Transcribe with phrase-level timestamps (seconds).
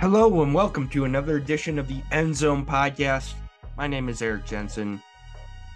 [0.00, 3.34] Hello and welcome to another edition of the End Zone Podcast.
[3.76, 5.02] My name is Eric Jensen,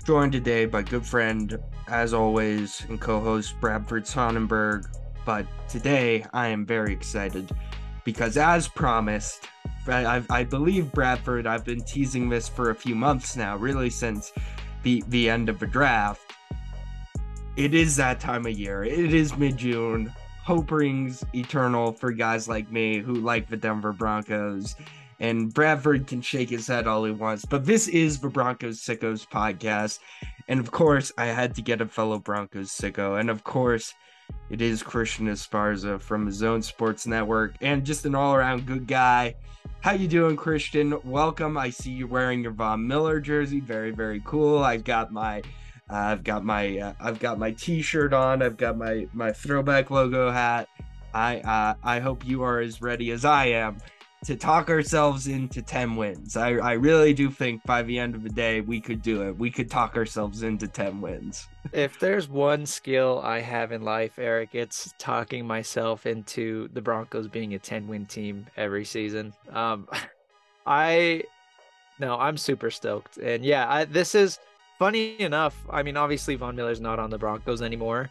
[0.06, 1.58] joined today by good friend,
[1.88, 4.86] as always, and co-host Bradford Sonnenberg.
[5.26, 7.50] But today I am very excited
[8.04, 9.48] because, as promised,
[9.88, 11.48] I, I believe Bradford.
[11.48, 14.32] I've been teasing this for a few months now, really since
[14.84, 16.32] the the end of the draft.
[17.56, 18.84] It is that time of year.
[18.84, 23.92] It is mid June hope rings eternal for guys like me who like the Denver
[23.92, 24.74] Broncos.
[25.20, 29.26] And Bradford can shake his head all he wants, but this is the Broncos Sickos
[29.26, 30.00] podcast.
[30.48, 33.20] And of course, I had to get a fellow Broncos sicko.
[33.20, 33.94] And of course,
[34.50, 39.36] it is Christian Esparza from his own sports network and just an all-around good guy.
[39.80, 40.98] How you doing, Christian?
[41.04, 41.56] Welcome.
[41.56, 43.60] I see you're wearing your Von Miller jersey.
[43.60, 44.58] Very, very cool.
[44.58, 45.42] I've got my
[45.92, 48.42] I've got my uh, I've got my T-shirt on.
[48.42, 50.68] I've got my my throwback logo hat.
[51.14, 53.78] I uh, I hope you are as ready as I am
[54.24, 56.36] to talk ourselves into 10 wins.
[56.36, 59.36] I, I really do think by the end of the day we could do it.
[59.36, 61.48] We could talk ourselves into 10 wins.
[61.72, 67.26] if there's one skill I have in life, Eric, it's talking myself into the Broncos
[67.26, 69.32] being a 10 win team every season.
[69.50, 69.88] Um
[70.66, 71.24] I
[71.98, 73.18] no, I'm super stoked.
[73.18, 74.38] And yeah, I, this is
[74.82, 78.10] funny enough, I mean, obviously Von Miller's not on the Broncos anymore,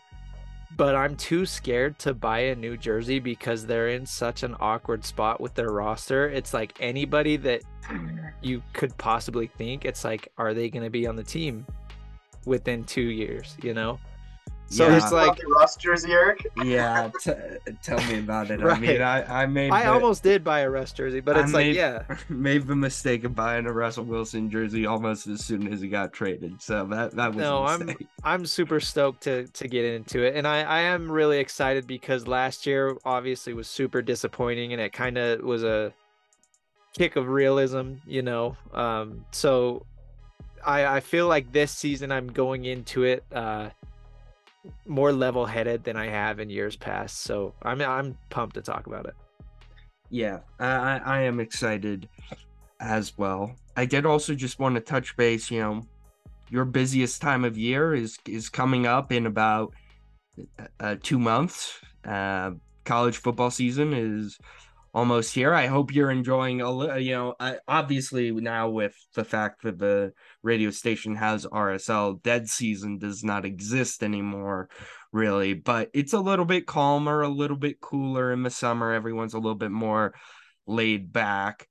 [0.77, 5.03] but I'm too scared to buy a new jersey because they're in such an awkward
[5.03, 6.29] spot with their roster.
[6.29, 7.63] It's like anybody that
[8.41, 11.65] you could possibly think, it's like, are they going to be on the team
[12.45, 13.99] within two years, you know?
[14.71, 14.97] So yeah.
[14.97, 16.47] it's like Russ jersey, Eric.
[16.63, 17.33] yeah, t-
[17.83, 18.61] tell me about it.
[18.61, 18.77] right.
[18.77, 19.69] I mean, I, I made.
[19.69, 22.65] I the, almost did buy a Russ jersey, but it's I like, made, yeah, made
[22.65, 26.61] the mistake of buying a Russell Wilson jersey almost as soon as he got traded.
[26.61, 27.65] So that that was no.
[27.65, 31.85] I'm I'm super stoked to to get into it, and I I am really excited
[31.85, 35.93] because last year obviously was super disappointing, and it kind of was a
[36.97, 38.55] kick of realism, you know.
[38.73, 39.85] Um, so
[40.65, 43.25] I I feel like this season I'm going into it.
[43.33, 43.71] Uh,
[44.87, 47.21] more level headed than I have in years past.
[47.21, 49.15] So I'm I'm pumped to talk about it.
[50.09, 52.07] Yeah, I I am excited
[52.79, 53.55] as well.
[53.77, 55.49] I did also just want to touch base.
[55.49, 55.87] You know,
[56.49, 59.73] your busiest time of year is is coming up in about
[60.79, 61.79] uh, two months.
[62.05, 62.51] Uh,
[62.83, 64.37] college football season is
[64.93, 65.53] almost here.
[65.53, 67.35] I hope you're enjoying a you know,
[67.67, 73.45] obviously now with the fact that the radio station has RSL, dead season does not
[73.45, 74.69] exist anymore,
[75.11, 78.91] really, but it's a little bit calmer, a little bit cooler in the summer.
[78.91, 80.13] Everyone's a little bit more
[80.65, 81.67] laid back.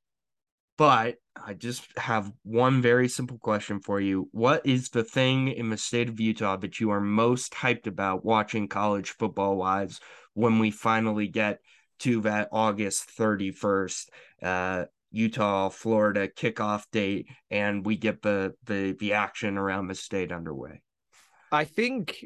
[0.77, 4.29] But I just have one very simple question for you.
[4.33, 8.25] What is the thing in the state of Utah that you are most hyped about
[8.25, 10.01] watching college football wise
[10.33, 11.59] when we finally get
[12.01, 14.07] to that August 31st
[14.43, 20.33] uh, Utah Florida kickoff date and we get the the the action around the state
[20.33, 20.83] underway.
[21.53, 22.25] I think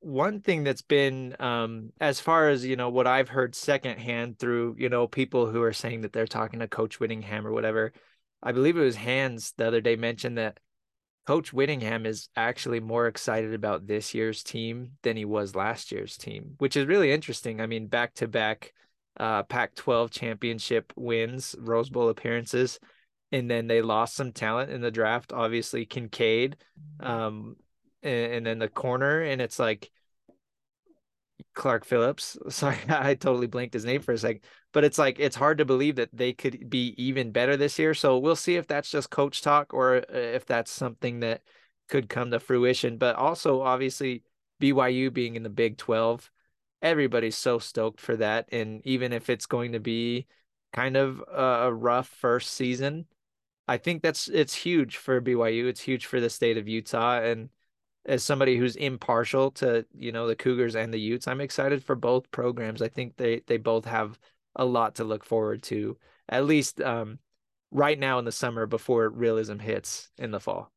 [0.00, 4.76] one thing that's been um as far as you know what I've heard secondhand through
[4.78, 7.92] you know people who are saying that they're talking to coach Whittingham or whatever
[8.42, 10.60] I believe it was Hans the other day mentioned that
[11.26, 16.16] Coach Whittingham is actually more excited about this year's team than he was last year's
[16.16, 17.60] team, which is really interesting.
[17.60, 18.72] I mean, back to back
[19.18, 22.78] uh, Pac 12 championship wins, Rose Bowl appearances,
[23.32, 25.32] and then they lost some talent in the draft.
[25.32, 26.56] Obviously, Kincaid,
[27.00, 27.56] um,
[28.02, 29.90] and, and then the corner, and it's like
[31.54, 32.36] Clark Phillips.
[32.48, 35.64] Sorry, I totally blanked his name for a second, but it's like it's hard to
[35.64, 37.94] believe that they could be even better this year.
[37.94, 41.42] So we'll see if that's just coach talk or uh, if that's something that
[41.88, 42.98] could come to fruition.
[42.98, 44.22] But also, obviously,
[44.60, 46.30] BYU being in the Big 12
[46.86, 48.48] everybody's so stoked for that.
[48.52, 50.26] And even if it's going to be
[50.72, 53.06] kind of a rough first season,
[53.68, 55.66] I think that's it's huge for BYU.
[55.66, 57.20] It's huge for the state of Utah.
[57.20, 57.48] And
[58.04, 61.96] as somebody who's impartial to, you know, the Cougars and the Utes, I'm excited for
[61.96, 62.80] both programs.
[62.80, 64.18] I think they they both have
[64.54, 67.18] a lot to look forward to, at least um,
[67.72, 70.70] right now in the summer before realism hits in the fall.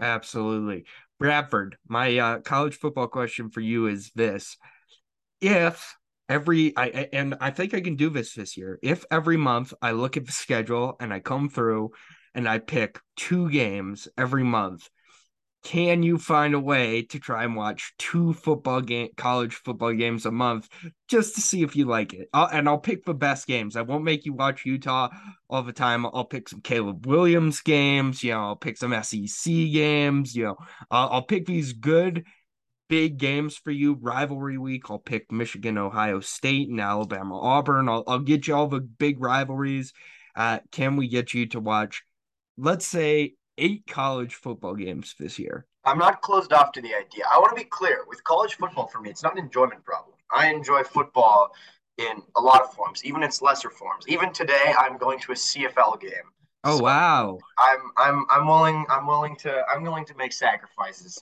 [0.00, 0.84] Absolutely.
[1.20, 4.56] Bradford, my uh, college football question for you is this
[5.42, 5.96] if
[6.28, 8.78] every I and I think I can do this this year.
[8.82, 11.90] If every month I look at the schedule and I come through
[12.34, 14.88] and I pick two games every month,
[15.64, 20.26] can you find a way to try and watch two football game college football games
[20.26, 20.68] a month
[21.06, 22.28] just to see if you like it?
[22.32, 23.76] I'll, and I'll pick the best games.
[23.76, 25.10] I won't make you watch Utah
[25.50, 26.06] all the time.
[26.06, 28.24] I'll pick some Caleb Williams games.
[28.24, 30.34] You know, I'll pick some SEC games.
[30.34, 30.56] You know,
[30.90, 32.24] I'll, I'll pick these good
[32.88, 33.98] big games for you.
[34.00, 37.88] Rivalry week, I'll pick Michigan, Ohio State, and Alabama, Auburn.
[37.88, 39.92] I'll, I'll get you all the big rivalries.
[40.34, 42.02] Uh, can we get you to watch,
[42.56, 45.66] let's say, eight college football games this year?
[45.84, 47.24] I'm not closed off to the idea.
[47.32, 50.16] I want to be clear with college football for me, it's not an enjoyment problem.
[50.30, 51.50] I enjoy football
[51.98, 54.06] in a lot of forms, even its lesser forms.
[54.08, 56.10] Even today, I'm going to a CFL game.
[56.64, 57.38] Oh so wow!
[57.58, 61.20] I'm I'm I'm willing I'm willing to I'm willing to make sacrifices,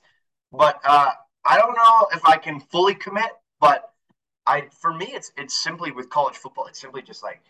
[0.52, 1.12] but uh,
[1.44, 3.30] I don't know if I can fully commit.
[3.60, 3.90] But
[4.46, 6.66] I for me, it's it's simply with college football.
[6.66, 7.40] It's simply just like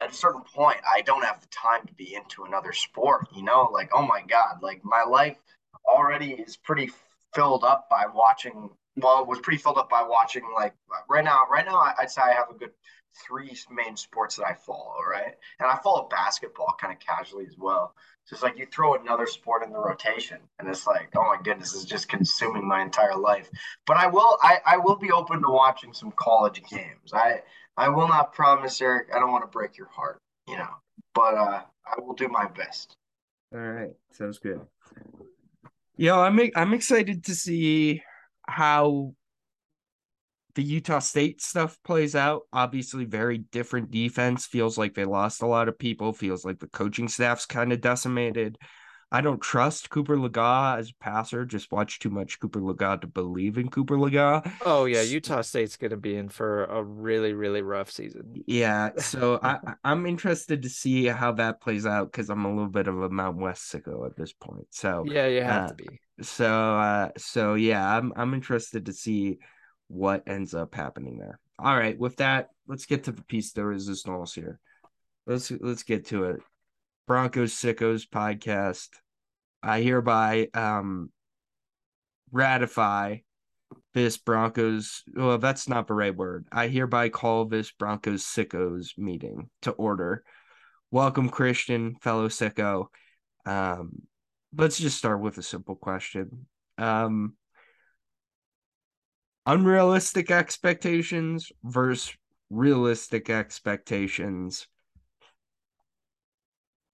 [0.00, 3.28] at a certain point, I don't have the time to be into another sport.
[3.34, 5.36] You know, like oh my god, like my life
[5.86, 6.90] already is pretty
[7.34, 10.74] filled up by watching well, it was pretty filled up by watching like
[11.08, 11.42] right now.
[11.50, 12.70] Right now, I'd say I have a good
[13.26, 15.34] three main sports that I follow, right?
[15.60, 17.94] And I follow basketball kind of casually as well.
[18.24, 21.36] So it's like you throw another sport in the rotation, and it's like, oh my
[21.42, 23.50] goodness, this is just consuming my entire life.
[23.86, 27.12] But I will, I, I will be open to watching some college games.
[27.12, 27.42] I,
[27.76, 29.08] I will not promise, Eric.
[29.14, 30.18] I don't want to break your heart,
[30.48, 30.70] you know,
[31.14, 32.96] but uh, I will do my best.
[33.52, 34.60] All right, sounds good.
[35.96, 38.02] Yeah, I'm I'm excited to see
[38.48, 39.14] how
[40.54, 42.42] the Utah State stuff plays out.
[42.52, 44.46] Obviously, very different defense.
[44.46, 46.12] Feels like they lost a lot of people.
[46.12, 48.56] Feels like the coaching staff's kind of decimated.
[49.14, 51.44] I don't trust Cooper Legas as a passer.
[51.44, 54.50] Just watch too much Cooper Legas to believe in Cooper Legas.
[54.66, 58.42] Oh yeah, Utah State's going to be in for a really really rough season.
[58.48, 62.66] Yeah, so I I'm interested to see how that plays out because I'm a little
[62.66, 64.66] bit of a Mount West sicko at this point.
[64.70, 66.00] So yeah, you have uh, to be.
[66.20, 69.38] So uh, so yeah, I'm I'm interested to see
[69.86, 71.38] what ends up happening there.
[71.60, 74.58] All right, with that, let's get to the piece de resistance here.
[75.24, 76.40] Let's let's get to it.
[77.06, 78.88] Broncos Sickos podcast
[79.64, 81.10] I hereby um,
[82.30, 83.16] ratify
[83.94, 85.02] this Broncos.
[85.14, 86.46] Well, that's not the right word.
[86.52, 90.22] I hereby call this Broncos sickos meeting to order.
[90.90, 92.88] Welcome, Christian, fellow sicko.
[93.46, 94.02] Um,
[94.54, 96.46] let's just start with a simple question.
[96.76, 97.34] Um,
[99.46, 102.14] unrealistic expectations versus
[102.50, 104.66] realistic expectations.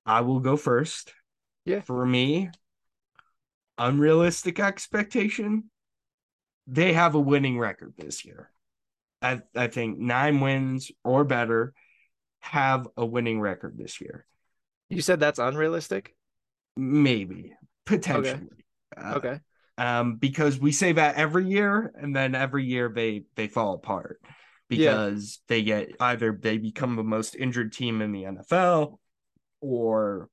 [0.06, 1.12] I will go first.
[1.64, 1.80] Yeah.
[1.80, 2.50] For me,
[3.78, 5.70] unrealistic expectation,
[6.66, 8.50] they have a winning record this year.
[9.22, 11.74] I, I think nine wins or better
[12.40, 14.26] have a winning record this year.
[14.88, 16.14] You said that's unrealistic?
[16.76, 17.52] Maybe,
[17.86, 18.48] potentially.
[18.96, 19.08] Okay.
[19.08, 19.40] Uh, okay.
[19.78, 24.20] Um, because we say that every year, and then every year they they fall apart
[24.68, 25.54] because yeah.
[25.54, 28.98] they get either they become the most injured team in the NFL,
[29.60, 30.28] or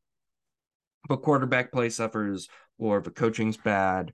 [1.08, 4.14] the quarterback play suffers or the coaching's bad.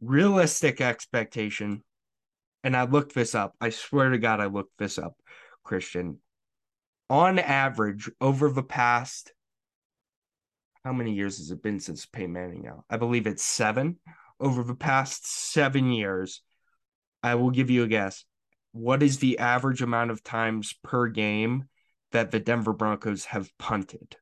[0.00, 1.82] Realistic expectation,
[2.62, 3.54] and I looked this up.
[3.60, 5.16] I swear to God, I looked this up,
[5.64, 6.18] Christian.
[7.10, 9.32] On average, over the past,
[10.84, 12.84] how many years has it been since Peyton Manning now?
[12.88, 13.98] I believe it's seven.
[14.40, 16.42] Over the past seven years,
[17.22, 18.24] I will give you a guess.
[18.72, 21.64] What is the average amount of times per game
[22.12, 24.16] that the Denver Broncos have punted?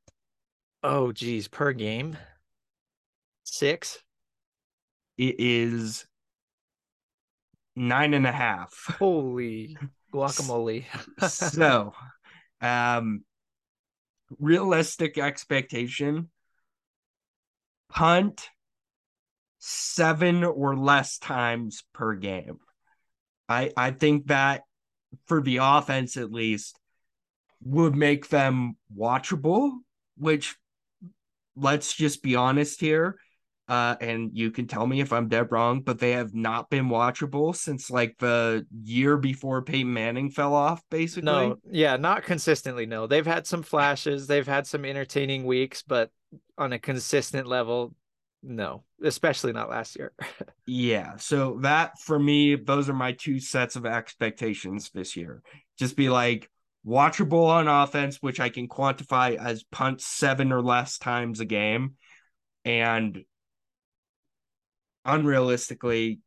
[0.88, 2.16] Oh, geez, per game,
[3.42, 4.04] six.
[5.18, 6.06] It is
[7.74, 8.94] nine and a half.
[8.96, 9.76] Holy
[10.14, 10.84] guacamole!
[11.28, 11.92] so,
[12.60, 13.24] um,
[14.38, 16.30] realistic expectation:
[17.88, 18.48] punt
[19.58, 22.60] seven or less times per game.
[23.48, 24.62] I I think that
[25.24, 26.78] for the offense at least
[27.60, 29.72] would make them watchable,
[30.16, 30.54] which
[31.56, 33.18] let's just be honest here.
[33.68, 36.88] Uh, and you can tell me if I'm dead wrong, but they have not been
[36.88, 41.24] watchable since like the year before Peyton Manning fell off, basically.
[41.24, 42.86] No, yeah, not consistently.
[42.86, 46.10] No, they've had some flashes, they've had some entertaining weeks, but
[46.56, 47.92] on a consistent level,
[48.40, 50.12] no, especially not last year.
[50.66, 55.42] yeah, so that for me, those are my two sets of expectations this year.
[55.76, 56.48] Just be like,
[56.86, 61.94] watchable on offense, which I can quantify as punts seven or less times a game,
[62.64, 63.24] and
[65.06, 66.20] unrealistically,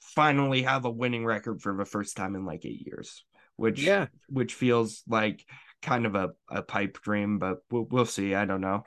[0.00, 3.24] finally have a winning record for the first time in like eight years,
[3.56, 5.44] which yeah, which feels like
[5.82, 8.34] kind of a, a pipe dream, but we'll, we'll see.
[8.34, 8.84] I don't know.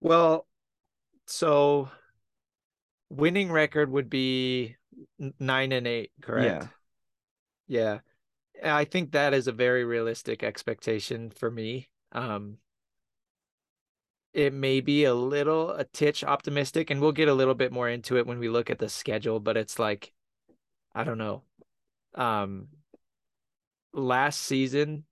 [0.00, 0.46] Well,
[1.26, 1.90] so
[3.10, 4.76] winning record would be
[5.38, 6.68] nine and eight, correct?
[7.68, 7.78] Yeah.
[7.80, 7.98] Yeah.
[8.62, 11.88] I think that is a very realistic expectation for me.
[12.12, 12.58] Um,
[14.32, 17.88] it may be a little a titch optimistic, and we'll get a little bit more
[17.88, 19.40] into it when we look at the schedule.
[19.40, 20.12] But it's like,
[20.94, 21.42] I don't know.
[22.14, 22.68] Um,
[23.92, 25.04] last season,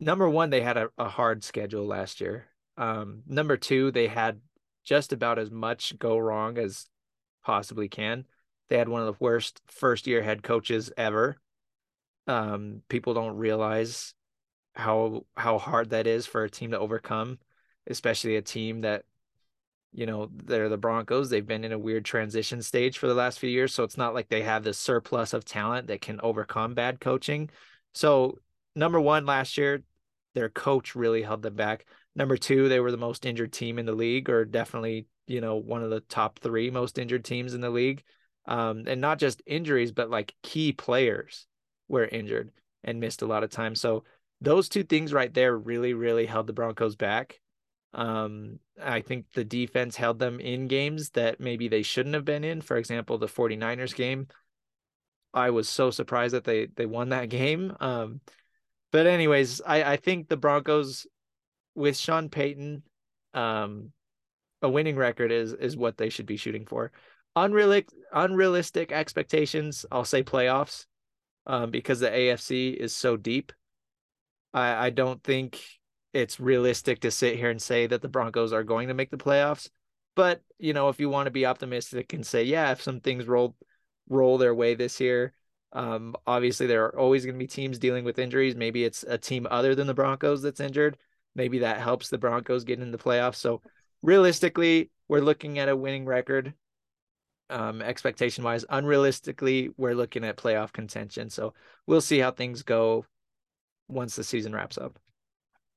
[0.00, 2.46] number one, they had a, a hard schedule last year.
[2.76, 4.40] Um, number two, they had
[4.84, 6.86] just about as much go wrong as
[7.44, 8.24] possibly can.
[8.68, 11.38] They had one of the worst first year head coaches ever.
[12.26, 14.14] Um, people don't realize
[14.74, 17.38] how how hard that is for a team to overcome
[17.86, 19.04] especially a team that
[19.92, 21.30] you know they're the Broncos.
[21.30, 24.14] They've been in a weird transition stage for the last few years, so it's not
[24.14, 27.50] like they have this surplus of talent that can overcome bad coaching.
[27.92, 28.38] So
[28.74, 29.82] number one, last year
[30.34, 31.86] their coach really held them back.
[32.16, 35.56] Number two, they were the most injured team in the league, or definitely you know
[35.56, 38.02] one of the top three most injured teams in the league.
[38.46, 41.46] Um, and not just injuries, but like key players
[41.88, 42.50] were injured
[42.82, 43.74] and missed a lot of time.
[43.74, 44.04] So
[44.40, 47.40] those two things right there really, really held the Broncos back.
[47.94, 52.44] Um, I think the defense held them in games that maybe they shouldn't have been
[52.44, 52.60] in.
[52.60, 54.26] For example, the 49ers game.
[55.32, 57.76] I was so surprised that they they won that game.
[57.80, 58.20] Um,
[58.92, 61.06] but anyways, I, I think the Broncos
[61.74, 62.82] with Sean Payton,
[63.32, 63.90] um,
[64.62, 66.92] a winning record is is what they should be shooting for.
[67.36, 70.86] Unrealistic unrealistic expectations, I'll say playoffs,
[71.46, 73.52] um, because the AFC is so deep.
[74.52, 75.62] I I don't think
[76.12, 79.16] it's realistic to sit here and say that the Broncos are going to make the
[79.16, 79.68] playoffs.
[80.14, 83.26] But you know, if you want to be optimistic and say, yeah, if some things
[83.26, 83.56] roll
[84.08, 85.32] roll their way this year,
[85.72, 88.54] um, obviously there are always going to be teams dealing with injuries.
[88.54, 90.96] Maybe it's a team other than the Broncos that's injured.
[91.34, 93.36] Maybe that helps the Broncos get in the playoffs.
[93.36, 93.60] So
[94.02, 96.54] realistically, we're looking at a winning record.
[97.54, 101.30] Um, expectation wise, unrealistically, we're looking at playoff contention.
[101.30, 101.54] So
[101.86, 103.06] we'll see how things go
[103.86, 104.98] once the season wraps up.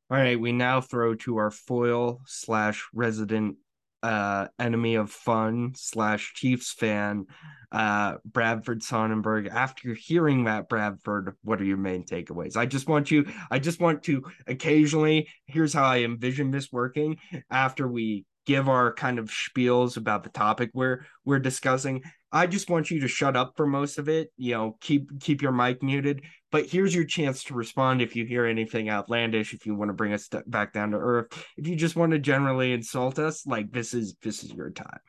[0.10, 3.58] All right, we now throw to our foil slash resident
[4.04, 7.26] uh enemy of fun slash Chiefs fan,
[7.72, 9.48] uh Bradford Sonnenberg.
[9.48, 12.58] After hearing that, Bradford, what are your main takeaways?
[12.58, 17.18] I just want you, I just want to occasionally, here's how I envision this working
[17.52, 22.01] after we give our kind of spiels about the topic we're we're discussing.
[22.32, 24.32] I just want you to shut up for most of it.
[24.38, 26.24] You know, keep keep your mic muted.
[26.51, 29.54] But here's your chance to respond if you hear anything outlandish.
[29.54, 31.27] If you want to bring us back down to earth.
[31.58, 35.00] If you just want to generally insult us, like this is this is your time.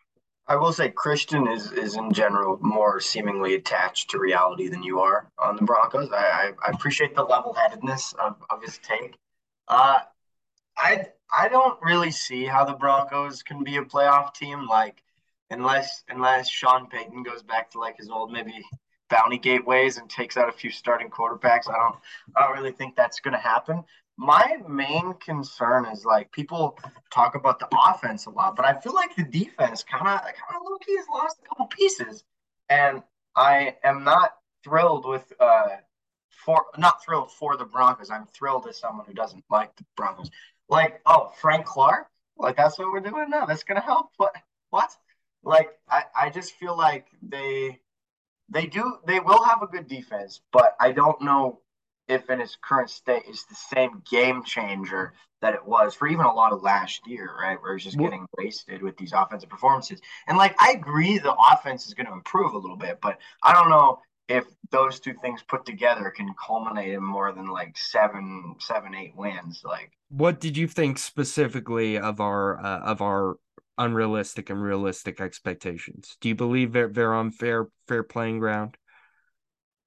[0.48, 5.00] I will say Christian is is in general more seemingly attached to reality than you
[5.00, 6.10] are on the Broncos.
[6.12, 9.16] I I, I appreciate the level headedness of, of his take.
[9.68, 10.00] Uh,
[10.76, 15.02] I I don't really see how the Broncos can be a playoff team like
[15.50, 18.64] unless unless Sean Payton goes back to like his old maybe
[19.08, 21.68] bounty gateways and takes out a few starting quarterbacks.
[21.68, 21.96] I don't
[22.36, 23.84] I don't really think that's going to happen.
[24.16, 26.78] My main concern is like people
[27.12, 30.56] talk about the offense a lot, but I feel like the defense kind of kind
[30.56, 32.24] of low key has lost a couple pieces,
[32.68, 33.02] and
[33.36, 35.68] I am not thrilled with uh
[36.30, 38.10] for not thrilled for the Broncos.
[38.10, 40.30] I'm thrilled as someone who doesn't like the Broncos.
[40.68, 43.46] Like oh Frank Clark, like that's what we're doing now.
[43.46, 44.10] That's gonna help.
[44.16, 44.34] What
[44.70, 44.90] what?
[45.42, 47.80] Like I I just feel like they
[48.48, 51.60] they do they will have a good defense, but I don't know
[52.08, 56.24] if in its current state it's the same game changer that it was for even
[56.24, 57.60] a lot of last year, right?
[57.62, 60.00] Where it's just getting wasted with these offensive performances.
[60.26, 63.52] And like I agree the offense is going to improve a little bit, but I
[63.52, 68.54] don't know if those two things put together can culminate in more than like seven,
[68.58, 69.62] seven, eight wins.
[69.64, 73.36] Like, what did you think specifically of our uh, of our
[73.78, 76.16] unrealistic and realistic expectations.
[76.20, 78.76] Do you believe they're, they're on fair fair playing ground?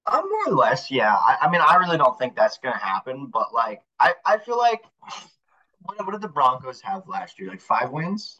[0.08, 1.14] Uh, more or less, yeah.
[1.14, 4.38] I, I mean, I really don't think that's going to happen, but like, I, I
[4.40, 4.82] feel like
[5.82, 7.50] what, what did the Broncos have last year?
[7.50, 8.40] Like five wins?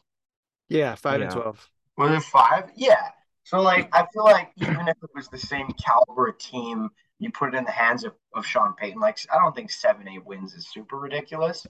[0.68, 1.26] Yeah, five yeah.
[1.26, 1.70] and 12.
[1.98, 2.70] Was it five?
[2.74, 3.10] Yeah.
[3.44, 7.54] So, like, I feel like even if it was the same caliber team, you put
[7.54, 10.54] it in the hands of, of Sean Payton, like, I don't think seven, eight wins
[10.54, 11.66] is super ridiculous.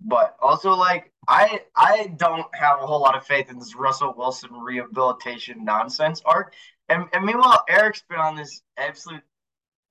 [0.00, 4.14] But also, like I I don't have a whole lot of faith in this Russell
[4.16, 6.54] Wilson rehabilitation nonsense arc.
[6.88, 9.22] And, and meanwhile, Eric's been on this absolute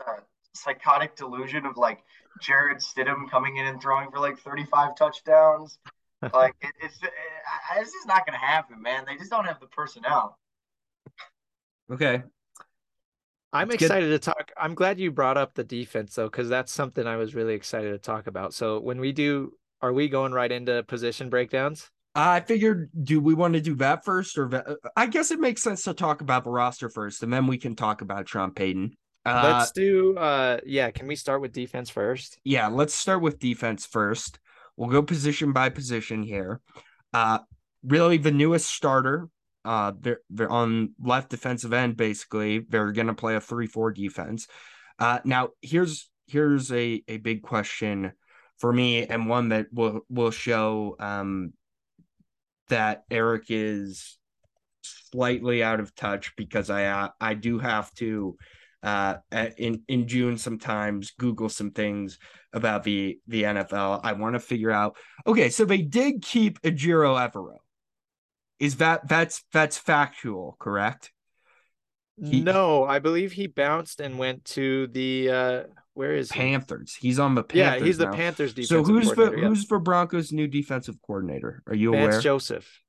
[0.06, 0.22] uh,
[0.54, 2.00] psychotic delusion of like
[2.42, 5.78] Jarrett Stidham coming in and throwing for like 35 touchdowns.
[6.34, 7.12] like it, it's it,
[7.78, 9.04] it's just not going to happen, man.
[9.06, 10.40] They just don't have the personnel.
[11.92, 12.24] Okay.
[13.54, 14.22] I'm Let's excited get...
[14.22, 14.52] to talk.
[14.58, 17.92] I'm glad you brought up the defense though, because that's something I was really excited
[17.92, 18.54] to talk about.
[18.54, 21.90] So when we do are we going right into position breakdowns?
[22.16, 24.66] I figured, do we want to do that first, or
[24.96, 27.76] I guess it makes sense to talk about the roster first, and then we can
[27.76, 28.98] talk about Sean Payton.
[29.24, 30.90] Uh, let's do, uh, yeah.
[30.90, 32.40] Can we start with defense first?
[32.44, 34.40] Yeah, let's start with defense first.
[34.78, 36.60] We'll go position by position here.
[37.14, 37.40] Uh,
[37.84, 39.30] really, the newest starter.
[39.68, 41.98] Uh, they're they're on left defensive end.
[41.98, 44.48] Basically, they're gonna play a three-four defense.
[44.98, 48.14] Uh, now here's here's a a big question
[48.58, 51.52] for me, and one that will will show um
[52.70, 54.18] that Eric is
[54.82, 58.38] slightly out of touch because I uh, I do have to
[58.84, 59.16] uh
[59.58, 62.20] in in June sometimes Google some things
[62.54, 64.00] about the the NFL.
[64.02, 64.96] I want to figure out.
[65.26, 67.58] Okay, so they did keep Ejiro Evero.
[68.60, 71.12] Is that that's that's factual, correct?
[72.20, 76.96] He, no, I believe he bounced and went to the uh where is Panthers.
[76.96, 77.10] He?
[77.10, 77.82] He's on the Panthers.
[77.82, 78.12] Yeah, he's now.
[78.12, 79.48] the Panthers defensive So who's the yeah.
[79.48, 81.62] who's the Broncos new defensive coordinator?
[81.68, 82.22] Are you Vance aware?
[82.22, 82.82] Joseph.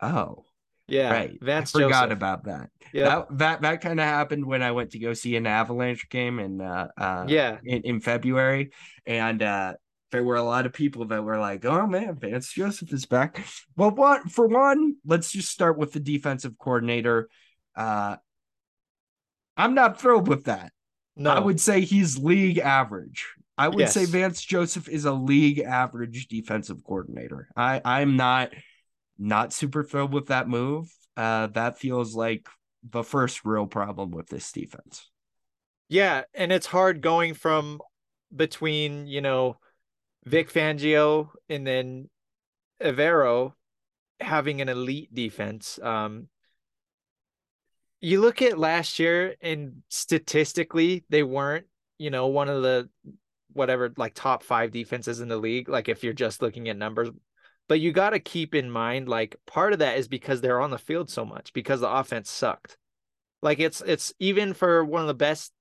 [0.00, 0.44] Oh,
[0.88, 1.38] Yeah, right.
[1.42, 2.12] Vance I forgot Joseph.
[2.12, 2.70] about that.
[2.92, 6.08] Yeah, That that that kind of happened when I went to go see an Avalanche
[6.08, 8.70] game in uh, uh yeah, in, in February,
[9.06, 9.74] and uh
[10.10, 13.44] there were a lot of people that were like, "Oh man, Vance Joseph is back."
[13.76, 17.28] Well, what for one, let's just start with the defensive coordinator.
[17.74, 18.16] Uh
[19.56, 20.72] I'm not thrilled with that.
[21.16, 23.26] no, I would say he's league average.
[23.58, 27.48] I would say Vance Joseph is a league average defensive coordinator.
[27.54, 28.52] I I'm not
[29.18, 30.88] not super thrilled with that move.
[31.16, 32.48] Uh, that feels like
[32.82, 35.10] the first real problem with this defense.
[35.90, 37.80] Yeah, and it's hard going from
[38.34, 39.58] between, you know,
[40.24, 42.08] Vic Fangio and then
[42.80, 43.54] Evero
[44.20, 45.78] having an elite defense.
[45.82, 46.28] Um
[48.00, 51.66] you look at last year and statistically they weren't,
[51.98, 52.88] you know, one of the
[53.52, 57.10] whatever like top 5 defenses in the league like if you're just looking at numbers.
[57.68, 60.70] But you got to keep in mind like part of that is because they're on
[60.70, 62.76] the field so much because the offense sucked.
[63.42, 65.52] Like it's it's even for one of the best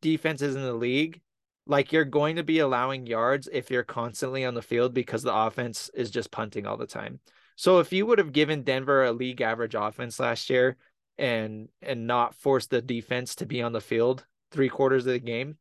[0.00, 1.20] defenses in the league,
[1.68, 5.34] like you're going to be allowing yards if you're constantly on the field because the
[5.34, 7.20] offense is just punting all the time.
[7.56, 10.76] So if you would have given Denver a league average offense last year
[11.18, 15.18] and and not forced the defense to be on the field three quarters of the
[15.18, 15.58] game,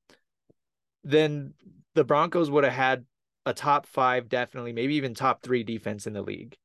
[1.04, 1.54] then
[1.94, 3.06] the Broncos would have had
[3.46, 6.56] a top five, definitely, maybe even top three defense in the league.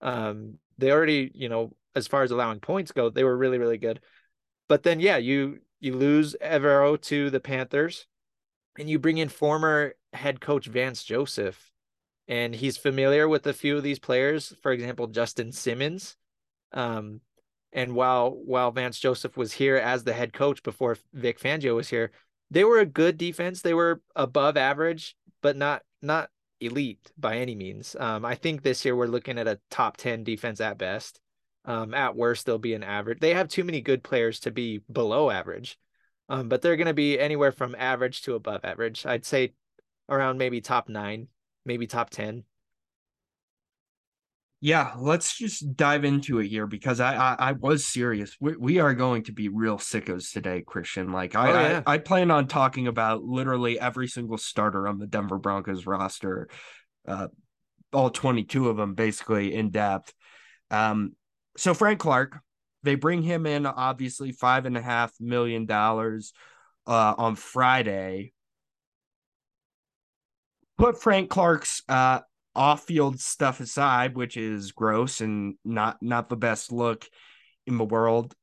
[0.00, 3.78] Um, they already, you know, as far as allowing points go, they were really, really
[3.78, 4.00] good.
[4.68, 8.06] But then, yeah, you you lose Evero to the Panthers,
[8.78, 11.70] and you bring in former head coach Vance Joseph,
[12.26, 14.54] and he's familiar with a few of these players.
[14.62, 16.16] For example, Justin Simmons.
[16.72, 17.20] Um,
[17.72, 21.88] and while while Vance Joseph was here as the head coach before Vic Fangio was
[21.88, 22.12] here,
[22.50, 23.60] they were a good defense.
[23.60, 27.94] They were above average, but not not elite by any means.
[27.98, 31.20] Um, I think this year we're looking at a top ten defense at best.
[31.64, 33.20] Um, at worst, they'll be an average.
[33.20, 35.78] They have too many good players to be below average,
[36.28, 39.06] um, but they're going to be anywhere from average to above average.
[39.06, 39.54] I'd say
[40.08, 41.28] around maybe top nine,
[41.64, 42.44] maybe top ten.
[44.60, 48.36] Yeah, let's just dive into it here because I I, I was serious.
[48.40, 51.12] We, we are going to be real sickos today, Christian.
[51.12, 51.82] Like I, Oh, yeah.
[51.86, 56.48] I I plan on talking about literally every single starter on the Denver Broncos roster,
[57.06, 57.28] uh,
[57.92, 60.12] all twenty two of them basically in depth.
[60.72, 61.12] Um,
[61.56, 62.40] so Frank Clark,
[62.82, 66.32] they bring him in obviously five and a half million dollars
[66.86, 68.32] uh, on Friday.
[70.76, 72.20] Put Frank Clark's uh,
[72.54, 77.04] off-field stuff aside, which is gross and not not the best look
[77.66, 78.34] in the world.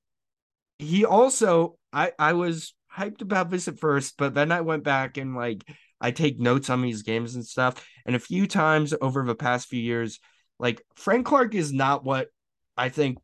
[0.79, 5.17] He also, I I was hyped about this at first, but then I went back
[5.17, 5.63] and like
[6.01, 9.69] I take notes on these games and stuff, and a few times over the past
[9.69, 10.19] few years,
[10.59, 12.27] like Frank Clark is not what
[12.75, 13.17] I think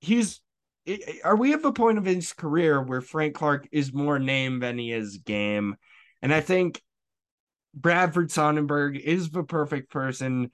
[0.00, 0.40] he's.
[1.24, 4.78] Are we at the point of his career where Frank Clark is more name than
[4.78, 5.76] he is game?
[6.20, 6.82] And I think
[7.74, 10.50] Bradford Sonnenberg is the perfect person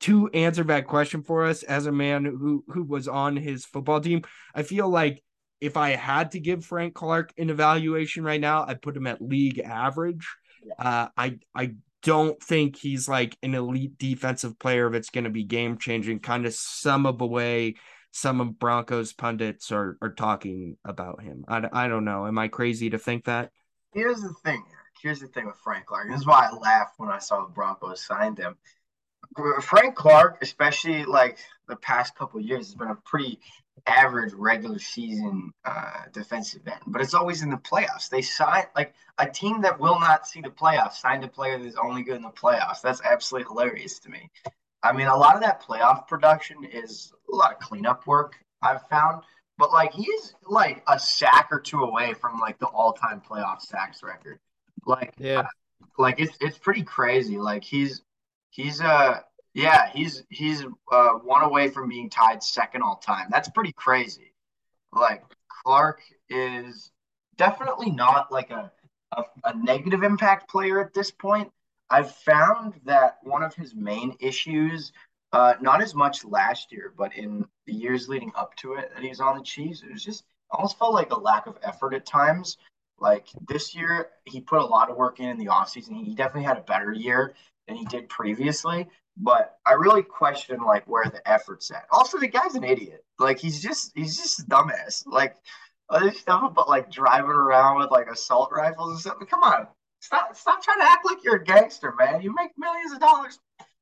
[0.00, 4.00] to answer that question for us as a man who who was on his football
[4.00, 4.22] team.
[4.54, 5.22] I feel like
[5.60, 9.22] if I had to give Frank Clark an evaluation right now, I'd put him at
[9.22, 10.28] league average.
[10.78, 15.44] Uh, I I don't think he's like an elite defensive player that's going to be
[15.44, 16.18] game changing.
[16.18, 17.76] Kind of some of the way
[18.12, 21.44] some of Broncos pundits are are talking about him.
[21.48, 22.26] I, I don't know.
[22.26, 23.50] Am I crazy to think that?
[23.92, 24.62] Here's the thing.
[25.02, 26.08] Here's the thing with Frank Clark.
[26.08, 28.56] This is why I laughed when I saw the Broncos signed him.
[29.62, 33.40] Frank Clark, especially like the past couple years, has been a pretty
[33.86, 38.08] average regular season uh, defensive end, but it's always in the playoffs.
[38.08, 41.76] They sign like a team that will not see the playoffs signed a player that's
[41.82, 42.82] only good in the playoffs.
[42.82, 44.30] That's absolutely hilarious to me.
[44.82, 48.86] I mean, a lot of that playoff production is a lot of cleanup work I've
[48.88, 49.22] found,
[49.58, 54.02] but like he's like a sack or two away from like the all-time playoff sacks
[54.02, 54.38] record.
[54.86, 55.46] Like, Yeah.
[55.98, 57.38] like it's it's pretty crazy.
[57.38, 58.02] Like he's
[58.52, 59.18] He's uh
[59.54, 63.26] yeah, he's he's uh, one away from being tied second all time.
[63.30, 64.34] That's pretty crazy.
[64.92, 66.90] Like Clark is
[67.36, 68.70] definitely not like a,
[69.16, 71.50] a, a negative impact player at this point.
[71.92, 74.92] I've found that one of his main issues,
[75.34, 79.04] uh, not as much last year, but in the years leading up to it that
[79.04, 82.06] he's on the Chiefs, it was just almost felt like a lack of effort at
[82.06, 82.56] times.
[82.98, 86.02] Like this year, he put a lot of work in in the offseason.
[86.02, 87.34] He definitely had a better year
[87.68, 88.88] than he did previously.
[89.18, 91.84] But I really question like where the effort's at.
[91.90, 93.04] Also, the guy's an idiot.
[93.18, 95.06] Like he's just he's just a dumbass.
[95.06, 95.36] Like
[95.90, 99.28] other stuff about like driving around with like assault rifles and stuff.
[99.28, 99.66] Come on,
[100.02, 102.20] stop stop trying to act like you're a gangster, man.
[102.20, 103.38] You make millions of dollars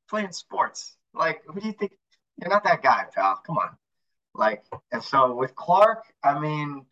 [0.09, 0.95] playing sports.
[1.13, 1.91] Like, who do you think?
[2.37, 3.41] You're not that guy, pal.
[3.45, 3.75] Come on.
[4.33, 6.85] Like, and so with Clark, I mean,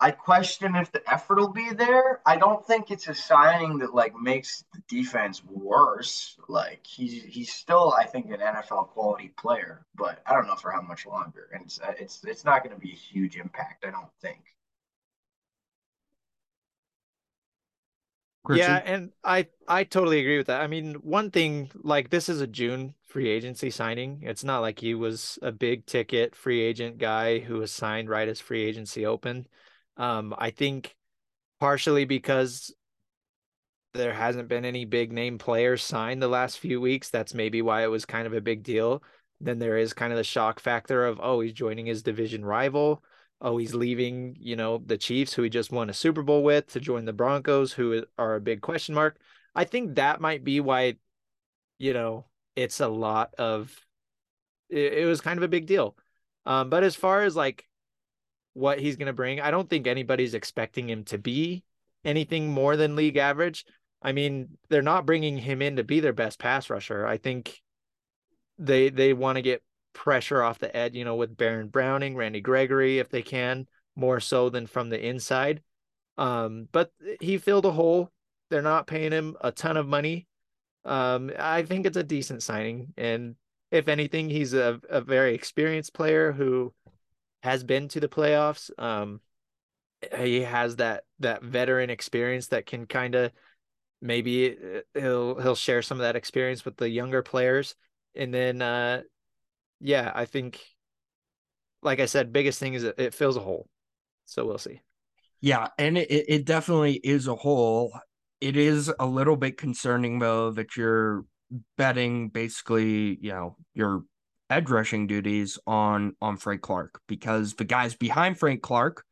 [0.00, 2.20] I question if the effort will be there.
[2.26, 6.36] I don't think it's a signing that like makes the defense worse.
[6.48, 10.72] Like he's he's still, I think, an NFL quality player, but I don't know for
[10.72, 11.50] how much longer.
[11.52, 13.84] And it's it's, it's not going to be a huge impact.
[13.86, 14.40] I don't think.
[18.56, 20.60] Yeah, and I I totally agree with that.
[20.60, 24.20] I mean, one thing like this is a June free agency signing.
[24.22, 28.28] It's not like he was a big ticket free agent guy who was signed right
[28.28, 29.48] as free agency opened.
[29.96, 30.96] Um, I think
[31.60, 32.74] partially because
[33.94, 37.10] there hasn't been any big name players signed the last few weeks.
[37.10, 39.02] That's maybe why it was kind of a big deal.
[39.40, 43.02] Then there is kind of the shock factor of, oh, he's joining his division rival.
[43.40, 46.66] Oh, he's leaving, you know, the Chiefs, who he just won a Super Bowl with,
[46.72, 49.18] to join the Broncos, who are a big question mark.
[49.54, 50.96] I think that might be why,
[51.78, 53.74] you know, it's a lot of,
[54.68, 55.96] it, it was kind of a big deal.
[56.44, 57.66] Um, but as far as like
[58.54, 59.40] what he's going to bring.
[59.40, 61.64] I don't think anybody's expecting him to be
[62.04, 63.64] anything more than league average.
[64.02, 67.06] I mean, they're not bringing him in to be their best pass rusher.
[67.06, 67.60] I think
[68.58, 72.40] they they want to get pressure off the edge, you know, with Baron Browning, Randy
[72.40, 75.62] Gregory, if they can, more so than from the inside.
[76.18, 78.10] Um, but he filled a hole.
[78.50, 80.26] They're not paying him a ton of money.
[80.84, 83.36] Um, I think it's a decent signing, and
[83.70, 86.72] if anything, he's a, a very experienced player who
[87.42, 88.70] has been to the playoffs.
[88.78, 89.20] Um,
[90.18, 93.32] he has that that veteran experience that can kind of
[94.00, 97.74] maybe uh, he'll he'll share some of that experience with the younger players,
[98.14, 99.02] and then uh,
[99.80, 100.60] yeah, I think
[101.82, 103.68] like I said, biggest thing is it, fills a hole.
[104.26, 104.80] So we'll see.
[105.40, 107.92] Yeah, and it, it definitely is a hole.
[108.40, 111.24] It is a little bit concerning though that you're
[111.76, 114.02] betting basically, you know, your
[114.50, 119.04] edge rushing duties on on Frank Clark because the guys behind Frank Clark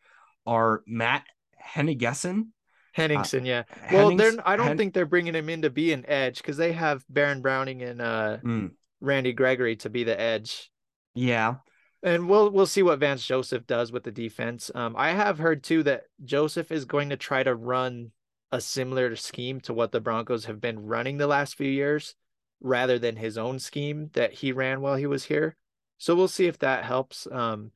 [0.47, 1.25] are Matt
[1.57, 2.53] Henningsen.
[2.93, 3.63] Henningsen, uh, yeah.
[3.93, 6.57] Well, they're I don't Hen- think they're bringing him in to be an edge because
[6.57, 8.71] they have Baron Browning and uh, mm.
[9.01, 10.71] Randy Gregory to be the edge.
[11.15, 11.57] Yeah.
[12.03, 14.71] And we'll we'll see what Vance Joseph does with the defense.
[14.75, 18.13] Um, I have heard too that Joseph is going to try to run
[18.53, 22.15] a similar scheme to what the Broncos have been running the last few years
[22.61, 25.57] rather than his own scheme that he ran while he was here.
[25.99, 27.27] So we'll see if that helps.
[27.31, 27.73] Um,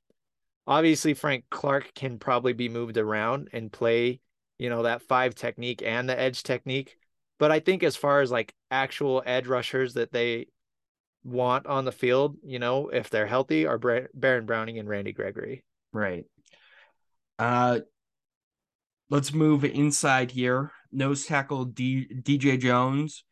[0.66, 4.20] obviously, Frank Clark can probably be moved around and play,
[4.58, 6.96] you know, that five technique and the edge technique.
[7.38, 10.46] But I think as far as like actual edge rushers that they
[11.24, 15.64] want on the field, you know, if they're healthy, are Baron Browning and Randy Gregory.
[15.92, 16.24] Right.
[17.38, 17.80] Uh,
[19.10, 20.72] let's move inside here.
[20.90, 23.24] Nose tackle D- DJ Jones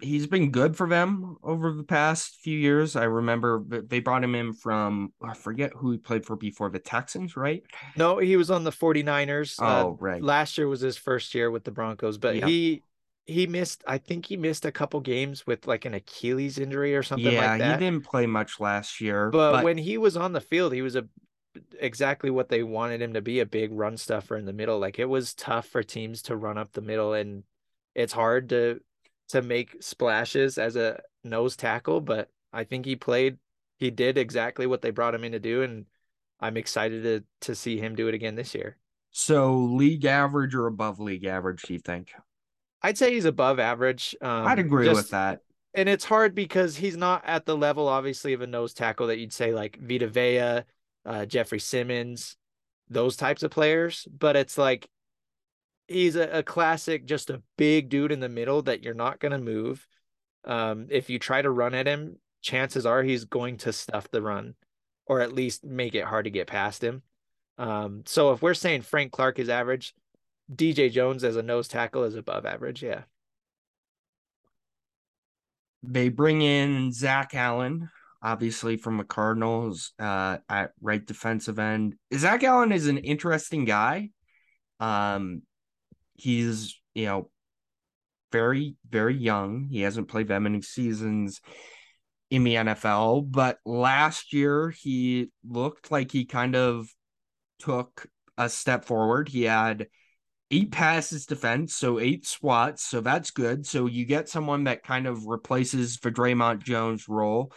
[0.00, 2.96] he's been good for them over the past few years.
[2.96, 6.78] I remember they brought him in from I forget who he played for before the
[6.78, 7.62] Texans, right?
[7.96, 9.56] No, he was on the 49ers.
[9.60, 10.22] Oh, uh, right.
[10.22, 12.46] Last year was his first year with the Broncos, but yeah.
[12.46, 12.82] he
[13.26, 17.02] he missed I think he missed a couple games with like an Achilles injury or
[17.02, 17.60] something like that.
[17.60, 19.30] yeah, like he didn't play much last year.
[19.30, 21.06] But, but when he was on the field, he was a
[21.78, 24.78] exactly what they wanted him to be, a big run stuffer in the middle.
[24.78, 27.44] Like it was tough for teams to run up the middle and
[27.94, 28.80] it's hard to
[29.28, 33.38] to make splashes as a nose tackle, but I think he played
[33.78, 35.86] he did exactly what they brought him in to do and
[36.40, 38.78] I'm excited to to see him do it again this year.
[39.12, 42.12] So league average or above league average, do you think?
[42.82, 44.16] I'd say he's above average.
[44.20, 45.40] Um, I'd agree just, with that.
[45.74, 49.18] And it's hard because he's not at the level, obviously, of a nose tackle that
[49.18, 50.62] you'd say like Vita Vea,
[51.04, 52.36] uh, Jeffery Simmons,
[52.88, 54.06] those types of players.
[54.10, 54.88] But it's like
[55.86, 59.32] he's a, a, classic, just a big dude in the middle that you're not going
[59.32, 59.86] to move.
[60.44, 64.22] Um, if you try to run at him, chances are he's going to stuff the
[64.22, 64.54] run
[65.06, 67.02] or at least make it hard to get past him.
[67.58, 69.92] Um, so if we're saying Frank Clark is average,
[70.54, 72.82] DJ Jones as a nose tackle is above average.
[72.82, 73.02] Yeah.
[75.82, 77.88] they bring in Zach Allen,
[78.22, 81.94] obviously from the Cardinals, uh, at right defensive end.
[82.14, 84.10] Zach Allen is an interesting guy.
[84.78, 85.42] Um,
[86.14, 87.30] he's you know
[88.32, 89.68] very very young.
[89.70, 91.40] He hasn't played that many seasons
[92.30, 96.86] in the NFL, but last year he looked like he kind of
[97.58, 98.06] took
[98.38, 99.28] a step forward.
[99.28, 99.88] He had
[100.50, 103.66] eight passes defense, so eight swats, so that's good.
[103.66, 107.52] So you get someone that kind of replaces for Dre'Mont Jones' role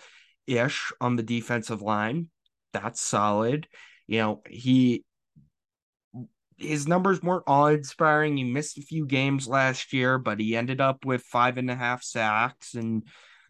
[0.45, 2.29] ish on the defensive line.
[2.73, 3.67] That's solid.
[4.07, 5.03] You know, he
[6.57, 8.37] his numbers weren't all inspiring.
[8.37, 11.75] He missed a few games last year, but he ended up with five and a
[11.75, 13.03] half sacks and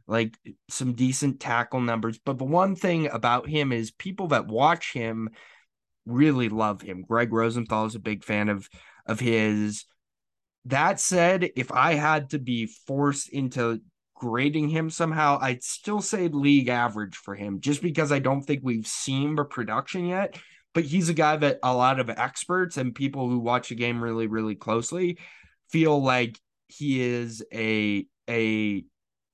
[0.07, 0.37] like
[0.69, 2.19] some decent tackle numbers.
[2.23, 5.29] But the one thing about him is people that watch him
[6.05, 7.03] really love him.
[7.07, 8.67] Gregg Rosenthal is a big fan of
[9.05, 9.85] of his.
[10.65, 13.81] That said, if I had to be forced into
[14.15, 18.61] grading him somehow, I'd still say league average for him, just because I don't think
[18.63, 20.37] we've seen the production yet.
[20.73, 24.03] But he's a guy that a lot of experts and people who watch the game
[24.03, 25.19] really, really closely
[25.69, 28.85] feel like he is a a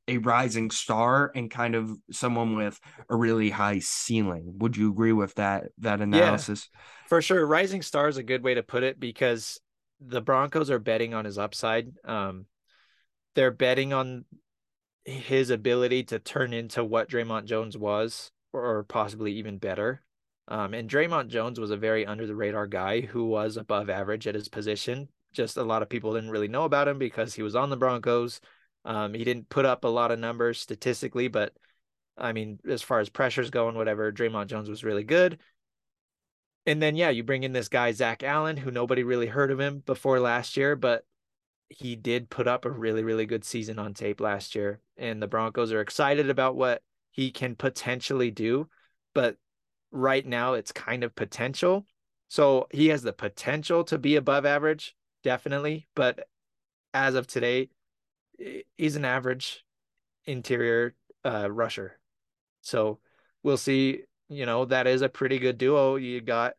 [0.08, 2.79] a rising star and kind of someone with
[3.10, 4.55] a really high ceiling.
[4.58, 6.67] Would you agree with that that analysis?
[6.73, 6.79] Yeah,
[7.10, 7.45] for sure.
[7.45, 9.60] Rising star is a good way to put it because
[10.00, 11.91] the Broncos are betting on his upside.
[12.06, 12.45] Um,
[13.36, 14.26] they're betting on
[15.04, 20.02] his ability to turn into what Dre'Mont Jones was, or possibly even better.
[20.48, 24.28] Um, and Dre'Mont Jones was a very under the radar guy who was above average
[24.28, 25.10] at his position.
[25.34, 27.78] Just a lot of people didn't really know about him because he was on the
[27.78, 28.39] Broncos
[28.86, 31.54] um, he didn't put up a lot of numbers statistically, but
[32.17, 35.39] I mean, as far as pressures going, whatever, Dre'Mont Jones was really good.
[36.65, 39.60] And then, yeah, you bring in this guy, Zach Allen, who nobody really heard of
[39.60, 41.04] him before last year, but
[41.69, 44.82] he did put up a really, really good season on tape last year.
[44.98, 48.69] And the Broncos are excited about what he can potentially do.
[49.13, 49.38] But
[49.91, 51.86] right now, it's kind of potential.
[52.28, 55.88] So he has the potential to be above average, definitely.
[55.95, 56.28] But
[56.93, 57.69] as of today,
[58.78, 59.63] he's an average
[60.26, 60.95] interior
[61.26, 62.00] uh, rusher.
[62.62, 63.00] So
[63.43, 64.04] we'll see.
[64.30, 65.96] You know, that is a pretty good duo.
[65.96, 66.54] You got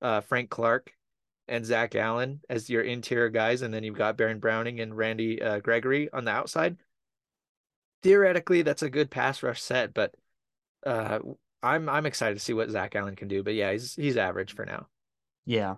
[0.00, 0.92] uh, Frank Clark
[1.48, 5.42] and Zach Allen as your interior guys, and then you've got Baron Browning and Randy
[5.42, 6.76] uh, Gregory on the outside.
[8.02, 10.14] Theoretically, that's a good pass rush set, but
[10.86, 11.18] uh,
[11.62, 13.42] I'm I'm excited to see what Zach Allen can do.
[13.42, 14.86] But yeah, he's he's average for now.
[15.44, 15.76] Yeah,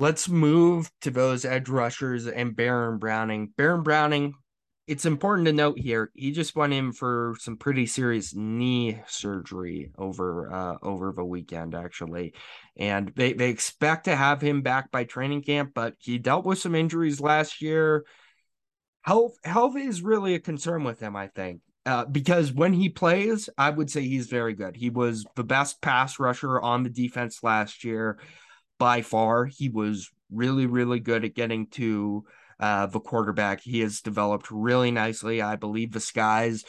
[0.00, 3.52] Let's move to those edge rushers and Baron Browning.
[3.56, 4.34] Baron Browning,
[4.88, 9.92] it's important to note here, he just went in for some pretty serious knee surgery
[9.98, 12.32] over uh, over the weekend, actually.
[12.76, 16.58] And they, they expect to have him back by training camp, but he dealt with
[16.58, 18.06] some injuries last year.
[19.02, 21.60] Health health is really a concern with him, I think.
[21.84, 24.74] Uh, because when he plays, I would say he's very good.
[24.74, 28.18] He was the best pass rusher on the defense last year
[28.78, 29.44] by far.
[29.44, 32.24] He was really, really good at getting to
[32.60, 33.60] uh, the quarterback.
[33.60, 35.42] He has developed really nicely.
[35.42, 36.64] I believe the sky's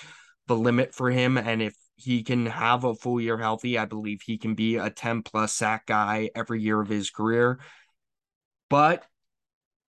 [0.48, 1.38] the limit for him.
[1.38, 4.90] And if he can have a full year healthy, I believe he can be a
[4.90, 7.60] 10 plus sack guy every year of his career.
[8.70, 9.06] But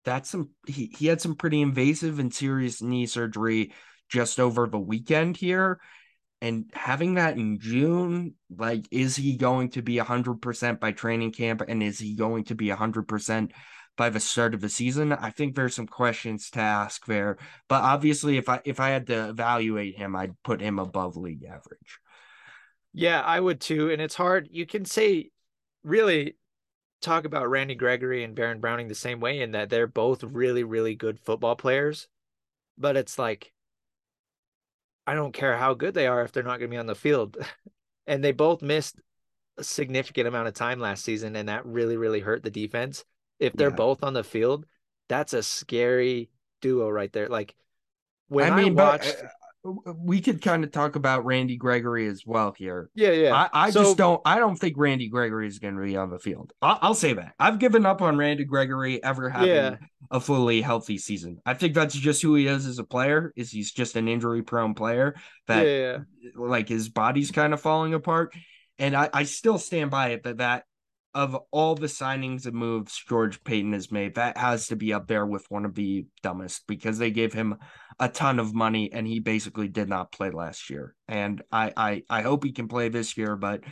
[0.04, 3.72] that's some he, he had some pretty invasive and serious knee surgery
[4.08, 5.78] just over the weekend here
[6.42, 11.62] and having that in June, like, is he going to be 100% by training camp?
[11.66, 13.50] And is he going to be 100%
[14.00, 15.12] by the start of the season?
[15.12, 17.36] I think there's some questions to ask there.
[17.68, 21.44] But obviously, if I if I had to evaluate him, I'd put him above league
[21.44, 22.00] average.
[22.94, 23.90] Yeah, I would too.
[23.90, 24.48] And it's hard.
[24.50, 25.32] You can say,
[25.84, 26.38] really,
[27.02, 30.64] talk about Randy Gregory and Baron Browning the same way in that they're both really,
[30.64, 32.08] really good football players.
[32.78, 33.52] But it's like,
[35.06, 36.94] I don't care how good they are if they're not going to be on the
[36.94, 37.36] field.
[38.06, 38.98] and they both missed
[39.58, 43.04] a significant amount of time last season, and that really, really hurt the defense.
[43.40, 43.74] If they're yeah.
[43.74, 44.66] both on the field,
[45.08, 47.28] that's a scary duo right there.
[47.28, 47.54] Like
[48.28, 49.16] when I, mean, I watched.
[49.20, 52.88] But, uh, we could kind of talk about Randy Gregory as well here.
[52.94, 53.34] Yeah, yeah.
[53.34, 54.20] I, I so, just don't.
[54.24, 56.54] I don't think Randy Gregory is going to be on the field.
[56.62, 57.34] I'll, I'll, say that.
[57.38, 59.76] I've given up on Randy Gregory ever having yeah.
[60.10, 61.42] a fully healthy season.
[61.44, 63.34] I think that's just who he is as a player.
[63.36, 66.30] Is he's just an injury prone player that, yeah, yeah.
[66.36, 68.34] like, his body's kind of falling apart.
[68.78, 70.64] And I, I still stand by it that that
[71.14, 75.08] of all the signings and moves George Paton has made, that has to be up
[75.08, 77.56] there with one of the dumbest because they gave him
[77.98, 80.94] a ton of money and he basically did not play last year.
[81.08, 83.62] And I I, I hope he can play this year, but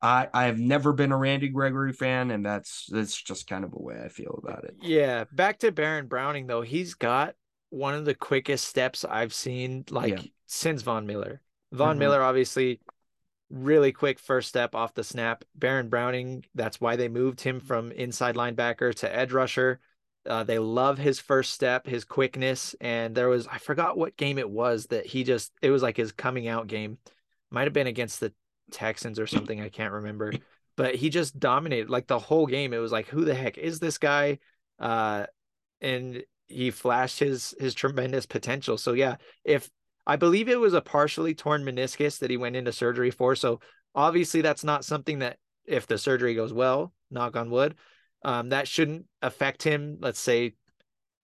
[0.00, 3.72] I I have never been a Randy Gregory fan, and that's that's just kind of
[3.72, 4.76] a way I feel about it.
[4.80, 7.34] Yeah, back to Baron Browning though, he's got
[7.70, 10.22] one of the quickest steps I've seen like Yeah.
[10.46, 11.40] since Von Miller.
[11.72, 12.00] Von Mhm.
[12.00, 12.80] Miller obviously
[13.50, 15.44] really quick first step off the snap.
[15.54, 19.80] Baron Browning, that's why they moved him from inside linebacker to edge rusher.
[20.28, 24.38] Uh, they love his first step, his quickness, and there was I forgot what game
[24.38, 26.98] it was that he just it was like his coming out game.
[27.50, 28.32] Might have been against the
[28.72, 30.32] Texans or something, I can't remember.
[30.76, 32.74] But he just dominated like the whole game.
[32.74, 34.40] It was like who the heck is this guy?
[34.78, 35.26] Uh
[35.80, 38.78] and he flashed his his tremendous potential.
[38.78, 39.70] So yeah, if
[40.06, 43.34] I believe it was a partially torn meniscus that he went into surgery for.
[43.34, 43.60] So
[43.94, 47.74] obviously that's not something that if the surgery goes well, knock on wood,
[48.24, 50.54] um, that shouldn't affect him, let's say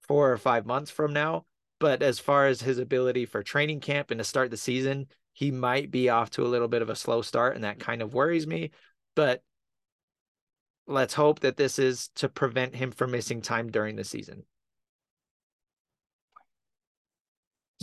[0.03, 1.47] four or five months from now.
[1.79, 5.51] But as far as his ability for training camp and to start the season, he
[5.51, 8.15] might be off to a little bit of a slow start, and that kind of
[8.15, 8.71] worries me.
[9.17, 9.43] But
[10.87, 14.45] let's hope that this is to prevent him from missing time during the season.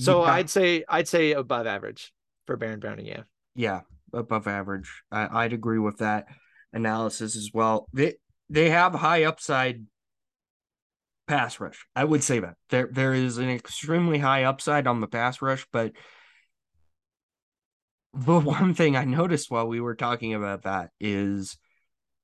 [0.03, 0.23] So.
[0.23, 2.13] I'd say I'd say above average
[2.45, 3.23] for Baron Browning, yeah.
[3.55, 3.81] Yeah,
[4.13, 5.03] above average.
[5.11, 6.27] I, I'd agree with that
[6.73, 7.87] analysis as well.
[7.93, 8.15] They
[8.49, 9.85] they have high upside
[11.27, 11.85] pass rush.
[11.95, 15.65] I would say that there there is an extremely high upside on the pass rush,
[15.71, 15.93] but
[18.13, 21.57] the one thing I noticed while we were talking about that is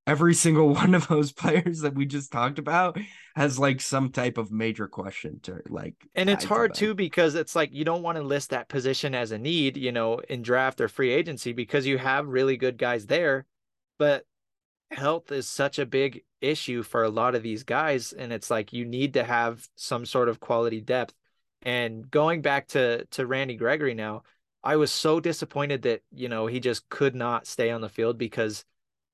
[0.08, 2.98] every single one of those players that we just talked about
[3.36, 7.36] has like some type of major question to like And it's to hard too because
[7.36, 10.42] it's like you don't want to list that position as a need, you know, in
[10.42, 13.46] draft or free agency because you have really good guys there,
[13.98, 14.26] but
[14.92, 18.72] health is such a big issue for a lot of these guys and it's like
[18.72, 21.14] you need to have some sort of quality depth.
[21.64, 24.22] And going back to to Randy Gregory now,
[24.64, 28.20] I was so disappointed that, you know, he just could not stay on the field
[28.20, 28.64] because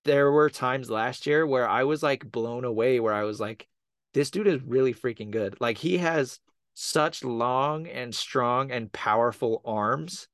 [0.04, 3.68] there were times last year where I was like blown away where I was like
[4.14, 5.58] this dude is really freaking good.
[5.60, 6.40] Like he has
[6.74, 10.28] such long and strong and powerful arms.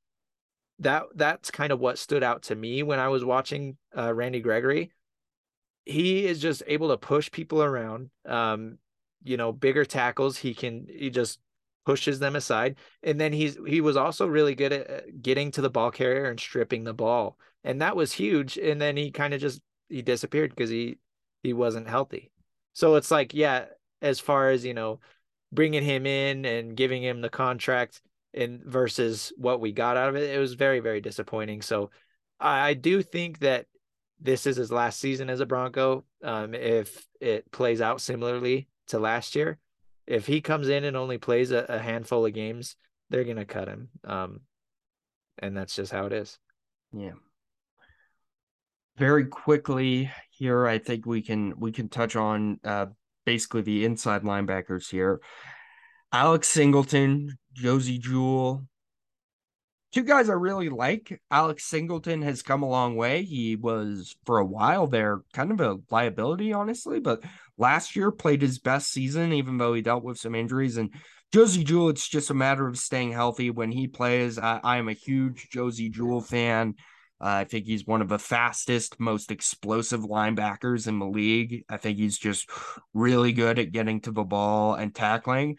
[0.80, 4.42] That that's kind of what stood out to me when I was watching uh, Randy
[4.42, 4.92] Gregory.
[5.86, 8.10] He is just able to push people around.
[8.26, 8.78] Um,
[9.24, 10.38] you know, bigger tackles.
[10.38, 11.40] He can he just
[11.86, 15.62] pushes them aside, and then he's he was also really good at uh, getting to
[15.62, 18.58] the ball carrier and stripping the ball, and that was huge.
[18.58, 20.98] And then he kind of just he disappeared because he
[21.44, 22.32] he wasn't healthy.
[22.74, 23.66] So it's like, yeah,
[24.02, 25.00] as far as, you know,
[25.52, 28.02] bringing him in and giving him the contract
[28.34, 31.62] and versus what we got out of it, it was very, very disappointing.
[31.62, 31.90] So
[32.40, 33.66] I, do think that
[34.20, 36.06] this is his last season as a Bronco.
[36.24, 39.58] Um, if it plays out similarly to last year,
[40.06, 42.76] if he comes in and only plays a, a handful of games,
[43.10, 43.90] they're to cut him.
[44.04, 44.42] Um,
[45.40, 46.38] and that's just how it is.
[46.94, 47.14] Yeah.
[48.98, 52.88] Very quickly here, I think we can we can touch on uh
[53.26, 55.20] basically the inside linebackers here.
[56.12, 58.64] Alex Singleton, Josey Jewell.
[59.94, 61.22] Two guys I really like.
[61.32, 63.24] Alex Singleton has come a long way.
[63.24, 67.24] He was for a while there kind of a liability, honestly, but
[67.58, 70.78] last year played his best season, even though he dealt with some injuries.
[70.78, 70.94] And
[71.34, 74.38] Josey Jewell, it's just a matter of staying healthy when he plays.
[74.38, 76.76] I, I am a huge Josey Jewell fan.
[77.20, 81.64] Uh, I think he's one of the fastest, most explosive linebackers in the league.
[81.70, 82.50] I think he's just
[82.94, 85.58] really good at getting to the ball and tackling.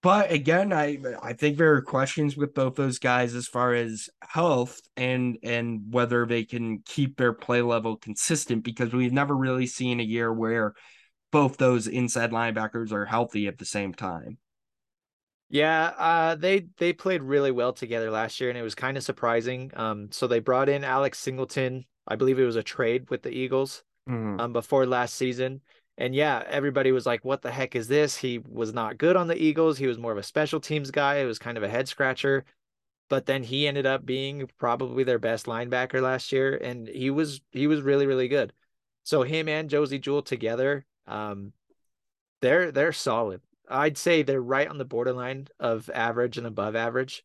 [0.00, 4.08] But again, I I think there are questions with both those guys as far as
[4.22, 9.66] health and and whether they can keep their play level consistent because we've never really
[9.66, 10.74] seen a year where
[11.32, 14.38] both those inside linebackers are healthy at the same time.
[15.50, 19.02] Yeah, uh, they they played really well together last year, and it was kind of
[19.02, 19.70] surprising.
[19.74, 21.86] Um, so they brought in Alex Singleton.
[22.06, 24.40] I believe it was a trade with the Eagles Mhm.
[24.40, 25.60] um before last season.
[25.96, 29.26] And yeah, everybody was like, "What the heck is this?" He was not good on
[29.26, 29.78] the Eagles.
[29.78, 31.16] He was more of a special teams guy.
[31.16, 32.44] It was kind of a head scratcher.
[33.08, 37.40] But then he ended up being probably their best linebacker last year, and he was
[37.52, 38.52] he was really really good.
[39.04, 41.54] So him and Josey Jewell together, um,
[42.40, 43.40] they're they're solid.
[43.68, 47.24] I'd say they're right on the borderline of average and above average.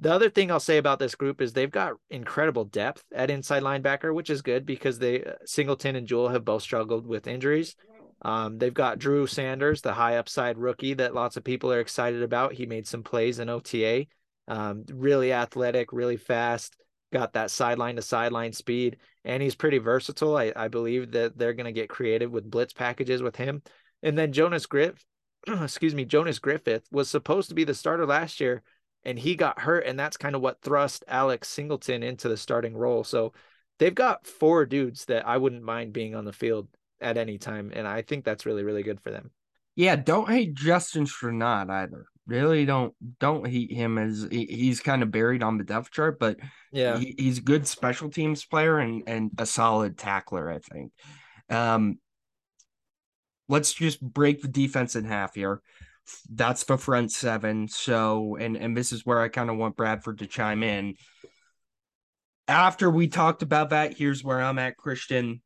[0.00, 3.62] The other thing I'll say about this group is they've got incredible depth at inside
[3.62, 7.76] linebacker, which is good because they uh, Singleton and Jewell have both struggled with injuries.
[8.22, 12.22] Um, they've got Drew Sanders, the high upside rookie that lots of people are excited
[12.22, 12.54] about.
[12.54, 14.06] He made some plays in OTA.
[14.48, 16.76] Um, really athletic, really fast,
[17.12, 20.36] got that sideline to sideline speed, and he's pretty versatile.
[20.36, 23.62] I, I believe that they're going to get creative with blitz packages with him.
[24.02, 25.02] And then Jonas Griff,
[25.62, 28.62] excuse me, Jonas Griffith was supposed to be the starter last year,
[29.04, 32.76] and he got hurt, and that's kind of what thrust Alex Singleton into the starting
[32.76, 33.04] role.
[33.04, 33.32] So
[33.78, 36.68] they've got four dudes that I wouldn't mind being on the field
[37.00, 39.30] at any time, and I think that's really really good for them.
[39.76, 42.06] Yeah, don't hate Justin Strnad either.
[42.26, 46.18] Really don't don't hate him as he, he's kind of buried on the depth chart,
[46.18, 46.38] but
[46.72, 46.98] Yeah.
[46.98, 50.92] he, he's a good special teams player and and a solid tackler, I think.
[51.50, 51.98] Um
[53.48, 55.60] let's just break the defense in half here.
[56.30, 57.68] That's the front seven.
[57.68, 60.96] So and and this is where I kind of want Bradford to chime in.
[62.46, 65.40] After we talked about that, here's where I'm at, Christian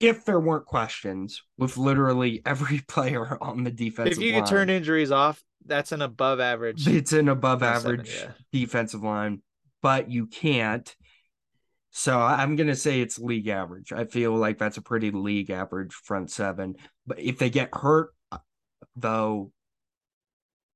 [0.00, 4.50] if there weren't questions with literally every player on the defensive If you line, could
[4.50, 6.86] turn injuries off, that's an above average.
[6.86, 8.30] it's an above front seven, average yeah.
[8.52, 9.42] defensive line,
[9.82, 10.94] but you can't.
[11.98, 13.90] So I'm gonna say it's league average.
[13.90, 16.76] I feel like that's a pretty league average front seven.
[17.06, 18.36] But if they get hurt, uh,
[18.96, 19.50] though,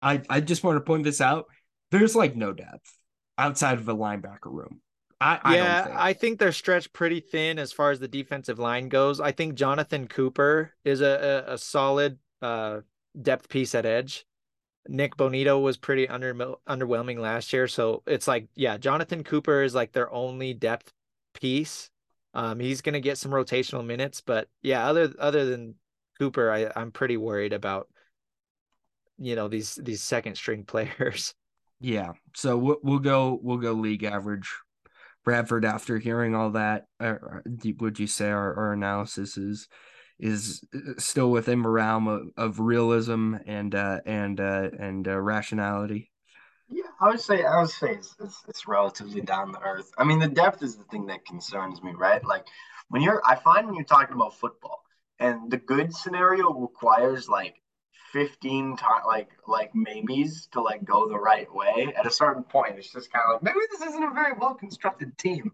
[0.00, 1.44] I I just want to point this out.
[1.90, 2.90] There's like no depth
[3.36, 4.80] outside of the linebacker room.
[5.20, 6.00] I, I yeah, don't think.
[6.00, 9.20] I think they're stretched pretty thin as far as the defensive line goes.
[9.20, 12.80] I think Jonathan Cooper is a, a, a solid uh,
[13.20, 14.24] depth piece at edge.
[14.88, 16.34] Nik Bonitto was pretty under
[16.66, 20.94] underwhelming last year, so it's like, yeah, Jonathan Cooper is like their only depth
[21.40, 21.90] piece.
[22.34, 25.74] Um, he's gonna get some rotational minutes, but yeah, other other than
[26.18, 27.88] Cooper, I, I'm pretty worried about
[29.18, 31.34] you know these these second string players.
[31.80, 32.12] Yeah.
[32.34, 34.52] So we'll, we'll go we'll go league average.
[35.24, 39.68] Bradford, after hearing all that, would you say our, our analysis is
[40.18, 45.20] is uh, still within the realm of, of realism and uh, and uh, and uh,
[45.20, 46.10] rationality?
[46.70, 49.90] Yeah, I would say I would say it's, it's it's relatively down to earth.
[49.98, 52.24] I mean, the depth is the thing that concerns me, right?
[52.24, 52.46] Like
[52.88, 54.84] when you're, I find when you're talking about football,
[55.18, 57.60] and the good scenario requires like
[58.12, 62.76] 15 times like like maybes to like go the right way at a certain point
[62.76, 65.52] it's just kind of like maybe this isn't a very well constructed team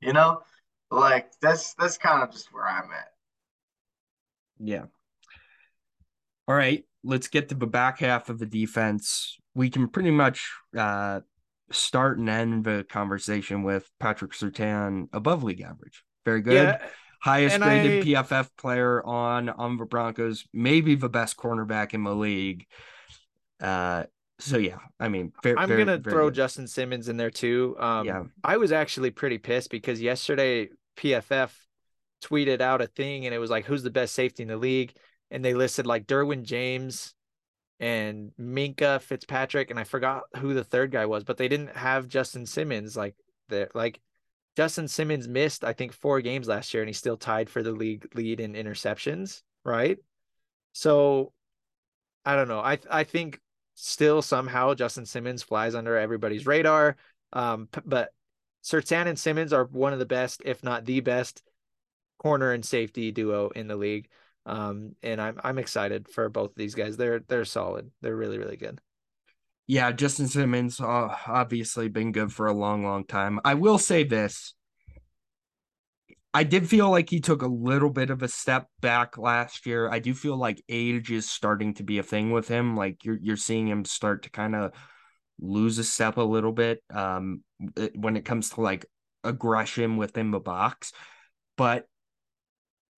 [0.00, 0.42] you know
[0.90, 3.12] like that's that's kind of just where i'm at
[4.58, 4.86] Yeah.
[6.46, 9.38] All right, let's get to the back half of the defense.
[9.54, 11.20] We can pretty much uh,
[11.72, 16.04] start and end the conversation with Patrick Surtain above league average.
[16.24, 16.52] Very good.
[16.54, 16.86] Yeah,
[17.22, 22.14] highest graded I- PFF player on on the Broncos, maybe the best cornerback in the
[22.14, 22.66] league.
[23.60, 24.04] Uh,
[24.38, 26.34] so yeah, I mean, very, I'm very, gonna very throw good.
[26.34, 27.74] Justin Simmons in there too.
[27.80, 28.22] Um, Yeah.
[28.44, 31.52] I was actually pretty pissed because yesterday PFF
[32.22, 34.94] tweeted out a thing and it was like, "Who's the best safety in the league?"
[35.30, 37.14] And they listed like Derwin James
[37.80, 42.08] and Minkah Fitzpatrick, and I forgot who the third guy was, but they didn't have
[42.08, 43.14] Justin Simmons like
[43.48, 43.68] there.
[43.74, 44.00] Like
[44.56, 47.72] Justin Simmons missed, I think, four games last year, and he's still tied for the
[47.72, 49.98] league lead in interceptions, right?
[50.72, 51.32] So
[52.24, 52.60] I don't know.
[52.60, 53.40] I I think
[53.74, 56.96] still somehow Justin Simmons flies under everybody's radar.
[57.32, 58.12] Um, but
[58.64, 61.42] Surtain and Simmons are one of the best, if not the best,
[62.18, 64.08] corner and safety duo in the league.
[64.48, 66.96] Um, and I'm I'm excited for both of these guys.
[66.96, 67.90] They're they're solid.
[68.00, 68.80] They're really really good.
[69.66, 73.38] Yeah, Justin Simmons uh, obviously been good for a long, long time.
[73.44, 74.54] I will say this.
[76.32, 79.90] I did feel like he took a little bit of a step back last year.
[79.90, 82.76] I do feel like age is starting to be a thing with him.
[82.76, 84.72] Like you're you're seeing him start to kind of
[85.38, 87.42] lose a step a little bit um
[87.94, 88.86] when it comes to like
[89.24, 90.92] aggression within the box.
[91.56, 91.86] But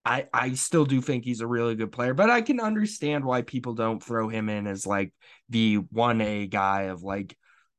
[0.03, 3.43] I I still do think he's a really good player, but I can understand why
[3.43, 5.13] people don't throw him in as like
[5.49, 7.37] the 1A guy of like,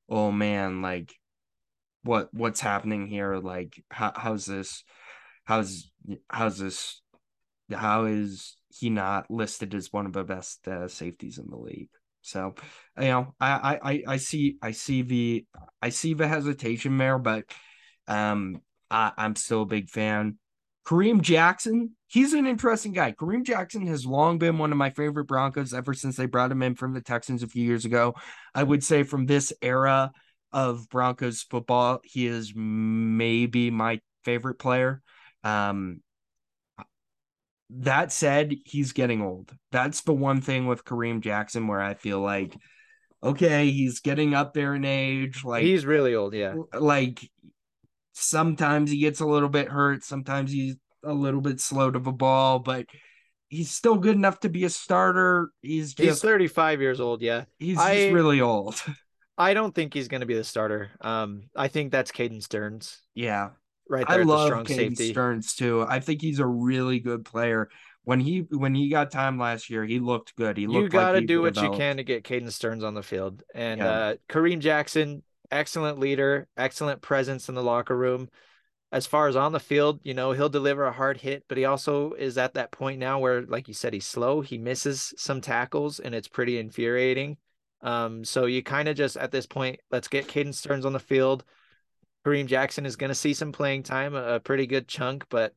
[0.09, 1.13] oh man, like
[2.03, 3.37] what what's happening here?
[3.37, 4.85] Like how how's this
[5.45, 5.91] how's
[6.31, 7.01] how's this
[7.73, 11.91] how is he not listed as one of the best uh, safeties in the league?
[12.23, 12.55] So,
[12.99, 15.45] you know, I I I see I see the
[15.81, 17.45] I see the hesitation there, but
[18.07, 18.61] um
[18.91, 20.39] I, I'm still a big fan.
[20.85, 23.13] Kareem Jackson, he's an interesting guy.
[23.13, 26.63] Kareem Jackson has long been one of my favorite Broncos ever since they brought him
[26.63, 28.15] in from the Texans a few years ago.
[28.55, 30.11] I would say from this era
[30.53, 35.03] of Broncos football, he is maybe my favorite player.
[35.45, 36.01] Um,
[37.71, 39.55] that said, he's getting old.
[39.71, 42.57] That's the one thing with Kareem Jackson where I feel like,
[43.23, 45.45] okay, he's getting up there in age.
[45.45, 46.55] Like He's really old, yeah.
[46.79, 47.31] like
[48.13, 52.13] sometimes he gets a little bit hurt, sometimes he's a little bit slow to the
[52.13, 52.87] ball, but
[53.49, 55.51] he's still good enough to be a starter.
[55.61, 57.45] He's He's just 35 years old, yeah.
[57.59, 58.81] he's I- really old.
[59.39, 60.91] I don't think he's going to be the starter.
[61.01, 63.51] Um, I think that's Caden Sterns yeah.
[63.89, 65.11] right I there the love strong Caden safety.
[65.13, 65.85] Sterns too.
[65.89, 67.71] I think he's a really good player.
[68.05, 70.59] When he when he got time last year, he looked good.
[70.59, 70.83] He looked.
[70.83, 73.43] You got to like do what you can to get Caden Sterns on the field.
[73.55, 73.89] And Yeah.
[73.91, 75.23] uh, Kareem Jackson,
[75.53, 78.29] excellent leader, excellent presence in the locker room.
[78.93, 81.65] as far as on the field, you know, he'll deliver a hard hit, but he
[81.65, 84.43] also is at that point now where, like you said, he's slow.
[84.43, 87.39] He misses some tackles, and it's pretty infuriating.
[87.81, 91.01] Um, so you kind of just at this point, let's get Caden Sterns on the
[91.01, 91.43] field.
[92.25, 95.55] Kareem Jackson is going to see some playing time, a, a pretty good chunk, but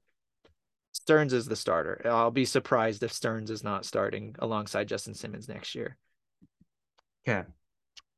[0.93, 2.02] Sterns is the starter.
[2.06, 5.98] I'll be surprised if Sterns is not starting alongside Justin Simmons next year.
[7.28, 7.48] Okay.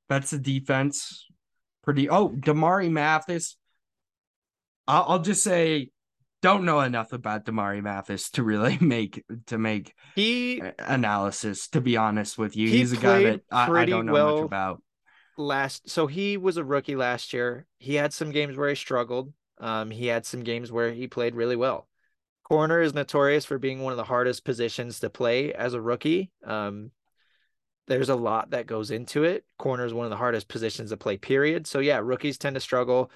[0.09, 1.26] That's the defense.
[1.88, 2.09] Pretty.
[2.09, 3.55] Oh, Damari Mathis.
[4.89, 5.89] I'll, I'll just say,
[6.41, 11.69] don't know enough about Damari Mathis to really make to make he analysis.
[11.69, 14.35] To be honest with you, he he's a guy that I, I don't know well
[14.35, 14.83] much about.
[15.38, 17.67] Last, so he was a rookie last year.
[17.77, 19.31] He had some games where he struggled.
[19.57, 21.88] Um, he had some games where he played really well.
[22.43, 26.31] Corner is notorious for being one of the hardest positions to play as a rookie.
[26.45, 26.91] Um,
[27.88, 29.45] there's a lot that goes into it.
[29.57, 31.65] Corner is one of the hardest positions to play, period.
[31.65, 33.11] So, yeah, rookies tend to struggle.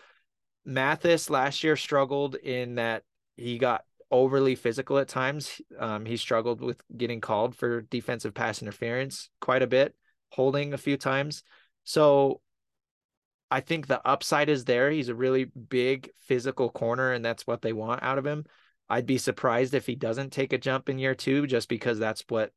[0.66, 3.04] Mathis last year struggled in that
[3.36, 5.62] he got overly physical at times.
[5.78, 9.96] Um, he struggled with getting called for defensive pass interference quite a bit,
[10.30, 11.44] holding a few times.
[11.84, 12.42] So,
[13.54, 14.90] I think the upside is there.
[14.90, 18.46] He's a really big physical corner, and that's what they want out of him.
[18.88, 22.24] I'd be surprised if he doesn't take a jump in year two, just because that's
[22.30, 22.54] what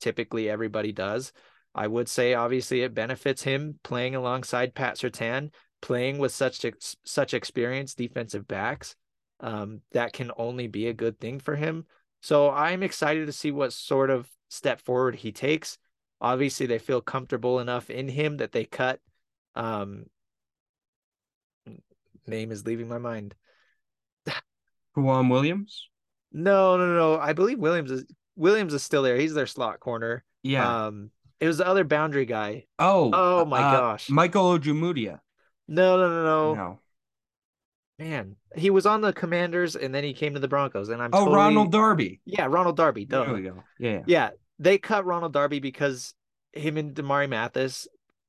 [0.00, 1.32] typically everybody does.
[1.74, 6.64] I would say obviously it benefits him playing alongside Pat Surtain, playing with such
[7.04, 8.96] such experienced defensive backs.
[9.40, 11.86] Um, that can only be a good thing for him.
[12.20, 15.78] So I'm excited to see what sort of step forward he takes.
[16.20, 19.00] Obviously, they feel comfortable enough in him that they cut.
[19.54, 20.04] Um,
[22.26, 23.34] name is leaving my mind.
[24.96, 25.88] K'Waun Williams?
[26.32, 27.18] No, no, no.
[27.18, 28.04] I believe Williams is
[28.36, 29.16] Williams is still there.
[29.16, 30.24] He's their slot corner.
[30.42, 30.86] Yeah.
[30.86, 31.10] Um,
[31.40, 32.66] it was the other boundary guy.
[32.78, 35.20] Oh, oh my uh, gosh, Michael Ojemudia.
[35.66, 36.54] No, no, no, no.
[36.54, 36.80] No.
[37.98, 40.88] Man, he was on the Commanders and then he came to the Broncos.
[40.88, 41.36] And I'm oh totally...
[41.36, 42.20] Ronald Darby.
[42.24, 43.04] Yeah, Ronald Darby.
[43.04, 43.24] Duh.
[43.24, 43.62] There we go.
[43.78, 44.30] Yeah, yeah.
[44.58, 46.14] They cut Ronald Darby because
[46.52, 47.86] him and Damari Mathis,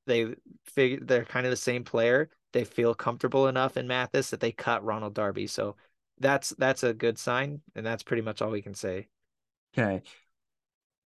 [0.07, 0.35] they
[0.65, 2.29] figure they're kind of the same player.
[2.53, 5.47] They feel comfortable enough in Mathis that they cut Ronald Darby.
[5.47, 5.77] So
[6.19, 9.07] that's that's a good sign, and that's pretty much all we can say.
[9.73, 10.01] Okay.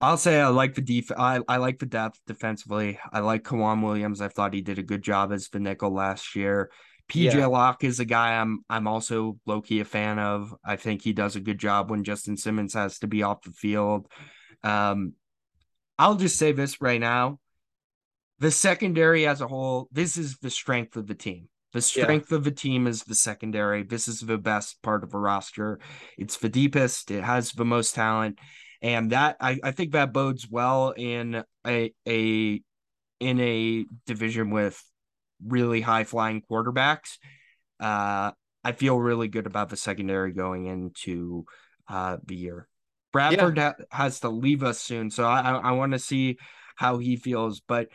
[0.03, 2.99] I'll say I like the def I, I like the depth defensively.
[3.13, 4.21] I like K'Waun Williams.
[4.21, 6.71] I thought he did a good job as the nickel last year.
[7.09, 7.47] PJ yeah.
[7.47, 10.55] Locke is a guy I'm I'm also low key a fan of.
[10.65, 13.53] I think he does a good job when Justin Simmons has to be off the
[13.53, 14.09] field.
[14.65, 15.15] Um,
[15.99, 17.39] I'll just say this right now:
[18.41, 21.49] the secondary as a whole, this is the strength of the team.
[21.73, 22.39] The strength yeah.
[22.39, 23.83] of the team is the secondary.
[23.83, 25.79] This is the best part of a roster.
[26.19, 27.11] It's the deepest.
[27.11, 28.39] It has the most talent,
[28.83, 32.61] and that I, I think that bodes well in a a
[33.21, 34.83] in a division with
[35.45, 37.19] really high flying quarterbacks.
[37.81, 38.33] Uh,
[38.65, 41.45] I feel really good about the secondary going into
[41.89, 42.69] uh, the year.
[43.13, 43.73] Bradford yeah.
[43.79, 46.39] ha- has to leave us soon, so I I, I want to see
[46.77, 47.89] how he feels, but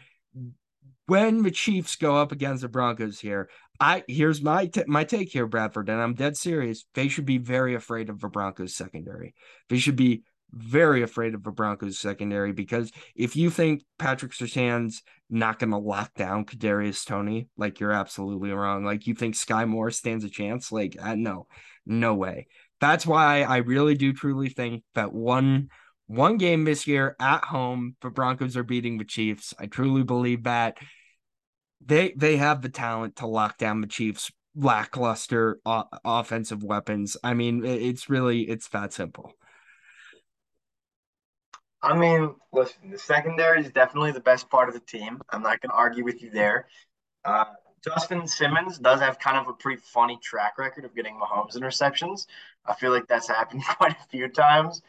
[1.08, 5.32] when the Chiefs go up against the Broncos here, I here's my t- my take
[5.32, 6.86] here, Bradford, and I'm dead serious.
[6.94, 9.34] They should be very afraid of the Broncos secondary.
[9.70, 15.04] They should be very afraid of the Broncos secondary because if you think Patrick Surtain's
[15.30, 18.86] not going to lock down Kadarius Toney, like you're absolutely wrong.
[18.86, 21.48] Like you think Skyy Moore stands a chance, like uh, no,
[21.86, 22.48] no way.
[22.80, 25.70] That's why I really do truly think that one
[26.08, 29.54] one game this year at home, the Broncos are beating the Chiefs.
[29.60, 30.78] I truly believe that
[31.86, 37.18] they they have the talent to lock down the Chiefs lackluster o- offensive weapons.
[37.24, 39.34] I mean, it's really it's that simple.
[41.82, 45.22] I mean, listen, the secondary is definitely the best part of the team.
[45.30, 46.68] I'm not going to argue with you there.
[47.24, 47.46] Uh,
[47.84, 52.26] Justin Simmons does have kind of a pretty funny track record of getting Mahomes interceptions.
[52.66, 54.82] I feel like that's happened quite a few times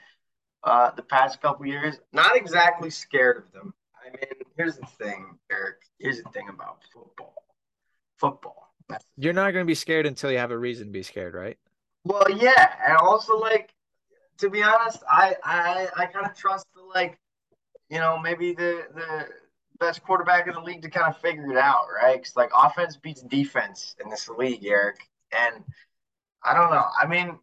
[0.64, 2.00] uh, the past couple years.
[2.12, 3.74] Not exactly scared of them.
[4.00, 5.76] I mean, here's the thing, Eric.
[5.98, 7.34] Here's the thing about football.
[8.16, 8.72] Football.
[9.16, 11.58] You're not going to be scared until you have a reason to be scared, right?
[12.04, 13.74] Well, yeah, and also like
[14.38, 17.18] to be honest, I I I kind of trust the like,
[17.90, 19.28] you know, maybe the the
[19.78, 22.16] best quarterback in the league to kind of figure it out, right?
[22.16, 24.98] Because like offense beats defense in this league, Eric,
[25.32, 25.64] and
[26.44, 26.86] I don't know.
[27.00, 27.38] I mean,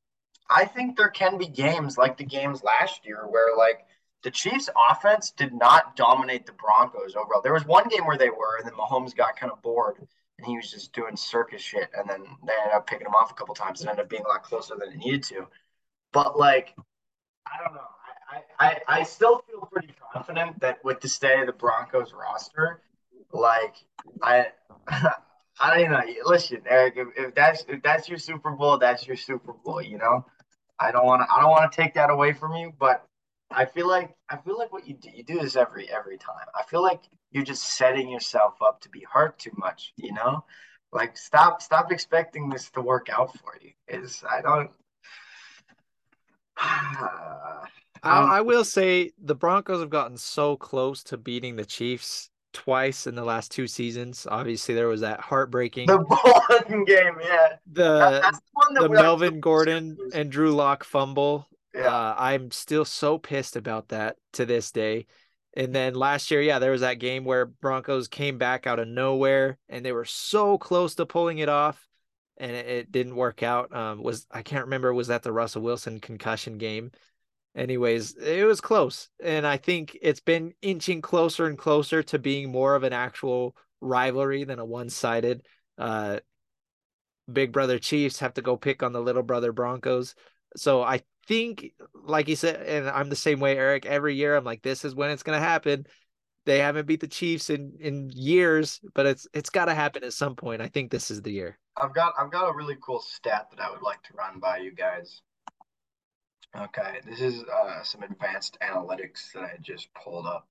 [0.49, 3.85] I think there can be games like the games last year where like
[4.23, 7.41] the Chiefs offense did not dominate the Broncos overall.
[7.41, 9.97] There was one game where they were, and then Mahomes got kind of bored
[10.37, 11.89] and he was just doing circus shit.
[11.95, 14.23] And then they ended up picking him off a couple times and ended up being
[14.25, 15.47] a lot closer than it needed to.
[16.15, 16.73] But like,
[17.45, 17.81] I don't know.
[18.31, 22.81] I, I, I still feel pretty confident that with the state of the Broncos roster,
[23.33, 23.75] like
[24.23, 24.47] I
[25.59, 26.01] I don't know.
[26.25, 29.81] Listen, Eric, if, if that's if that's your Super Bowl, that's your Super Bowl.
[29.81, 30.25] You know,
[30.79, 33.05] I don't want to I don't want to take that away from you, but
[33.51, 36.47] I feel like I feel like what you do you do this every every time.
[36.55, 37.01] I feel like
[37.31, 39.91] you're just setting yourself up to be hurt too much.
[39.97, 40.45] You know,
[40.93, 43.71] like stop stop expecting this to work out for you.
[43.89, 44.71] Is I don't.
[46.57, 47.67] I,
[48.03, 53.15] I will say the Broncos have gotten so close to beating the Chiefs twice in
[53.15, 54.25] the last two seasons.
[54.29, 57.57] Obviously, there was that heartbreaking the bowling game, yeah.
[57.71, 61.47] the the one that the Melvin Gordon and Drew Lock fumble.
[61.75, 61.93] Yeah.
[61.93, 65.07] Uh, I'm still so pissed about that to this day.
[65.57, 68.87] And then last year, yeah, there was that game where Broncos came back out of
[68.87, 71.85] nowhere and they were so close to pulling it off,
[72.37, 73.75] and it, it didn't work out.
[73.75, 76.91] Um, was I can't remember was that the Russell Wilson concussion game?
[77.55, 82.51] Anyways, it was close, and I think it's been inching closer and closer to being
[82.51, 85.45] more of an actual rivalry than a one-sided.
[85.77, 86.19] Uh,
[87.31, 90.15] Big Brother Chiefs have to go pick on the Little Brother Broncos.
[90.57, 93.85] So I think, like you said, and I'm the same way, Eric.
[93.85, 95.87] Every year, I'm like, this is when it's gonna happen.
[96.45, 100.13] They haven't beat the Chiefs in in years, but it's it's got to happen at
[100.13, 100.61] some point.
[100.61, 101.57] I think this is the year.
[101.77, 104.57] I've got I've got a really cool stat that I would like to run by
[104.57, 105.21] you guys.
[106.55, 110.47] Okay, this is uh, some advanced analytics that I just pulled up.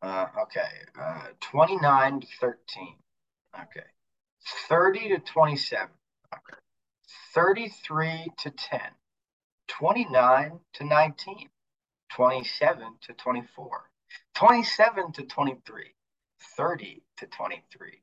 [0.00, 0.68] Uh, okay,
[1.00, 2.96] uh, 29 to 13.
[3.62, 3.86] Okay,
[4.68, 5.88] 30 to 27.
[6.34, 6.58] Okay,
[7.34, 8.80] 33 to 10.
[9.68, 11.48] 29 to 19.
[12.14, 13.90] 27 to 24.
[14.34, 15.94] 27 to 23.
[16.56, 18.02] 30 to 23.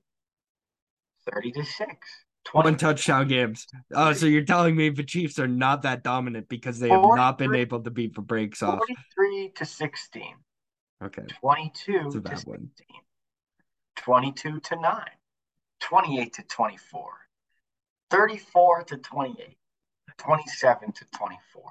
[1.31, 2.07] 30 to 6.
[2.45, 3.67] 20 One touchdown games.
[3.93, 7.37] Oh, so you're telling me the Chiefs are not that dominant because they have not
[7.37, 8.79] been able to beat the breaks off.
[8.79, 10.23] 43 to 16.
[11.03, 11.23] Okay.
[11.41, 12.53] 22 to bad 16.
[12.53, 12.69] one.
[13.97, 15.03] 22 to 9.
[15.81, 17.11] 28 to 24.
[18.09, 19.57] 34 to 28.
[20.17, 21.63] 27 to 24.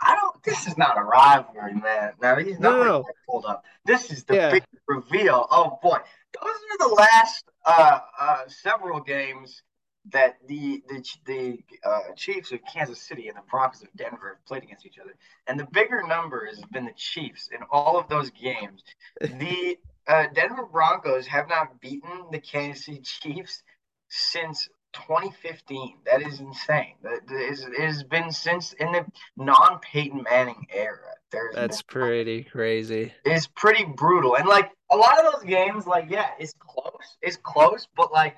[0.00, 0.42] I don't.
[0.44, 2.12] This is not a rivalry, man.
[2.20, 3.04] Now these No, no, numbers no.
[3.08, 3.64] I pulled up.
[3.84, 4.50] This is the Yeah.
[4.52, 5.46] big reveal.
[5.50, 5.98] Oh boy,
[6.40, 9.62] those are the last uh, uh, several games
[10.10, 14.46] that the the the uh, Chiefs of Kansas City and the Broncos of Denver have
[14.46, 15.14] played against each other,
[15.46, 18.82] and the bigger number has been the Chiefs in all of those games.
[19.20, 23.62] The uh, Denver Broncos have not beaten the Kansas City Chiefs
[24.08, 25.98] since 2015.
[26.06, 26.94] That is insane.
[27.02, 29.04] That is, it has been since in the
[29.36, 30.98] non Peyton Manning era.
[31.32, 33.12] There's That's been- pretty crazy.
[33.24, 34.36] it's pretty brutal.
[34.36, 37.16] And like a lot of those games, like yeah, it's close.
[37.22, 38.36] It's close, but like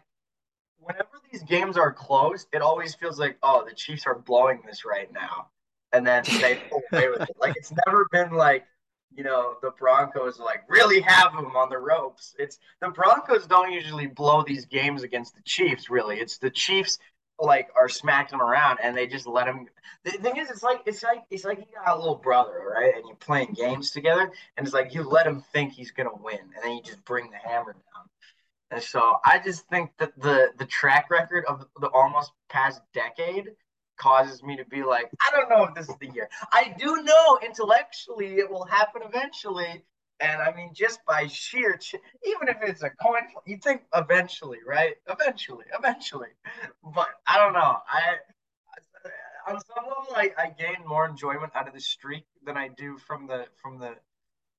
[0.79, 4.85] whenever these games are close, it always feels like oh, the Chiefs are blowing this
[4.85, 5.49] right now,
[5.93, 7.37] and then they pull away with it.
[7.39, 8.65] Like it's never been like
[9.15, 12.35] you know the Broncos like really have them on the ropes.
[12.39, 15.91] It's the Broncos don't usually blow these games against the Chiefs.
[15.91, 16.99] Really, it's the Chiefs
[17.41, 19.67] like are smacking them around and they just let them.
[20.05, 22.95] The thing is, it's like it's like it's like you got a little brother, right?
[22.95, 26.39] And you're playing games together, and it's like you let him think he's gonna win,
[26.39, 28.09] and then you just bring the hammer down.
[28.71, 33.49] And so I just think that the the track record of the almost past decade
[33.99, 36.29] causes me to be like, I don't know if this is the year.
[36.53, 39.85] I do know intellectually it will happen eventually.
[40.21, 41.95] And I mean, just by sheer, ch-
[42.25, 44.95] even if it's a coin, you think eventually, right?
[45.09, 46.31] Eventually, eventually.
[46.83, 47.79] But I don't know.
[47.87, 48.17] I
[49.49, 52.99] on some level, I, I gain more enjoyment out of the streak than I do
[52.99, 53.95] from the from the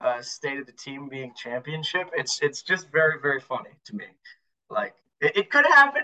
[0.02, 2.10] uh, state of the team being championship.
[2.14, 4.06] It's it's just very very funny to me.
[4.70, 6.04] Like it, it could happen,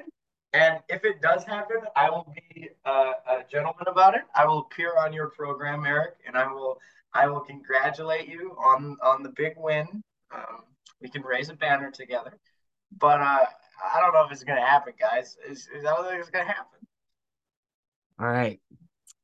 [0.56, 4.22] and if it does happen, I will be uh, a gentleman about it.
[4.34, 6.80] I will appear on your program, Eric, and I will
[7.14, 10.02] I will congratulate you on on the big win.
[10.34, 10.64] Um,
[11.02, 12.40] we can raise a banner together,
[12.98, 13.46] but uh,
[13.94, 15.36] I don't know if it's gonna happen, guys.
[15.48, 16.80] Is is that it's gonna happen?
[18.18, 18.62] All right.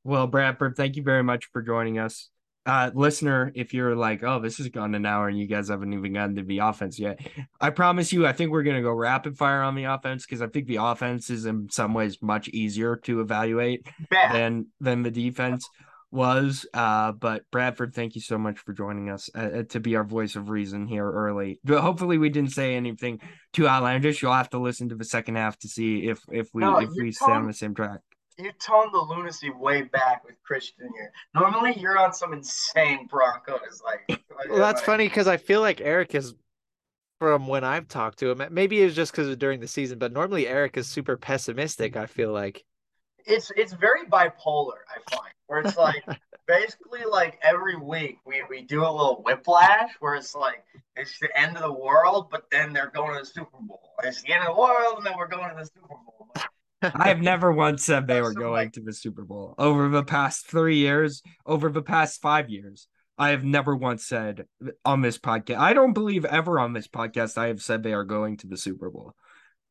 [0.04, 2.30] Well, Bradford, thank you very much for joining us.
[2.64, 5.94] Uh, listener, if you're like, oh, this has gone an hour and you guys haven't
[5.94, 7.20] even gotten to the offense yet,
[7.60, 10.48] I promise you, I think we're gonna go rapid fire on the offense because I
[10.48, 15.68] think the offense is in some ways much easier to evaluate than than the defense
[16.12, 16.66] was.
[16.74, 20.04] Uh, but Bradford, thank you so much for joining us uh, uh, to be our
[20.04, 21.60] voice of reason here early.
[21.64, 23.22] But hopefully, we didn't say anything
[23.54, 24.22] too outlandish.
[24.22, 26.90] You'll have to listen to the second half to see if if we No, if
[26.96, 28.02] we stay on the same track.
[28.38, 31.12] You toned the lunacy way back with Christian here.
[31.36, 33.82] Normally, you're on some insane Broncos.
[33.86, 36.34] Like, like Well, that's like- funny because I feel like Eric is
[37.20, 38.42] from when I've talked to him.
[38.52, 41.96] Maybe it's just because of during the season, but normally Eric is super pessimistic.
[41.96, 42.64] I feel like.
[43.26, 44.80] It's it's very bipolar.
[44.90, 46.04] I find where it's like
[46.48, 50.64] basically like every week we we do a little whiplash where it's like
[50.96, 54.24] it's the end of the world, but then they're going to the Super Bowl, it's
[54.24, 56.30] the end of the world, and then we're going to the Super Bowl.
[56.34, 56.48] But
[56.82, 60.48] I have never once said they were going to the Super Bowl over the past
[60.48, 62.88] three years, over the past five years.
[63.18, 64.46] I have never once said
[64.84, 65.58] on this podcast.
[65.58, 68.58] I don't believe ever on this podcast I have said they are going to the
[68.58, 69.14] Super Bowl.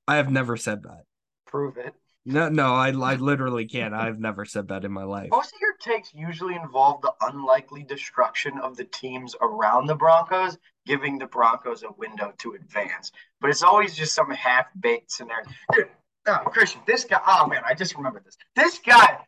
[0.06, 1.02] I have never said that.
[1.46, 1.94] prove it.
[2.26, 3.94] No, no, I, I literally can't.
[3.94, 5.30] I've never said that in my life.
[5.30, 10.58] Most of your takes usually involve the unlikely destruction of the teams around the Broncos,
[10.86, 13.10] giving the Broncos a window to advance.
[13.40, 15.46] But it's always just some half baked scenario.
[15.72, 15.88] Dude,
[16.26, 18.36] no, Christian, this guy, oh man, I just remembered this.
[18.56, 19.18] This guy,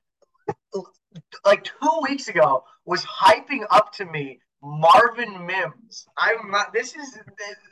[1.45, 6.07] like two weeks ago, was hyping up to me Marvin Mims.
[6.16, 7.18] I'm not, this is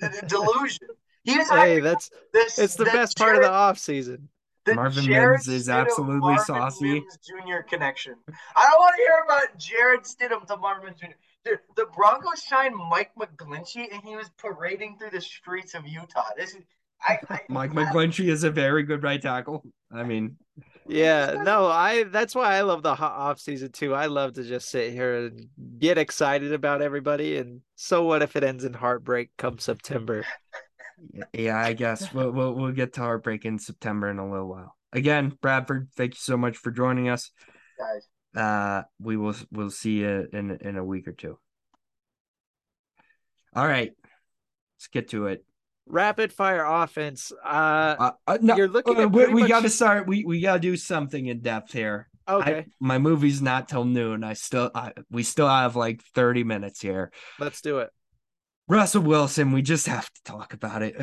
[0.02, 0.88] a- a delusion.
[1.24, 2.58] He was Hey, that's this.
[2.58, 4.28] it's the the best part of the Jarrett- off season.
[4.64, 6.92] the Marvin Jarrett Mims is Stidham, absolutely Marvin saucy.
[6.94, 7.62] Mims Jr.
[7.68, 8.14] connection.
[8.56, 11.06] I don't want to hear about Jarrett Stidham to Marvin Mims Jr.
[11.44, 16.24] Dude, the Broncos signed Mike McGlinchey, and he was parading through the streets of Utah.
[16.36, 16.62] This is
[17.02, 19.64] I, I Mike McGlinchey is a very good right tackle.
[19.92, 20.36] I mean,
[20.86, 23.94] Yeah, no, I that's why I love the hot off season too.
[23.94, 25.48] I love to just sit here and
[25.78, 30.24] get excited about everybody and so what if it ends in heartbreak come September?
[31.32, 34.76] yeah, I guess we'll, we'll we'll get to heartbreak in September in a little while.
[34.92, 37.30] Again, Bradford, thank you so much for joining us.
[37.78, 38.08] guys.
[38.34, 41.38] Uh, we will we'll see you in in a week or two.
[43.54, 43.92] All right,
[44.76, 45.44] let's get to it.
[45.90, 47.32] Rapid fire offense.
[47.44, 50.06] Uh Uh, uh, no, You're looking uh, at we, we much- got to start.
[50.06, 52.08] We we got to do something in depth here.
[52.26, 54.22] I- okay, my movie's not till noon.
[54.24, 57.10] I still I, we still have like thirty minutes here.
[57.38, 57.90] let's do it.
[58.68, 60.94] Russell Wilson, we just have to talk about it.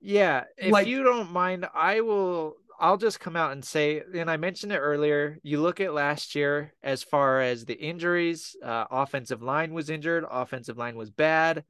[0.00, 4.30] Yeah, if Like- you don't mind, I will I'll just come out and say, and
[4.30, 8.84] I mentioned it earlier, you look at last year as far as the injuries, uh,
[8.90, 11.64] offensive line was injured, offensive line was bad.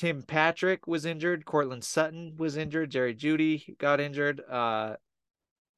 [0.00, 4.40] Tim Patrick was injured, Courtland Sutton was injured, Jerry Jeudy got injured.
[4.48, 4.96] Uh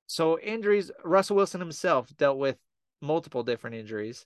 [0.06, 2.56] so injuries, Russell Wilson himself dealt with
[3.00, 4.24] multiple different injuries.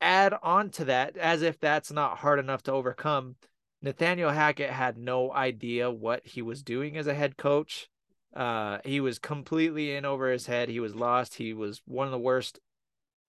[0.00, 3.36] Add on to that, as if that's not hard enough to overcome,
[3.80, 7.88] Nathaniel Hackett had no idea what he was doing as a head coach.
[8.34, 10.68] Uh, he was completely in over his head.
[10.68, 11.34] He was lost.
[11.34, 12.58] He was one of the worst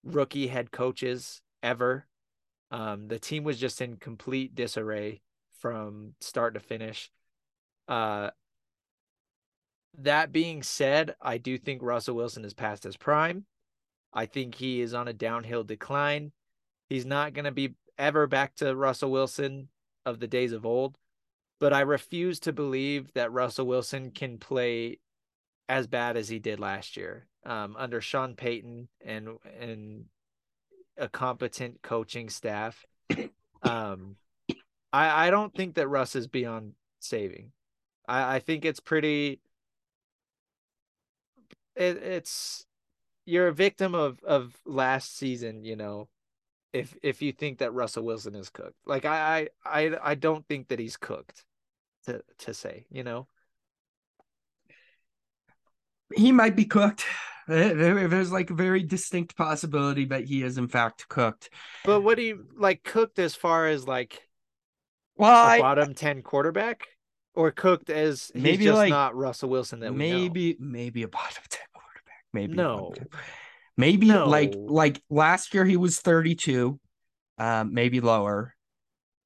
[0.02, 2.08] rookie head coaches ever.
[2.72, 5.20] Um, the team was just in complete disarray
[5.62, 7.10] from start to finish.
[7.86, 8.30] Uh,
[9.98, 13.46] that being said, I do think Russell Wilson is past his prime.
[14.12, 16.32] I think he is on a downhill decline.
[16.88, 19.68] He's not going to be ever back to Russell Wilson
[20.04, 20.98] of the days of old,
[21.60, 24.98] but I refuse to believe that Russell Wilson can play
[25.68, 30.06] as bad as he did last year um, under Sean Payton and and
[30.98, 32.84] a competent coaching staff.
[33.62, 34.16] Um,
[34.92, 37.52] I I don't think that Russ is beyond saving.
[38.06, 39.40] I I think it's pretty.
[41.74, 42.66] It, it's
[43.24, 46.08] you're a victim of of last season, you know,
[46.72, 48.76] if if you think that Russell Wilson is cooked.
[48.84, 51.44] Like I I I, I don't think that he's cooked
[52.06, 53.26] to to say, you know.
[56.14, 57.04] He might be cooked.
[57.48, 61.50] There- there- There's like a very distinct possibility that he is in fact cooked.
[61.84, 64.20] But what do you like cooked as far as like
[65.16, 66.86] Well, a I, bottom 10 quarterback
[67.34, 70.18] or cooked as he's Maybe, just like, not Russell Wilson that we know?
[70.18, 72.24] maybe maybe a bottom ten quarterback.
[72.32, 72.92] Maybe No.
[73.76, 74.60] Maybe like No.
[74.66, 76.78] like last year he was 32,
[77.38, 78.54] um, maybe lower.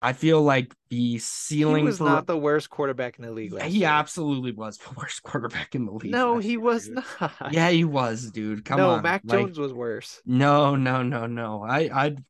[0.03, 3.53] I feel like the he ceiling was for not the worst quarterback in the league
[3.55, 3.89] last he year.
[3.89, 6.13] absolutely was the worst quarterback in the league.
[6.13, 7.03] No, he year, was dude.
[7.21, 7.33] not.
[7.51, 8.65] Yeah, he was, dude.
[8.65, 9.03] Come no, on.
[9.03, 10.21] Mac like- Jones was worse.
[10.25, 11.63] No, no, no, no.
[11.65, 12.23] I, I'd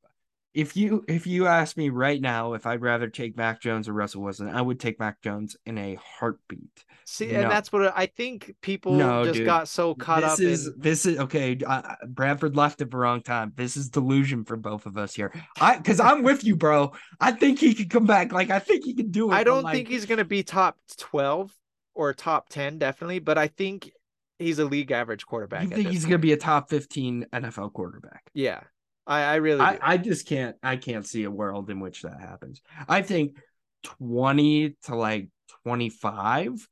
[0.57, 3.93] if you if you ask me right now if I'd rather take Mac Jones or
[3.93, 6.85] Russell Wilson, I would take Mac Jones in a heartbeat.
[7.05, 7.43] See, No.
[7.43, 9.45] and that's what I think people No, just dude.
[9.45, 10.75] got so caught this up is in.
[10.79, 11.59] this is okay.
[11.65, 13.53] Uh, Bradford left at the wrong time.
[13.55, 15.31] This is delusion for both of us here.
[15.61, 16.93] I because I'm with you, bro.
[17.21, 18.33] I think he could come back.
[18.33, 19.35] Like I think he can do it.
[19.35, 21.53] I don't like, think he's going to be top 12
[21.95, 23.91] or top 10, definitely, but I think
[24.39, 25.65] he's a league average quarterback.
[25.65, 28.23] You think this he's gonna be a top 15 NFL quarterback?
[28.35, 28.61] Yeah,
[29.07, 29.79] I, I really I.
[29.81, 32.61] I just can't I can't see a world in which that happens.
[32.89, 33.37] I think
[33.85, 35.29] 20 to like
[35.65, 36.67] 25,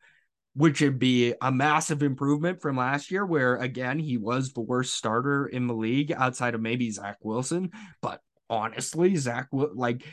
[0.55, 4.95] which would be a massive improvement from last year, where again he was the worst
[4.95, 7.71] starter in the league outside of maybe Zach Wilson.
[8.03, 8.21] But
[8.51, 10.05] honestly, Zach like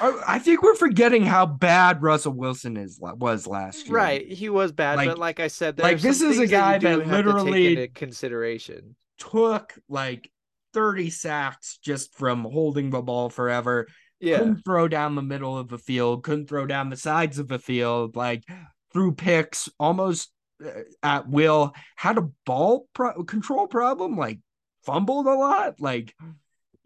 [0.00, 3.96] I think we're forgetting how bad Russell Wilson is was last year.
[3.96, 6.98] Right, he was bad, Like- but like I said, like, this is a guy that,
[6.98, 8.96] that have to take literally- consideration.
[9.18, 10.30] Took like
[10.76, 13.88] 30 sacks just from holding the ball forever.
[14.20, 17.48] Yeah, couldn't throw down the middle of the field, couldn't throw down the sides of
[17.48, 18.14] the field.
[18.14, 18.44] Like
[18.92, 20.30] threw picks almost
[20.64, 24.38] uh, at will, had a ball pro- control problem, like
[24.84, 25.80] fumbled a lot.
[25.80, 26.14] Like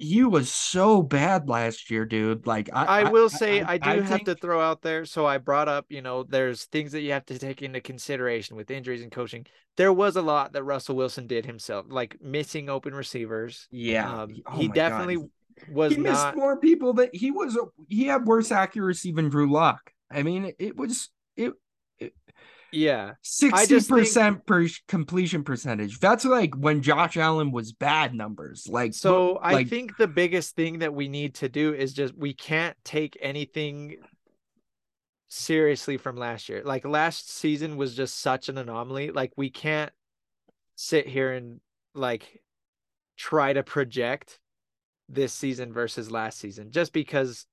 [0.00, 2.46] he was so bad last year, dude.
[2.46, 5.04] Like I, I will say I, I do I have think- to throw out there.
[5.04, 8.56] So I brought up, you know, there's things that you have to take into consideration
[8.56, 9.46] with injuries and coaching.
[9.76, 13.68] There was a lot that Russell Wilson did himself, like missing open receivers.
[13.70, 14.74] Yeah, Um, Oh he my God.
[14.74, 15.28] definitely
[15.70, 16.36] was he missed not.
[16.36, 17.58] more people that he was.
[17.88, 19.92] He had worse accuracy than Drew Lock.
[20.10, 21.52] I mean, it was it
[22.72, 25.98] Yeah, sixty percent per completion percentage.
[25.98, 28.66] That's like when Josh Allen was bad numbers.
[28.68, 32.16] Like So I like, think the biggest thing that we need to do is just
[32.16, 33.96] we can't take anything
[35.28, 36.62] seriously from last year.
[36.64, 39.10] Like last season was just such an anomaly.
[39.10, 39.92] Like we can't
[40.76, 41.60] sit here and
[41.94, 42.40] like
[43.16, 44.38] try to project
[45.08, 47.46] this season versus last season just because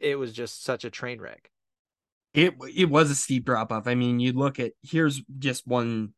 [0.00, 1.50] it was just such a train wreck.
[2.34, 3.86] It it was a steep drop off.
[3.86, 6.14] I mean, you look at here's just one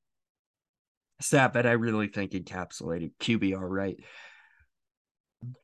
[1.21, 3.97] stat that I really think encapsulated QBR right.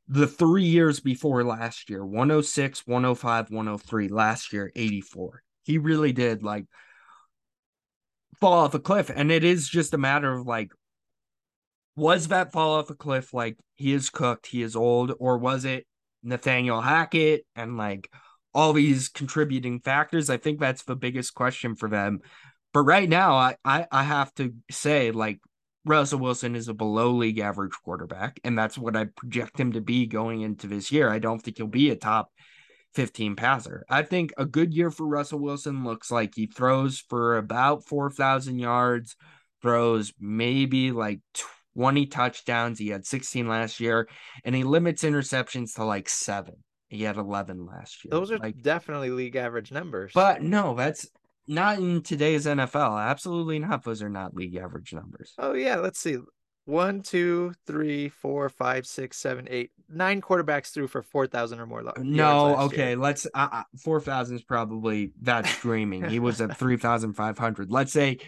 [0.08, 5.42] The three years before last year 106, 105, 103, last year 84.
[5.64, 6.66] He really did like
[8.40, 9.10] fall off a cliff.
[9.14, 10.72] And it is just a matter of like,
[11.96, 15.64] was that fall off a cliff like he is cooked, he is old, or was
[15.64, 15.86] it
[16.22, 18.10] Nathaniel Hackett and like
[18.54, 20.30] all these contributing factors.
[20.30, 22.20] I think that's the biggest question for them.
[22.72, 25.40] But right now, I, I, I have to say, like,
[25.84, 29.80] Russell Wilson is a below league average quarterback, and that's what I project him to
[29.80, 31.08] be going into this year.
[31.08, 32.30] I don't think he'll be a top
[32.94, 33.84] 15 passer.
[33.88, 38.58] I think a good year for Russell Wilson looks like he throws for about 4,000
[38.58, 39.16] yards,
[39.62, 41.20] throws maybe like
[41.74, 42.78] 20 touchdowns.
[42.78, 44.08] He had 16 last year,
[44.44, 46.56] and he limits interceptions to like seven.
[46.90, 48.10] He had 11 last year.
[48.10, 50.12] Those are like, definitely league average numbers.
[50.14, 51.08] but no, that's
[51.46, 53.00] not in today's NFL.
[53.00, 53.82] Absolutely not.
[53.84, 55.32] Those are not league average numbers.
[55.38, 56.18] Oh yeah, let's see.
[56.66, 61.66] One, two, three, four, five, six, seven, eight, nine quarterbacks threw for four thousand or
[61.66, 61.82] more.
[61.82, 62.88] yards No, okay.
[62.90, 62.96] year.
[62.98, 66.04] Let's uh, uh, four thousand is probably that's dreaming.
[66.04, 67.72] he was at three thousand five hundred.
[67.72, 68.18] Let's say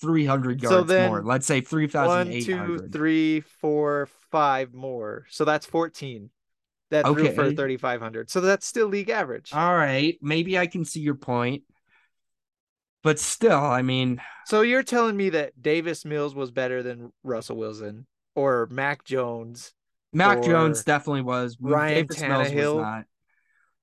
[0.00, 1.24] three hundred So yards then, more.
[1.24, 5.24] Let's say three thousand One, eight two, three, four, five more.
[5.30, 6.30] So that's fourteen.
[6.90, 8.30] That threw for thirty five hundred.
[8.30, 9.52] So that's still league average.
[9.52, 11.64] All right, maybe I can see your point,
[13.02, 17.56] but still, I mean, so you're telling me that Davis Mills was better than Russell
[17.56, 19.74] Wilson or Mac Jones?
[20.12, 21.58] Mac Jones definitely was.
[21.60, 23.04] Ryan Davis Mills Tannehill, was not.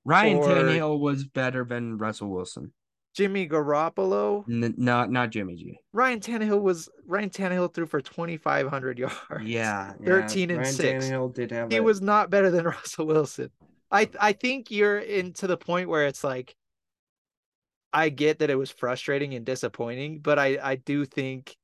[0.04, 2.74] Ryan or- Tannehill was better than Russell Wilson.
[3.16, 4.44] Jimmy Garoppolo?
[4.50, 5.80] N- not not Jimmy G.
[5.94, 9.16] Ryan Tannehill was Ryan Tannehill threw for twenty five hundred yards.
[9.42, 11.06] Yeah, 13 and Ryan 6.
[11.06, 13.50] Tannehill did have he a- was not better than Russell Wilson.
[13.92, 16.56] I I think you're into the point where it's like
[17.94, 21.56] I get that it was frustrating and disappointing, but I I do think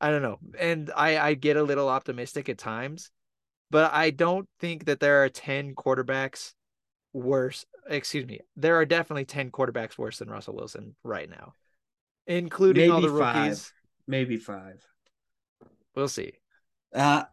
[0.00, 0.38] I don't know.
[0.58, 3.10] And I I get a little optimistic at times,
[3.70, 6.52] but I don't think that there are 10 quarterbacks
[7.14, 8.40] worse, excuse me.
[8.56, 11.54] There are definitely 10 quarterbacks worse than Russell Wilson right now.
[12.26, 13.36] Including all the Maybe five.
[13.36, 13.72] rookies.
[14.06, 14.84] maybe five.
[15.94, 16.32] We'll see.
[16.94, 17.24] Uh,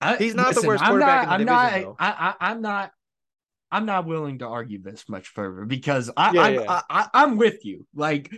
[0.00, 1.96] I, He's not the listen, worst I'm quarterback not, in the I'm division, not.
[1.98, 2.92] I, I, I'm not.
[3.70, 6.64] I'm not willing to argue this much further because I, Yeah, I, yeah.
[6.68, 7.86] I, I, I'm with you.
[7.94, 8.30] Like,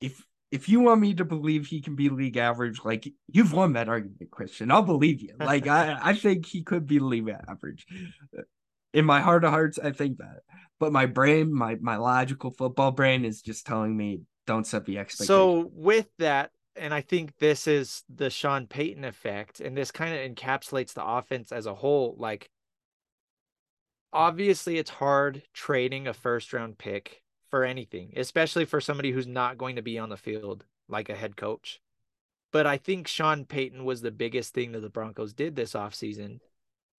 [0.00, 3.74] if if you want me to believe he can be league average, like you've won
[3.74, 4.70] that argument, Christian.
[4.70, 5.34] I'll believe you.
[5.38, 7.86] Like, I, I think he could be league average.
[8.92, 10.40] In my heart of hearts, I think that.
[10.78, 14.98] But my brain, my my logical football brain, is just telling me don't set the
[14.98, 15.26] expectation.
[15.26, 20.14] So with that, and I think this is the Sean Payton effect, and this kind
[20.14, 22.16] of encapsulates the offense as a whole.
[22.18, 22.48] Like,
[24.12, 29.58] obviously, it's hard trading a first round pick for anything, especially for somebody who's not
[29.58, 31.80] going to be on the field like a head coach.
[32.52, 36.40] But I think Sean Payton was the biggest thing that the Broncos did this offseason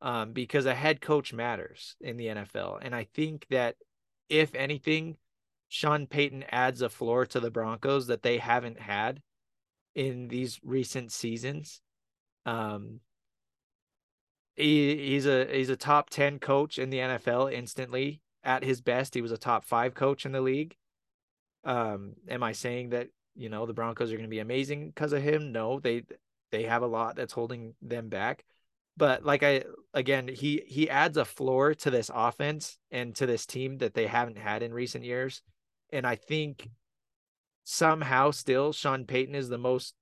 [0.02, 2.80] um, because a head coach matters in the NFL.
[2.82, 3.76] And I think that
[4.30, 5.18] if anything,
[5.70, 9.22] Sean Payton adds a floor to the Broncos that they haven't had
[9.96, 11.82] in these recent seasons.
[12.46, 13.02] Um,
[14.56, 19.14] he, he's a he's a top 10 coach in the NFL instantly at his best.
[19.14, 20.76] He was a top 5 coach in the league.
[21.64, 25.14] Um, am I saying that, you know, the Broncos are going to be amazing because
[25.14, 25.52] of him?
[25.52, 26.04] No, they
[26.52, 28.44] they have a lot that's holding them back.
[29.02, 29.64] But like I
[29.96, 34.06] again, he he adds a floor to this offense and to this team that they
[34.06, 35.42] haven't had in recent years.
[35.92, 36.70] And I think
[37.64, 39.96] somehow still Sean Payton is the most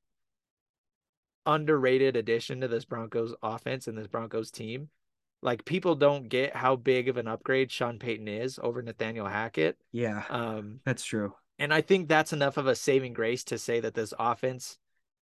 [1.46, 4.90] underrated addition to this Broncos offense and this Broncos team.
[5.42, 9.78] Like people don't get how big of an upgrade Sean Payton is over Nathaniel Hackett.
[9.94, 11.36] yeah, Um, that's true.
[11.58, 14.78] And I think that's enough of a saving grace to say that this offense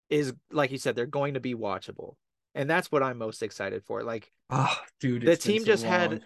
[0.10, 2.16] is, like you said, they're going to be watchable.
[2.54, 4.04] And that's what I'm most excited for.
[4.04, 5.94] Like, oh, dude, the team so just long.
[5.94, 6.22] had,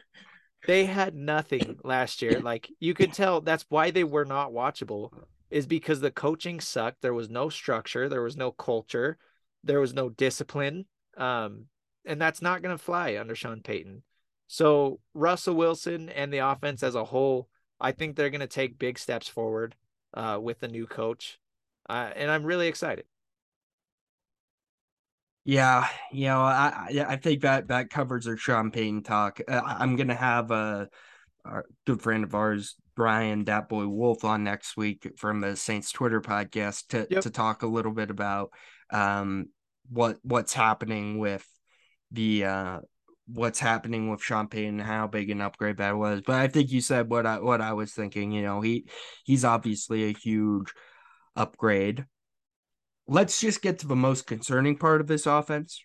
[0.65, 2.39] they had nothing last year.
[2.39, 5.11] Like, you could tell that's why they were not watchable,
[5.51, 7.01] is because the coaching sucked.
[7.01, 9.17] There was no structure, there was no culture,
[9.63, 10.85] there was no discipline.
[11.17, 11.65] Um,
[12.05, 14.03] and that's not going to fly under Sean Payton.
[14.47, 17.49] So, Russell Wilson and the offense as a whole,
[17.79, 19.75] I think they're going to take big steps forward
[20.13, 21.39] uh, with the new coach.
[21.87, 23.05] Uh, and I'm really excited.
[25.45, 29.39] Yeah, you know, I I think that that covers our Sean Payton talk.
[29.47, 30.89] Uh, I'm gonna have a,
[31.45, 35.91] a, good friend of ours, Brian Dat Boy Wolf, on next week from the Saints
[35.91, 37.21] Twitter podcast to yep.
[37.21, 38.49] to talk a little bit about
[38.89, 39.49] um
[39.87, 41.47] what what's happening with
[42.11, 42.79] the uh
[43.27, 46.21] what's happening with Sean Payton and how big an upgrade that was.
[46.25, 48.31] But I think you said what I what I was thinking.
[48.31, 48.87] You know, he
[49.23, 50.73] he's obviously a huge
[51.35, 52.05] upgrade.
[53.07, 55.83] Let's just get to the most concerning part of this offense,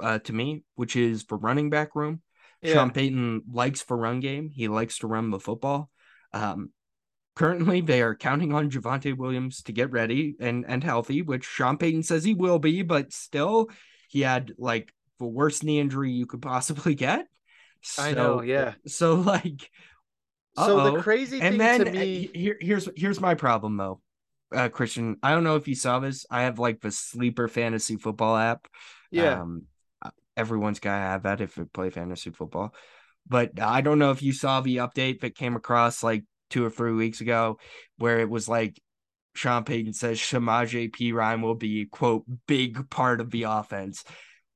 [0.00, 2.22] uh, to me, which is for running back room.
[2.62, 2.74] Yeah.
[2.74, 4.50] Sean Payton likes for run game.
[4.50, 5.90] He likes to run the football.
[6.32, 6.70] Um,
[7.34, 11.78] currently, they are counting on Javonte Williams to get ready and and healthy, which Sean
[11.78, 13.70] Payton says he will be, but still,
[14.08, 17.26] he had like the worst knee injury you could possibly get.
[17.82, 18.74] So, I know, yeah.
[18.86, 19.70] So like,
[20.56, 20.66] uh-oh.
[20.66, 24.00] so the crazy thing and then, to me, uh, here, here's here's my problem though,
[24.54, 25.16] uh, Christian.
[25.22, 26.26] I don't know if you saw this.
[26.30, 28.66] I have like the sleeper fantasy football app.
[29.10, 29.40] Yeah.
[29.40, 29.64] Um,
[30.36, 32.74] everyone's gotta have that if they play fantasy football.
[33.28, 36.70] But I don't know if you saw the update that came across like two or
[36.70, 37.58] three weeks ago,
[37.98, 38.80] where it was like
[39.34, 44.04] Sean Payton says Samaje Perine will be quote big part of the offense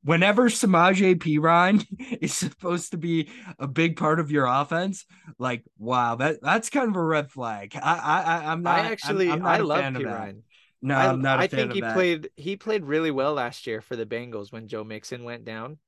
[0.05, 1.85] whenever Samaje Perine
[2.21, 5.05] is supposed to be a big part of your offense,
[5.39, 7.73] like wow, that that's kind of a red flag.
[7.75, 8.81] I I I'm not.
[8.81, 10.43] I actually I'm, I'm not I love Perine.
[10.83, 11.41] No, I, am not.
[11.41, 11.95] I think he that.
[11.95, 15.79] played he played really well last year for the Bengals when Joe Mixon went down.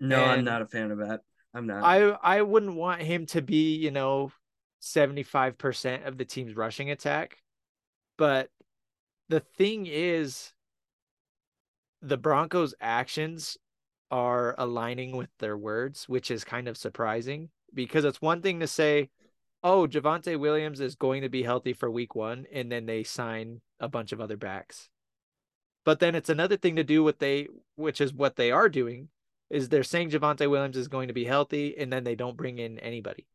[0.00, 1.20] No, and I'm not a fan of that.
[1.54, 1.84] I'm not.
[1.84, 4.32] I I wouldn't want him to be you know.
[4.84, 7.38] 75% of the team's rushing attack.
[8.18, 8.50] But
[9.30, 10.52] the thing is,
[12.04, 13.56] the Broncos' actions
[14.10, 18.66] are aligning with their words, which is kind of surprising because it's one thing to
[18.66, 19.08] say,
[19.62, 23.62] oh, Javonte Williams is going to be healthy for week one, and then they sign
[23.80, 24.90] a bunch of other backs.
[25.84, 29.08] But then it's another thing to do what they, which is what they are doing,
[29.48, 32.58] is they're saying Javonte Williams is going to be healthy, and then they don't bring
[32.58, 33.26] in anybody.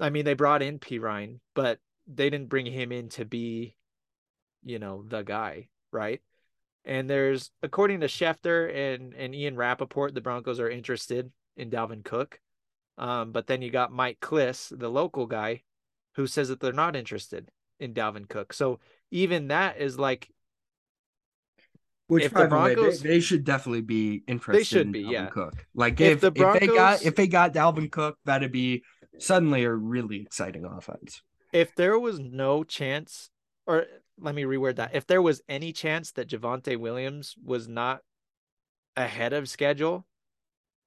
[0.00, 3.76] I mean, they brought in Perine, but they didn't bring him in to be,
[4.64, 6.20] you know, the guy, right?
[6.88, 12.02] And there's, according to Schefter and, and Ian Rapoport, the Broncos are interested in Dalvin
[12.02, 12.40] Cook.
[12.96, 15.62] Um, but then you got Mike Klis, the local guy,
[16.16, 18.54] who says that they're not interested in Dalvin Cook.
[18.54, 18.80] So
[19.10, 20.30] even that is like,
[22.06, 24.60] which if the Broncos, way, they, they, should definitely be interested.
[24.60, 25.26] They should in be, Dalvin yeah.
[25.26, 25.66] Cook.
[25.74, 28.82] Like if, if, the Broncos, if they got if they got Dalvin Cook, that'd be
[29.18, 31.22] suddenly a really exciting offense.
[31.52, 33.28] If there was no chance,
[33.66, 33.84] or
[34.20, 34.94] let me reword that.
[34.94, 38.00] If there was any chance that Javonte Williams was not
[38.96, 40.06] ahead of schedule,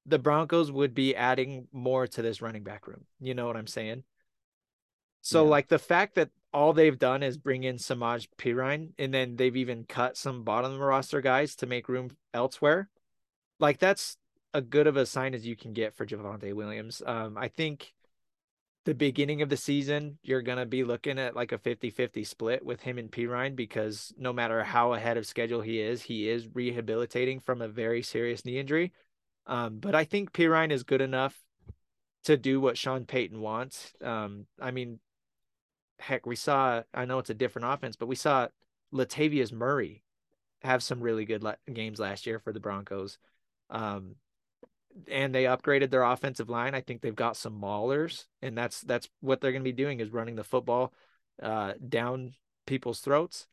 [0.06, 3.06] the Broncos would be adding more to this running back room.
[3.20, 4.04] You know what I'm saying?
[5.22, 5.50] So, yeah.
[5.52, 9.56] like the fact that all they've done is bring in Samaje Perine and then they've
[9.56, 12.90] even cut some bottom of the roster guys to make room elsewhere.
[13.60, 14.18] Like that's
[14.54, 17.02] a good of a sign as you can get for Javonte Williams.
[17.06, 17.94] Um, I think
[18.86, 22.24] the beginning of the season, you're going to be looking at like a 50 50
[22.24, 26.28] split with him and Perine because no matter how ahead of schedule he is, he
[26.28, 28.92] is rehabilitating from a very serious knee injury.
[29.46, 31.38] Um, but I think Perine is good enough
[32.24, 33.94] to do what Sean Payton wants.
[34.02, 35.00] Um, I mean,
[36.00, 38.48] heck, we saw, I know it's a different offense, but we saw
[38.94, 40.04] Latavius Murray
[40.64, 43.18] have some really good le- games last year for the Broncos.
[43.70, 44.16] Um,
[45.08, 46.76] and they upgraded their offensive line.
[46.76, 50.00] I think they've got some maulers, and that's that's what they're going to be doing
[50.00, 50.94] is running the football
[51.42, 52.34] uh, down
[52.66, 53.48] people's throats.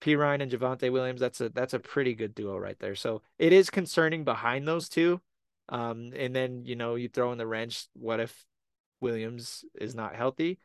[0.00, 2.94] Perine and Javonte Williams, that's a that's a pretty good duo right there.
[2.94, 5.20] So it is concerning behind those two.
[5.68, 7.86] Um, and then you know you throw in the wrench.
[7.94, 8.44] What if
[9.00, 10.58] Williams is not healthy?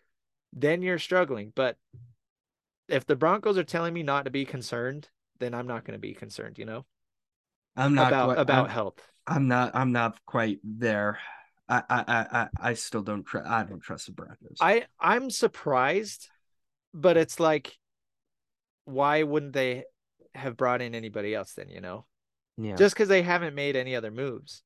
[0.53, 1.51] Then you're struggling.
[1.53, 1.77] But
[2.87, 5.09] if the Broncos are telling me not to be concerned,
[5.39, 6.57] then I'm not going to be concerned.
[6.57, 6.85] You know,
[7.75, 9.11] I'm not about quite, about I'm, health.
[9.27, 9.75] I'm not.
[9.75, 11.19] I'm not quite there.
[11.67, 13.47] I I I I still don't trust.
[13.47, 14.57] I don't trust the Broncos.
[14.61, 16.29] I I'm surprised,
[16.93, 17.77] but it's like,
[18.85, 19.85] why wouldn't they
[20.35, 21.69] have brought in anybody else then?
[21.69, 22.05] You know,
[22.57, 22.75] yeah.
[22.75, 24.61] Just because they haven't made any other moves,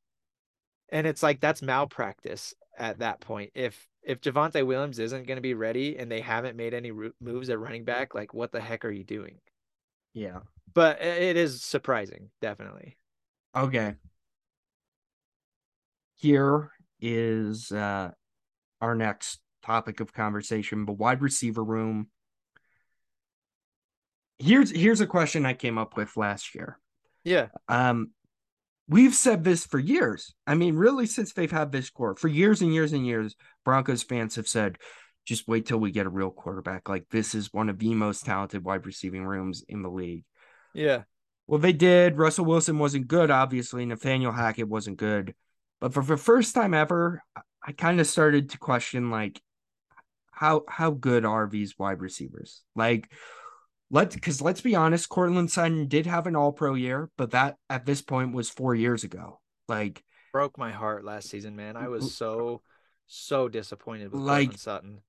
[0.89, 3.51] and it's like that's malpractice at that point.
[3.55, 6.91] If if Javonte Williams isn't going to be ready and they haven't made any
[7.21, 9.39] moves at running back, like what the heck are you doing?
[10.13, 10.39] Yeah.
[10.73, 12.97] But uh, it is surprising, definitely.
[13.59, 13.95] Okay.
[16.15, 18.11] Here is uh,
[18.79, 22.07] our next topic of conversation, the wide receiver room.
[24.37, 26.79] Here's here's a question I came up with last year.
[27.25, 27.47] Yeah.
[27.67, 28.11] Um
[28.87, 30.33] we've said this for years.
[30.47, 32.15] I mean, really since they've had this core.
[32.15, 33.35] For years and years and years,
[33.65, 34.77] Broncos fans have said
[35.25, 36.87] just wait till we get a real quarterback.
[36.87, 40.23] Like this is one of the most talented wide receiving rooms in the league.
[40.73, 41.03] Yeah.
[41.49, 42.19] Well, they did.
[42.19, 43.83] Russell Wilson wasn't good, obviously.
[43.83, 45.33] Nathaniel Hackett wasn't good.
[45.81, 47.23] But for the first time ever,
[47.65, 49.41] I kind of started to question like
[50.29, 52.61] how how good are these wide receivers?
[52.75, 53.11] Like
[53.89, 57.55] let's because let's be honest, Courtland Sutton did have an all pro year, but that
[57.67, 59.39] at this point was four years ago.
[59.67, 61.75] Like broke my heart last season, man.
[61.75, 62.61] I was so
[63.07, 65.01] so disappointed with like Courtland Sutton.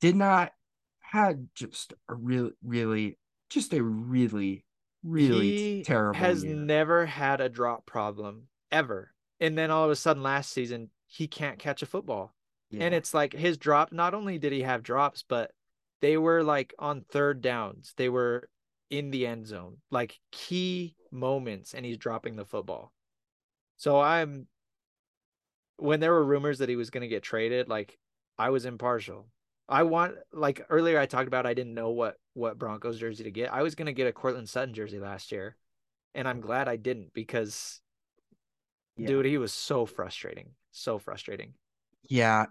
[0.00, 0.52] Did not
[1.00, 3.18] had just a really really
[3.50, 4.64] just a really
[5.04, 6.18] really he terrible.
[6.18, 6.56] Has year.
[6.56, 11.26] never had a drop problem ever and then all of a sudden last season he
[11.26, 12.34] can't catch a football.
[12.70, 12.84] Yeah.
[12.84, 15.52] And it's like his drop, not only did he have drops, but
[16.00, 17.94] they were like on third downs.
[17.96, 18.48] They were
[18.90, 22.92] in the end zone, like key moments, and he's dropping the football.
[23.76, 24.46] So I'm
[25.76, 27.98] when there were rumors that he was gonna get traded, like
[28.38, 29.28] I was impartial.
[29.68, 33.30] I want like earlier I talked about I didn't know what what Broncos jersey to
[33.30, 33.52] get.
[33.52, 35.56] I was gonna get a Courtland Sutton jersey last year,
[36.14, 37.80] and I'm glad I didn't because
[38.96, 39.08] yeah.
[39.08, 40.50] Dude, he was so frustrating.
[40.70, 41.54] So frustrating.
[42.08, 42.46] Yeah.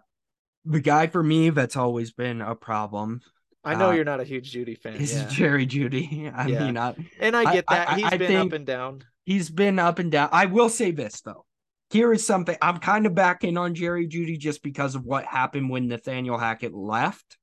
[0.66, 3.22] The guy for me that's always been a problem.
[3.66, 4.96] I know uh, you're not a huge Jeudy fan.
[4.96, 5.28] Is yeah.
[5.30, 6.32] Jerry Jeudy?
[6.36, 6.66] I yeah.
[6.66, 7.90] mean, I, and I get that.
[7.90, 9.04] I, He's I, been up and down.
[9.26, 10.30] He's been up and down.
[10.32, 11.46] I will say this though.
[11.94, 15.70] Here is something I'm kind of backing on Jerry Jeudy just because of what happened
[15.70, 17.38] when Nathaniel Hackett left.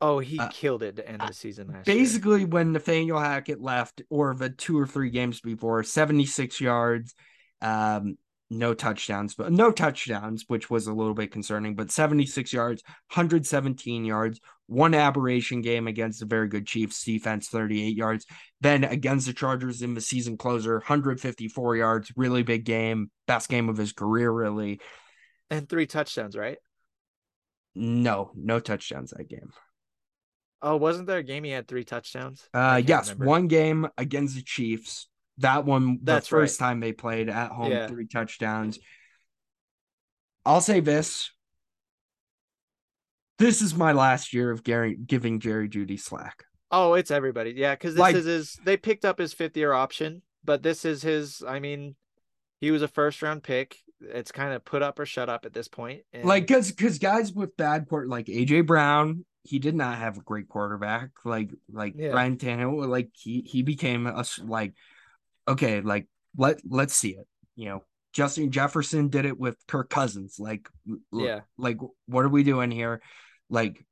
[0.00, 2.48] Oh, he uh, killed it to end the season last Basically, year.
[2.48, 7.14] when Nathaniel Hackett left, or the two or three games before, 76 yards,
[7.62, 8.18] um,
[8.50, 12.82] no touchdowns, but no touchdowns, which was a little bit concerning, but 76 yards,
[13.14, 18.26] 117 yards, one aberration game against a very good Chiefs defense, 38 yards.
[18.60, 23.68] Then against the Chargers in the season closer, 154 yards, really big game, best game
[23.68, 24.80] of his career, really.
[25.50, 26.58] And three touchdowns, right?
[27.74, 29.52] No, no touchdowns that game.
[30.62, 32.48] Oh, wasn't there a game he had three touchdowns?
[32.54, 33.26] Uh, yes, remember.
[33.26, 35.08] one game against the Chiefs
[35.38, 36.68] that one, That's the first right.
[36.68, 37.86] time they played at home, yeah.
[37.88, 38.78] three touchdowns.
[40.44, 41.30] I'll say this.
[43.38, 46.44] This is my last year of Gary giving Jerry Jeudy slack.
[46.70, 47.52] Oh, it's everybody.
[47.56, 50.84] Yeah, because this like, is his they picked up his fifth year option, but this
[50.84, 51.96] is his I mean,
[52.60, 53.76] he was a first round pick.
[54.00, 56.02] It's kind of put up or shut up at this point.
[56.12, 56.24] And...
[56.24, 60.22] Like cause cause guys with bad court like AJ Brown, he did not have a
[60.22, 61.10] great quarterback.
[61.24, 62.08] Like like yeah.
[62.08, 64.74] Ryan Tannehill, like he he became a like
[65.46, 67.26] okay, like let let's see it.
[67.56, 70.36] You know, Justin Jefferson did it with Kirk Cousins.
[70.38, 70.68] Like,
[71.12, 73.02] yeah, like what are we doing here?
[73.54, 73.84] Like,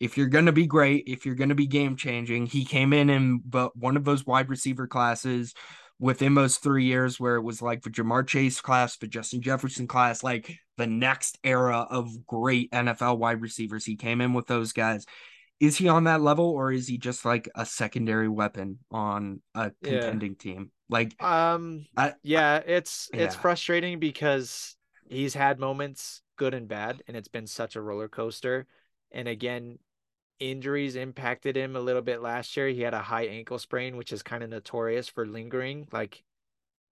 [0.00, 3.40] if you're gonna be great, if you're gonna be game changing, he came in in
[3.44, 5.54] but one of those wide receiver classes
[5.98, 9.88] within those three years where it was like the Ja'Marr Chase class, the Justin Jefferson
[9.88, 13.84] class, like the next era of great NFL wide receivers.
[13.84, 15.06] He came in with those guys
[15.60, 19.72] is he on that level or is he just like a secondary weapon on a
[19.82, 20.52] contending yeah.
[20.54, 20.70] team?
[20.88, 23.22] Like um I, yeah, it's yeah.
[23.22, 24.76] it's frustrating because
[25.08, 28.66] he's had moments good and bad and it's been such a roller coaster.
[29.12, 29.78] And again,
[30.38, 32.68] injuries impacted him a little bit last year.
[32.68, 35.88] He had a high ankle sprain, which is kind of notorious for lingering.
[35.92, 36.22] Like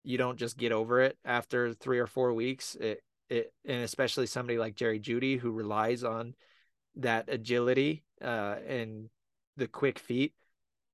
[0.02, 2.74] you don't just get over it after 3 or 4 weeks.
[2.76, 6.34] It it and especially somebody like Jerry Jeudy who relies on
[6.96, 9.08] that agility uh, and
[9.56, 10.34] the quick feet,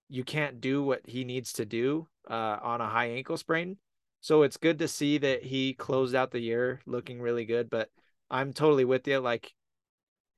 [0.09, 3.77] you can't do what he needs to do uh, on a high ankle sprain.
[4.21, 7.71] So it's good to see that he closed out the year looking really good.
[7.71, 7.89] But
[8.31, 9.19] I'm totally with you.
[9.19, 9.53] Like,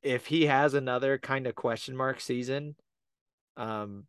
[0.03, 2.77] if he has another kind of question mark season,
[3.57, 4.07] um,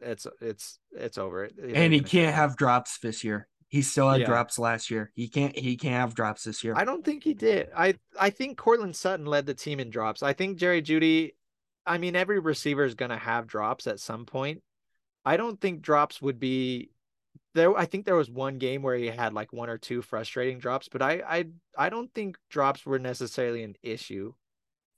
[0.00, 1.48] it's it's it's over.
[1.74, 3.48] and he can't have drops this year.
[3.68, 4.26] He still had yeah.
[4.26, 5.10] drops last year.
[5.14, 6.74] He can't he can't have drops this year.
[6.76, 7.68] I don't think he did.
[7.76, 10.22] I I think Courtland Sutton led the team in drops.
[10.22, 11.32] I think Jerry Jeudy.
[11.84, 14.62] I mean, every receiver is going to have drops at some point.
[15.24, 16.90] I don't think drops would be
[17.54, 17.76] there.
[17.76, 20.88] I think there was one game where he had like one or two frustrating drops,
[20.88, 21.44] but I, I,
[21.76, 24.34] I don't think drops were necessarily an issue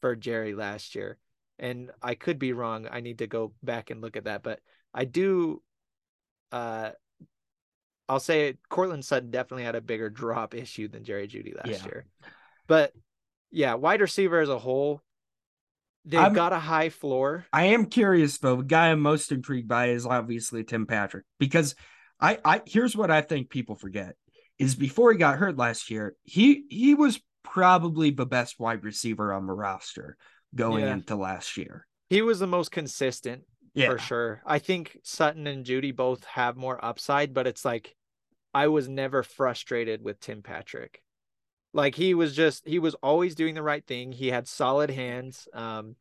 [0.05, 1.17] for Jerry last year.
[1.59, 2.87] And I could be wrong.
[2.91, 4.61] I need to go back and look at that, but
[4.93, 5.63] I do.
[6.53, 6.91] Uh,
[8.07, 11.85] I'll say Courtland Sutton definitely had a bigger drop issue than Jerry Jeudy last yeah.
[11.87, 12.05] year.
[12.67, 12.93] But
[13.51, 15.01] yeah, wide receiver as a whole,
[16.05, 17.47] they've I'm- got a high floor.
[17.51, 18.57] I am curious though.
[18.57, 21.75] The guy I'm most intrigued by is obviously Tim Patrick because
[22.21, 24.17] I, I here's what I think people forget
[24.59, 29.33] is before he got hurt last year, he he was probably the best wide receiver
[29.33, 30.17] on the roster
[30.55, 30.95] going Yeah.
[30.95, 31.87] into last year.
[32.11, 33.45] He was the most consistent
[33.75, 34.43] Yeah, for sure.
[34.47, 37.95] I think Sutton and Jeudy both have more upside, but it's like
[38.53, 41.03] I was never frustrated with Tim Patrick.
[41.73, 44.13] Like he was just he was always doing the right thing.
[44.13, 45.49] He had solid hands.
[45.53, 45.97] Um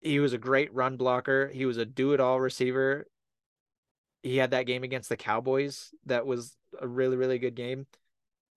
[0.00, 1.48] he was a great run blocker.
[1.48, 3.06] He was a do-it-all receiver.
[4.22, 7.86] He had that game against the Cowboys that was a really really good game.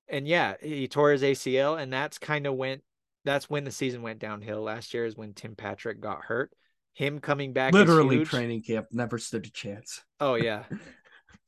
[0.10, 2.84] And yeah, he tore his ACL and that's kind of went
[3.26, 4.62] that's when the season went downhill.
[4.62, 6.52] Last year is when Tim Patrick got hurt.
[6.94, 10.04] Him coming back is literally training camp never stood a chance.
[10.20, 10.64] Oh yeah.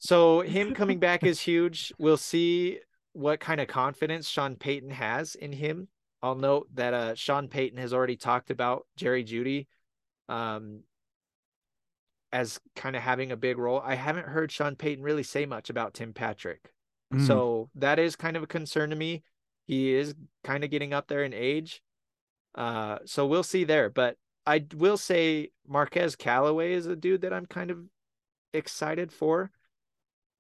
[0.02, 1.92] So him coming back is huge.
[2.00, 2.80] We'll see
[3.12, 5.90] what kind of confidence Sean Payton has in him.
[6.22, 9.68] I'll note that uh Sean Payton has already talked about Jerry Jeudy
[10.30, 10.84] um
[12.32, 13.82] as kind of having a big role.
[13.84, 16.72] I haven't heard Sean Payton really say much about Tim Patrick.
[17.14, 17.26] Mm.
[17.26, 19.24] So that is kind of a concern to me.
[19.66, 21.82] He is kind of getting up there in age.
[22.56, 27.34] Uh so we'll see there, but I will say Marquez Callaway is a dude that
[27.34, 27.80] I'm kind of
[28.54, 29.52] excited for.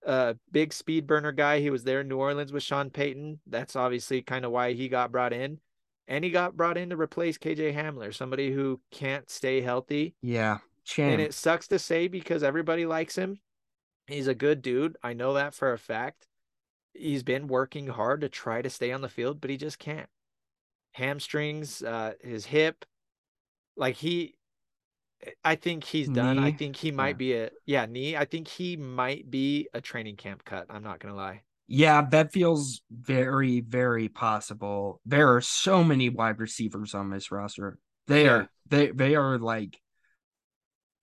[0.06, 1.60] Uh big speed burner guy.
[1.60, 3.40] He was there in New Orleans with Sean Payton.
[3.48, 5.60] That's obviously kind of why he got brought in.
[6.08, 10.16] And he got brought in to replace KJ Hamler, somebody who can't stay healthy.
[10.24, 10.58] yeah.
[11.12, 13.40] And it sucks to say because everybody likes him.
[14.08, 14.98] He's a good dude.
[15.04, 16.26] I know that for a fact.
[17.00, 20.10] He's been working hard to try to stay on the field, but he just can't.
[20.94, 22.86] Hamstrings, uh, his hip,
[23.78, 24.36] like he,
[25.44, 26.38] I think he's done.
[26.38, 27.18] I think he might Yeah.
[27.18, 28.16] be a yeah knee.
[28.16, 30.68] I think he might be a training camp cut.
[30.70, 31.44] I'm not gonna lie.
[31.68, 35.02] Yeah, that feels very, very possible.
[35.06, 37.78] There are so many wide receivers on this roster.
[38.08, 38.30] They Yeah.
[38.30, 39.80] are they they are like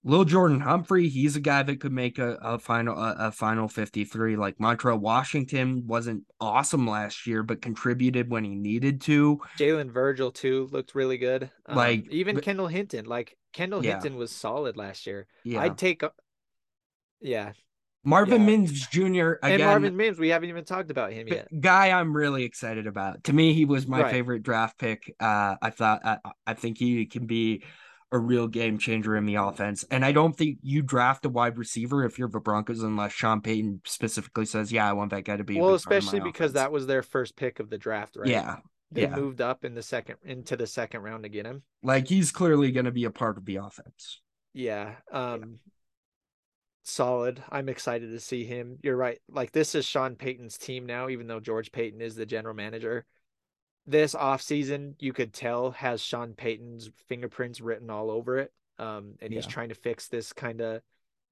[0.08, 3.66] Lil Jordan Humphrey, he's a guy that could make a, a final a, a final
[3.66, 4.36] 53.
[4.36, 9.40] Like Montrell Washington wasn't awesome last year, but contributed when he needed to.
[9.58, 11.50] Jalen Virgil too looked really good.
[11.66, 13.94] Um, Like, even but- Kendall Hinton, like Kendall Yeah.
[13.94, 15.26] Hinton was solid last year.
[15.44, 15.62] Yeah.
[15.62, 16.02] I'd take,
[17.20, 17.52] yeah,
[18.04, 18.46] Marvin yeah.
[18.46, 19.00] Mims Jr.
[19.02, 19.36] again.
[19.42, 20.18] and Marvin Mims.
[20.20, 21.48] We haven't even talked about him yet.
[21.60, 23.24] guy I'm really excited about.
[23.24, 24.12] To me, he was my Right.
[24.12, 25.12] favorite draft pick.
[25.18, 27.64] Uh, I thought I, I think he can be
[28.12, 29.84] a real game changer in the offense.
[29.90, 33.40] And I don't think you draft a wide receiver if you're the Broncos unless Sean
[33.40, 35.96] Payton specifically says, "Yeah, I want that guy to be." Well, big part of my
[35.96, 38.28] especially because offense." that was their first pick of the draft, right?
[38.28, 38.56] yeah,
[38.90, 39.16] they yeah.
[39.16, 41.62] moved up in the second into the second round to get him.
[41.82, 44.20] like he's clearly going to be a part of the offense.
[44.54, 44.94] Yeah.
[45.12, 45.58] Um
[46.84, 47.42] solid.
[47.50, 48.78] I'm excited to see him.
[48.82, 49.18] You're right.
[49.28, 53.04] Like this is Sean Payton's team now, even though George Paton is the general manager.
[53.86, 58.52] This offseason, you could tell has Sean Payton's fingerprints written all over it.
[58.78, 59.50] Um, and he's Yeah.
[59.50, 60.82] trying to fix this kind of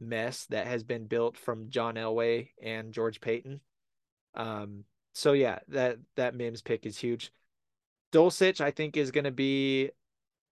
[0.00, 3.60] mess that has been built from John Elway and George Paton.
[4.34, 7.32] Um, so yeah, that that Mims pick is huge.
[8.12, 9.90] Dulcich, I think, is going to be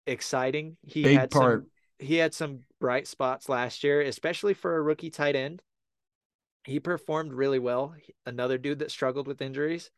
[0.07, 0.77] exciting.
[0.83, 1.62] He Big had part.
[1.62, 5.62] some he had some bright spots last year, especially for a rookie tight end.
[6.65, 7.95] He performed really well.
[8.27, 9.91] Another dude that struggled with injuries.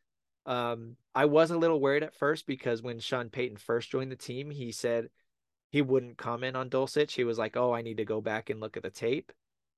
[0.47, 4.17] Um, I was a little worried at first because when Sean Payton first joined the
[4.17, 5.09] team, he said
[5.71, 7.13] he wouldn't comment on Dulcich.
[7.13, 9.33] He was like, "Oh, I need to go back and look at the tape."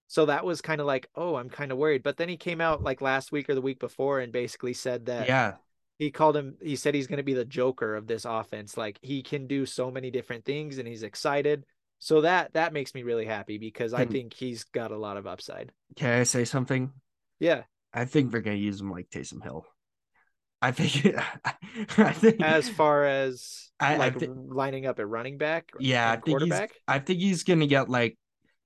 [0.09, 2.61] So that was kind of like, "Oh, I'm kind of worried." But then he came
[2.61, 5.55] out like last week or the week before and basically said that Yeah,
[5.99, 8.99] he called him he said he's going to be the joker of this offense like
[9.03, 11.65] he can do so many different things and he's excited
[11.99, 15.27] so that that makes me really happy because i think he's got a lot of
[15.27, 16.93] upside can I say something?
[17.41, 17.63] yeah
[17.97, 19.65] I think they're going to use him like Taysom Hill.
[20.63, 21.15] I think.
[21.99, 26.15] I think as far as I- I like lining up at running back Yeah, I
[26.17, 28.17] think he's quarterback I think he's gonna get like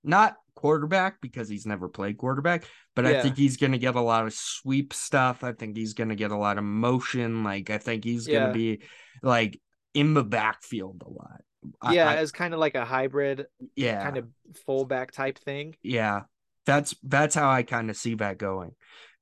[0.05, 2.65] not quarterback because he's never played quarterback,
[2.95, 5.43] but I think he's gonna get a lot of sweep stuff.
[5.43, 7.43] I think he's gonna get a lot of motion.
[7.45, 8.53] Like I think he's gonna Yeah.
[8.53, 8.83] be
[9.23, 9.61] like
[9.95, 11.41] in the backfield a lot.
[11.83, 14.29] I- yeah I- as kind of like a hybrid yeah, kind of
[14.65, 16.23] fullback type thing yeah.
[16.67, 18.73] That's that's how I kind of see that going.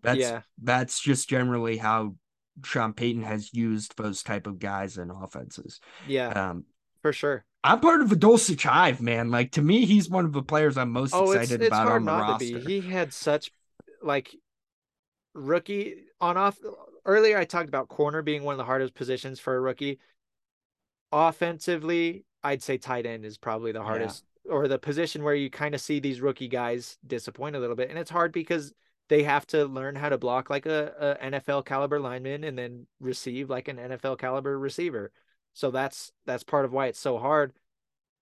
[0.02, 2.14] That's yeah that's just generally how
[2.64, 5.80] Sean Payton has used those type of guys in offenses.
[6.06, 6.64] yeah Um,
[7.02, 9.30] for sure I'm part of a Dulcich Hive, man.
[9.30, 11.88] Like to me, he's one of the players I'm most oh it's, excited it's about
[11.88, 12.58] hard on the not roster.
[12.60, 13.50] to be he had such
[14.02, 14.34] like
[15.34, 16.58] rookie on off
[17.04, 19.98] earlier I talked about corner being one of the hardest positions for a rookie.
[21.10, 23.84] Offensively, I'd say tight end is probably the Yeah.
[23.84, 27.76] hardest or the position where you kind of see these rookie guys disappoint a little
[27.76, 27.90] bit.
[27.90, 28.72] And it's hard because
[29.08, 32.86] they have to learn how to block like a, a NFL caliber lineman and then
[33.00, 35.10] receive like an NFL caliber receiver.
[35.54, 37.52] So that's that's part of why it's so hard.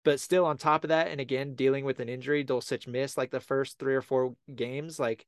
[0.05, 3.33] But still on top of that, and again, dealing with an injury, Dulcich missed like
[3.33, 5.01] the first three or four games.
[5.01, 5.27] Like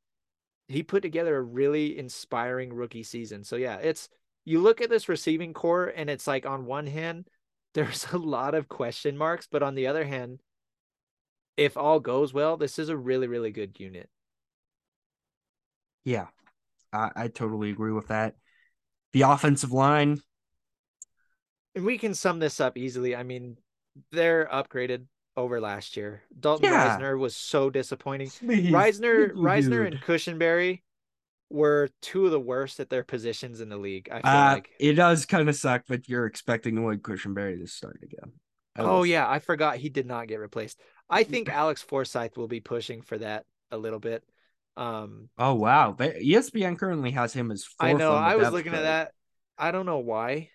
[0.69, 3.43] he put together a really inspiring rookie season.
[3.43, 4.09] So yeah, it's
[4.45, 7.29] you look at this receiving core and it's like on one hand,
[7.75, 10.41] there's a lot of question marks, but on the other hand,
[11.57, 14.09] if all goes well, this is a really, really good unit.
[16.09, 16.29] Yeah,
[16.91, 18.35] I, I totally agree with that.
[19.13, 20.23] The offensive line.
[21.75, 23.15] And we can sum this up easily.
[23.15, 23.59] I mean,
[24.11, 25.05] they're upgraded
[25.37, 26.23] over last year.
[26.41, 26.99] Dalton yeah.
[26.99, 28.31] Risner was so disappointing.
[28.31, 30.81] Please, Risner, Risner and Cushenberry
[31.51, 34.09] were two of the worst at their positions in the league.
[34.11, 37.67] I feel uh, like it does kind of suck, but you're expecting Lloyd Cushenberry to
[37.67, 38.33] start again.
[38.79, 40.81] Oh yeah, I forgot he did not get replaced.
[41.11, 44.25] I think Alex Forsyth will be pushing for that a little bit.
[44.79, 47.67] Um, oh wow, ESPN currently has him as.
[47.81, 48.13] I know.
[48.13, 49.13] I was looking at that.
[49.59, 50.51] I don't know why.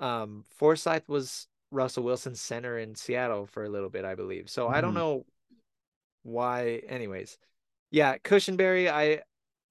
[0.00, 4.48] Um, Forsyth was Russell Wilson's center in Seattle for a little bit, I believe.
[4.48, 4.74] So mm.
[4.74, 4.98] I don't hmm.
[4.98, 5.26] know
[6.22, 6.80] why.
[6.88, 7.36] Anyways,
[7.90, 8.88] yeah, Cushenberry.
[8.90, 9.20] I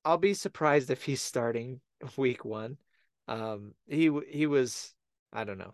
[0.05, 1.81] I'll be surprised if he's starting
[2.17, 2.77] week one.
[3.27, 4.93] Um, he he was.
[5.33, 5.73] I don't know.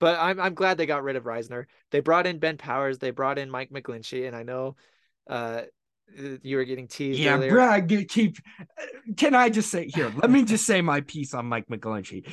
[0.00, 1.66] But I'm I'm glad they got rid of Risner.
[1.92, 2.98] They brought in Ben Powers.
[2.98, 4.74] They brought in Mike McGlinchey, and I know
[5.28, 5.62] uh,
[6.16, 7.18] Uh, you were getting teased.
[7.18, 7.50] Yeah, earlier.
[7.50, 8.36] Brad, keep.
[8.60, 8.84] Uh,
[9.16, 10.12] can I just say here?
[10.16, 12.24] Let me just say my piece on Mike McGlinchey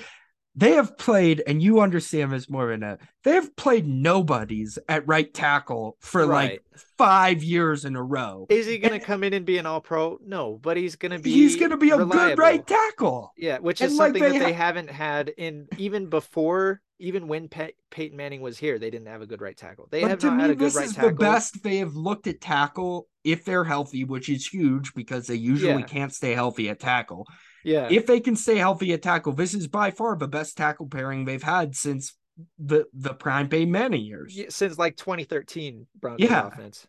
[0.57, 3.01] they have played, and you understand this more than that.
[3.23, 6.51] They have played nobodies at right tackle for right.
[6.51, 6.63] like
[6.97, 8.45] five years in a row.
[8.49, 10.17] Is he going to come in and be an All Pro?
[10.25, 11.31] No, but he's going to be.
[11.31, 13.33] He's going to be a good right tackle.
[13.37, 16.81] Yeah, which is and something like they that ha- they haven't had in even before,
[16.99, 18.79] even when Pey- Peyton Manning was here.
[18.79, 19.89] They didn't have a good right tackle.
[19.91, 20.87] They but have not me, had a good right tackle.
[20.87, 24.93] This is the best they have looked at tackle if they're healthy, which is huge
[24.93, 25.87] because they usually yeah.
[25.87, 27.27] can't stay healthy at tackle.
[27.65, 27.87] Yeah.
[27.89, 31.25] If they can stay healthy at tackle, this is by far the best tackle pairing
[31.25, 32.15] they've had since
[32.59, 34.37] the the prime pay many years.
[34.37, 36.47] Yeah, since like 2013 Broncos yeah.
[36.47, 36.87] offense.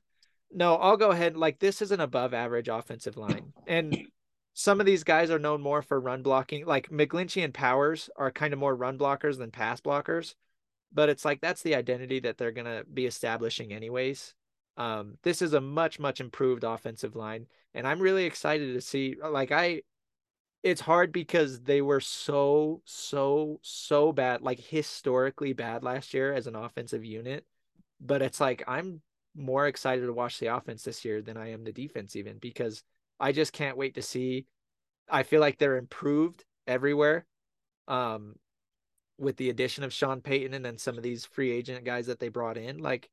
[0.52, 1.34] No, I'll go ahead.
[1.36, 3.52] Like this is an above average offensive line.
[3.66, 4.06] And
[4.52, 6.66] some of these guys are known more for run blocking.
[6.66, 10.34] Like McGlinchey and Powers are kind of more run blockers than pass blockers.
[10.92, 14.34] But it's like that's the identity that they're gonna be establishing anyways.
[14.76, 17.46] Um, this is a much, much improved offensive line.
[17.72, 19.82] And I'm really excited to see like I
[20.66, 26.48] it's hard because they were so so so bad like historically bad last year as
[26.48, 27.46] an offensive unit
[28.00, 29.00] but it's like i'm
[29.36, 32.82] more excited to watch the offense this year than i am the defense even because
[33.20, 34.44] i just can't wait to see
[35.08, 37.24] i feel like they're improved everywhere
[37.86, 38.34] um
[39.18, 42.18] with the addition of sean payton and then some of these free agent guys that
[42.18, 43.08] they brought in like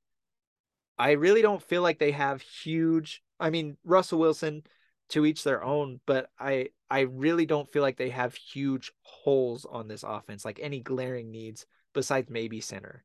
[0.97, 4.63] i really don't feel like they have huge i mean russell wilson
[5.09, 9.65] to each their own, but I I really don't feel like they have huge holes
[9.65, 13.03] on this offense, like any glaring needs besides maybe center.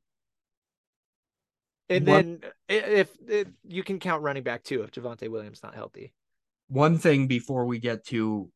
[1.89, 5.73] And what, then if, if, you can count running back too, if Javonte Williams not
[5.73, 6.13] healthy.
[6.67, 8.51] One thing before we get to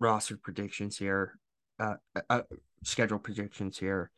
[0.00, 1.38] roster predictions here,
[1.78, 1.94] uh,
[2.28, 2.42] uh
[2.82, 4.10] schedule predictions here.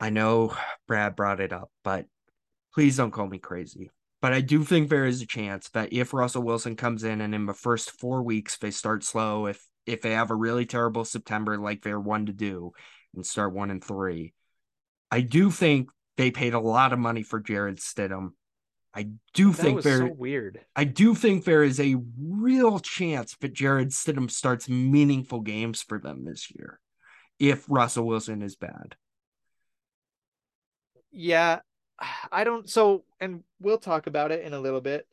[0.00, 0.56] I know
[0.88, 2.06] Brad brought it up, but
[2.72, 3.90] please don't call me crazy.
[4.20, 7.34] But I do think there is a chance that if Russell Wilson comes in and
[7.34, 11.04] in the first four weeks they start slow, if if they have a really terrible
[11.04, 12.72] September like they're one to do
[13.14, 14.34] and start one and three,
[15.10, 18.32] I do think they paid a lot of money for Jarrett Stidham.
[18.92, 20.60] I do that think there so weird.
[20.76, 25.98] I do think there is a real chance that Jarrett Stidham starts meaningful games for
[25.98, 26.78] them this year
[27.38, 28.96] if Russell Wilson is bad.
[31.12, 31.60] Yeah,
[32.32, 32.68] I don't.
[32.68, 35.06] So, and we'll talk about it in a little bit.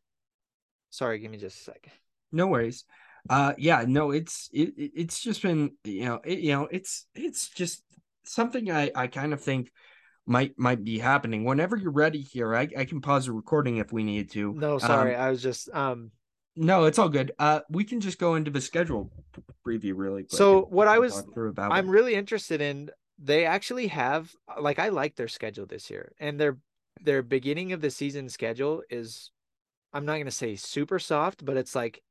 [0.89, 1.91] Sorry, give me just a second.
[2.31, 2.85] No worries.
[3.29, 7.49] Uh, yeah, no, it's it, it's just been you know it, you know it's it's
[7.49, 7.83] just
[8.23, 9.71] something I I kind of think
[10.25, 11.43] might might be happening.
[11.43, 14.53] Whenever you're ready here, I I can pause the recording if we need to.
[14.53, 16.11] No, sorry, um, I was just um.
[16.55, 17.33] No, it's all good.
[17.37, 19.11] Uh, we can just go into the schedule
[19.65, 20.35] preview really quick.
[20.35, 21.23] So what I was,
[21.57, 21.91] I'm it.
[21.91, 22.89] really interested in.
[23.19, 26.57] They actually have like I like their schedule this year, and they're
[27.03, 29.31] their beginning of the season schedule is
[29.93, 32.01] I'm not going to say super soft, but it's like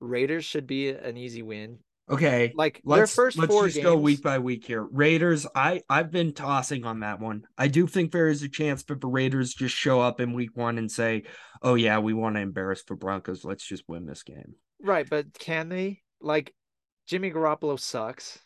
[0.00, 1.78] Raiders should be an easy win.
[2.10, 2.52] Okay.
[2.54, 3.84] Like let's, their first let's four just games...
[3.84, 4.82] go week by week here.
[4.82, 7.44] Raiders, I I've been tossing on that one.
[7.56, 10.50] I do think there is a chance that the Raiders just show up in week
[10.54, 11.24] 1 and say,
[11.62, 13.44] "Oh yeah, we want to embarrass the Broncos.
[13.44, 16.00] Let's just win this game." Right, but can they?
[16.20, 16.54] Like
[17.06, 18.38] Jimmy Garoppolo sucks.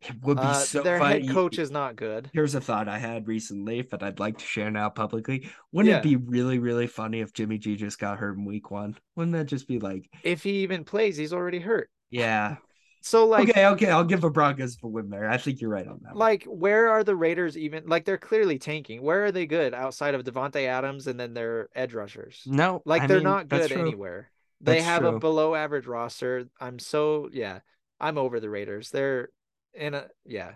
[0.00, 2.30] It would be uh, so their head coach is not good.
[2.32, 5.48] Here's a thought I had recently that I'd like to share now publicly.
[5.72, 5.98] Wouldn't yeah.
[5.98, 8.96] it be really, really funny if Jimmy G just got hurt in week one?
[9.16, 11.90] Wouldn't that just be like if he even plays, he's already hurt.
[12.10, 12.56] Yeah.
[13.00, 15.28] So like okay, okay, I'll give the Broncos the win there.
[15.30, 16.18] I think you're right on that.
[16.18, 16.26] one.
[16.26, 19.02] like where are the Raiders even like they're clearly tanking.
[19.02, 22.46] Where are they good outside of Davante Adams and then their edge rushers?
[22.46, 23.80] no, Like I they're mean, not good true.
[23.80, 24.30] anywhere.
[24.60, 26.46] They That's have a below average roster.
[26.60, 27.60] I'm so yeah.
[28.00, 28.90] I'm over the Raiders.
[28.90, 29.30] They're
[29.76, 30.52] in a yeah.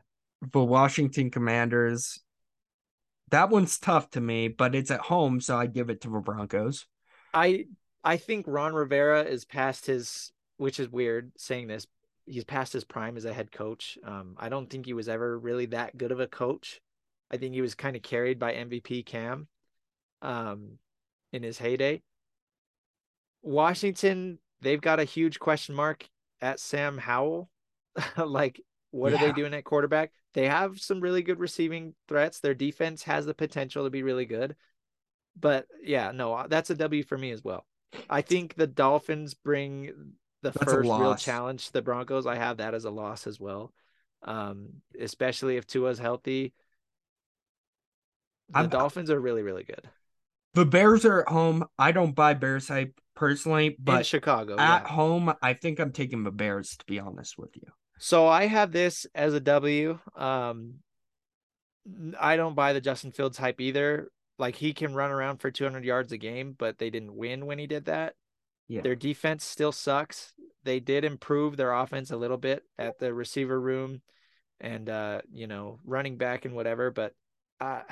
[0.52, 2.20] The Washington Commanders.
[3.30, 6.18] That one's tough to me, but it's at home, so I give it to the
[6.18, 6.86] Broncos.
[7.32, 7.66] I
[8.02, 11.86] I think Ron Rivera is past his which is weird saying this.
[12.26, 13.98] He's past his prime as a head coach.
[14.04, 16.80] Um, I don't think he was ever really that good of a coach.
[17.30, 19.48] I think he was kind of carried by MVP Cam
[20.20, 20.78] um,
[21.32, 22.02] in his heyday.
[23.42, 26.08] Washington, they've got a huge question mark
[26.40, 27.48] at Sam Howell.
[28.16, 28.60] like,
[28.90, 30.12] what are they doing at quarterback?
[30.34, 32.40] They have some really good receiving threats.
[32.40, 34.56] Their defense has the potential to be really good.
[35.38, 37.66] But yeah, no, that's a W for me as well.
[38.08, 39.92] I think the Dolphins bring
[40.42, 42.26] the That's first real challenge to the Broncos.
[42.26, 43.72] I have that as a loss as well.
[44.22, 46.52] Um, especially if Tua's healthy.
[48.50, 49.88] The I'm- Dolphins are really, really good.
[50.54, 51.64] The Bears are at home.
[51.78, 54.54] I don't buy Bears hype personally, in but Chicago.
[54.58, 54.88] at yeah.
[54.88, 57.68] home, I think I'm taking the Bears to be honest with you.
[58.02, 59.98] So I have this as a W.
[60.16, 60.76] Um,
[62.18, 64.08] I don't buy the Justin Fields hype either.
[64.38, 67.58] Like he can run around for 200 yards a game, but they didn't win when
[67.58, 68.14] he did that.
[68.68, 68.80] Yeah.
[68.80, 70.32] Their defense still sucks.
[70.64, 74.00] They did improve their offense a little bit at the receiver room
[74.60, 77.12] and uh, you know, running back and whatever, but
[77.60, 77.82] uh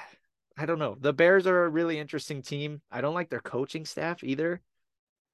[0.56, 0.96] I don't know.
[0.98, 2.80] The Bears are a really interesting team.
[2.90, 4.62] I don't like their coaching staff either.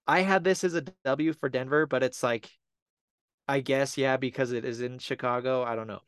[0.06, 2.50] I had this as a W for Denver, but it's like
[3.46, 5.62] I guess yeah, because it is in Chicago.
[5.62, 6.00] I don't know.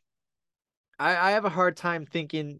[0.99, 2.59] I, I have a hard time thinking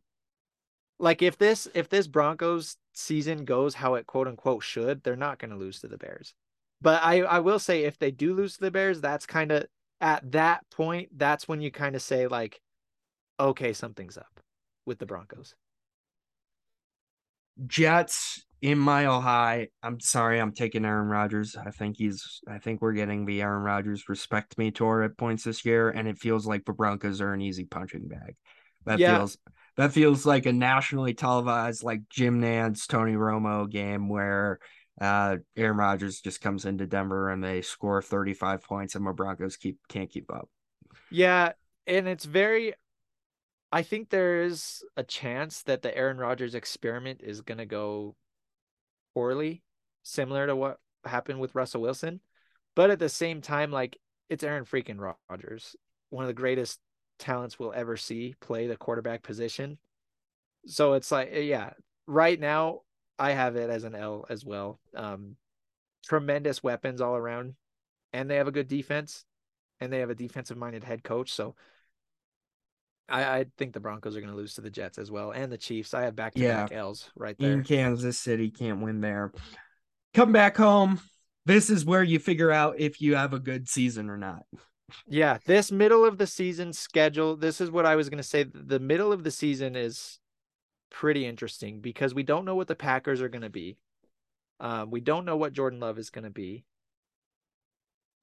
[0.99, 5.39] like if this if this Broncos season goes how it quote unquote should, they're not
[5.39, 6.33] going to lose to the Bears.
[6.81, 9.65] But I I will say if they do lose to the Bears, that's kind of
[10.01, 12.61] at that point that's when you kind of say like
[13.39, 14.39] okay, something's up
[14.85, 15.53] with the Broncos.
[17.65, 19.67] Jets in Mile High.
[19.83, 21.55] I'm sorry, I'm taking Aaron Rodgers.
[21.55, 22.41] I think he's.
[22.47, 26.07] I think we're getting the Aaron Rodgers respect me tour at points this year, and
[26.07, 28.35] it feels like the Broncos are an easy punching bag.
[28.85, 29.17] That Yeah.
[29.17, 29.37] feels.
[29.75, 34.57] That feels like a nationally televised, like Jim Nantz, Tony Romo game where
[34.99, 39.55] uh, Aaron Rodgers just comes into Denver and they score 35 points, and the Broncos
[39.55, 40.49] keep can't keep up.
[41.09, 41.53] Yeah,
[41.85, 42.73] and it's very
[43.71, 48.15] I think there is a chance that the Aaron Rodgers experiment is going to go
[49.17, 49.63] poorly,
[50.03, 52.19] similar to what happened with Russell Wilson.
[52.75, 53.97] But at the same time, like
[54.29, 55.75] it's Aaron freaking Rodgers,
[56.11, 56.79] one of the greatest
[57.17, 59.79] talents we'll ever see play the quarterback position.
[60.67, 61.71] So it's like, yeah,
[62.05, 62.81] right now
[63.17, 64.79] I have it as an L as well.
[64.95, 65.35] Um,
[66.05, 67.55] tremendous weapons all around,
[68.13, 69.25] and they have a good defense,
[69.79, 71.31] and they have a defensive minded head coach.
[71.31, 71.55] So
[73.09, 75.51] I, I think the Broncos are going to lose to the Jets as well, and
[75.51, 75.93] the Chiefs.
[75.93, 77.53] I have back to back L's right there.
[77.53, 79.31] in Kansas City can't win there.
[80.13, 80.99] Come back home.
[81.45, 84.43] This is where you figure out if you have a good season or not.
[85.07, 88.43] Yeah, this middle of the season schedule, this is what I was going to say.
[88.43, 90.19] The middle of the season is
[90.89, 93.77] pretty interesting because we don't know what the Packers are going to be.
[94.59, 96.65] Um, we don't know what Jordan Love is going to be.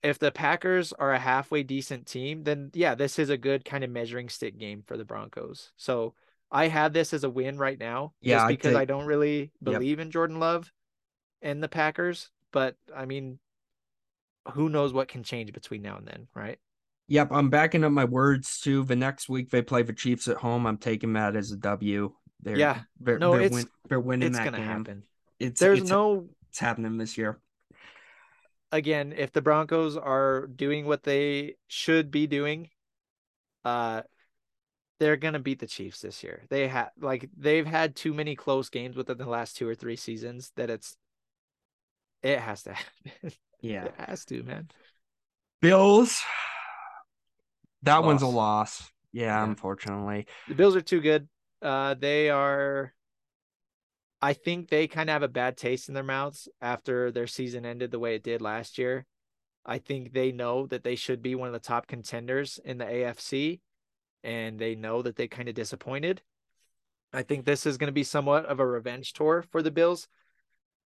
[0.04, 3.82] If the Packers are a halfway decent team, then yeah, this is a good kind
[3.82, 5.72] of measuring stick game for the Broncos.
[5.76, 6.14] So
[6.50, 9.50] I have this as a win right now, Yeah, just because take- I don't really
[9.62, 9.72] Yep.
[9.72, 10.70] believe in Jordan Love
[11.42, 12.30] and the Packers.
[12.52, 13.38] But I mean,
[14.52, 16.58] who knows what can change between now and then, right?
[17.08, 18.84] Yep, I'm backing up my words too.
[18.84, 20.66] The next week they play the Chiefs at home.
[20.66, 22.12] I'm taking that as a W.
[22.42, 22.82] They're, Yeah.
[23.00, 24.66] they're, No, they're, it's- win, they're winning It's that gonna game.
[24.66, 25.02] happen.
[25.38, 27.40] It's There's it's, no it's happening this year.
[28.74, 32.70] Again, if the Broncos are doing what they should be doing,
[33.64, 34.02] uh
[35.00, 36.42] they're gonna beat the Chiefs this year.
[36.50, 39.96] They have like they've had too many close games within the last two or three
[39.96, 40.96] seasons that it's
[42.22, 43.32] it has to happen.
[43.60, 43.84] Yeah.
[43.86, 44.68] It has to, man.
[45.60, 46.20] Bills.
[47.82, 48.34] That one's a Loss.
[48.80, 48.92] loss.
[49.12, 49.44] Yeah, Yeah.
[49.44, 50.26] unfortunately.
[50.48, 51.28] The Bills are too good.
[51.62, 52.92] Uh they are
[54.22, 57.66] I think they kind of have a bad taste in their mouths after their season
[57.66, 59.06] ended the way it did last year.
[59.66, 62.84] I think they know that they should be one of the top contenders in the
[62.84, 63.60] AFC
[64.22, 66.22] and they know that they kind of disappointed.
[67.12, 70.08] I think this is going to be somewhat of a revenge tour for the Bills.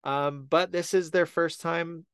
[0.05, 2.07] Um, but this is their first time.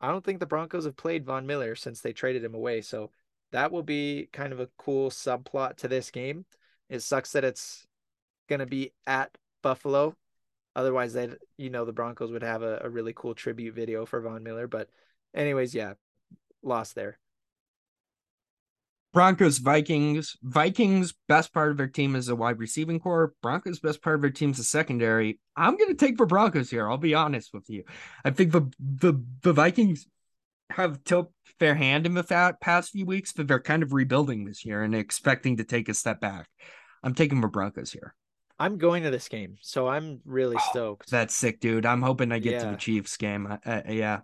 [0.00, 2.80] I don't think the Broncos have played Von Miller since they traded him away.
[2.80, 3.10] So
[3.52, 6.44] that will be kind of a cool subplot to this game.
[6.88, 7.86] It sucks that it's
[8.48, 10.14] going to be at Buffalo.
[10.74, 14.20] Otherwise, they you know the Broncos would have a, a really cool tribute video for
[14.20, 14.66] Von Miller.
[14.66, 14.88] But
[15.34, 15.94] anyways, yeah,
[16.62, 17.18] lost there.
[19.12, 20.38] Broncos, Vikings.
[20.42, 23.34] Vikings, best part of their team is the wide receiving core.
[23.42, 25.38] Broncos, best part of their team is the secondary.
[25.54, 26.90] I'm gonna take the Broncos here.
[26.90, 27.84] I'll be honest with you.
[28.24, 30.06] I think the the the Vikings
[30.70, 34.64] have tilt their hand in the past few weeks, but they're kind of rebuilding this
[34.64, 36.48] year and expecting to take a step back.
[37.02, 38.14] I'm taking the Broncos here.
[38.62, 41.10] I'm going to this game, so I'm really oh, stoked.
[41.10, 41.84] That's sick, dude.
[41.84, 42.64] I'm hoping I get yeah.
[42.64, 43.46] to the Chiefs game.
[43.46, 44.20] Uh, uh, yeah.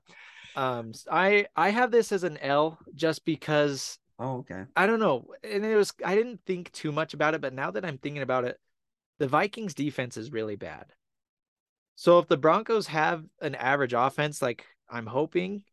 [0.55, 4.65] Um, I I have this as an L just because Oh, okay.
[4.77, 5.27] I don't know.
[5.43, 8.23] And it was I didn't think too much about it, but now that I'm thinking
[8.23, 8.60] about it,
[9.19, 10.86] the Vikings defense is really bad.
[11.97, 15.65] So if the Broncos have an average offense like I'm hoping,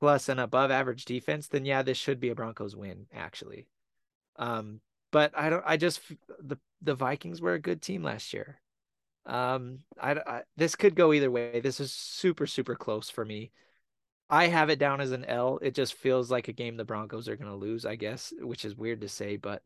[0.00, 3.68] plus an above average defense, then yeah, this should be a Broncos win actually.
[4.34, 4.80] Um,
[5.12, 6.00] but I don't I just
[6.40, 8.58] the the Vikings were a good team last year.
[9.24, 11.60] Um, I, I this could go either way.
[11.60, 13.52] This is super super close for me.
[14.28, 15.58] I have it down as an L.
[15.60, 18.64] It just feels like a game the Broncos are going to lose, I guess, which
[18.64, 19.62] is weird to say, but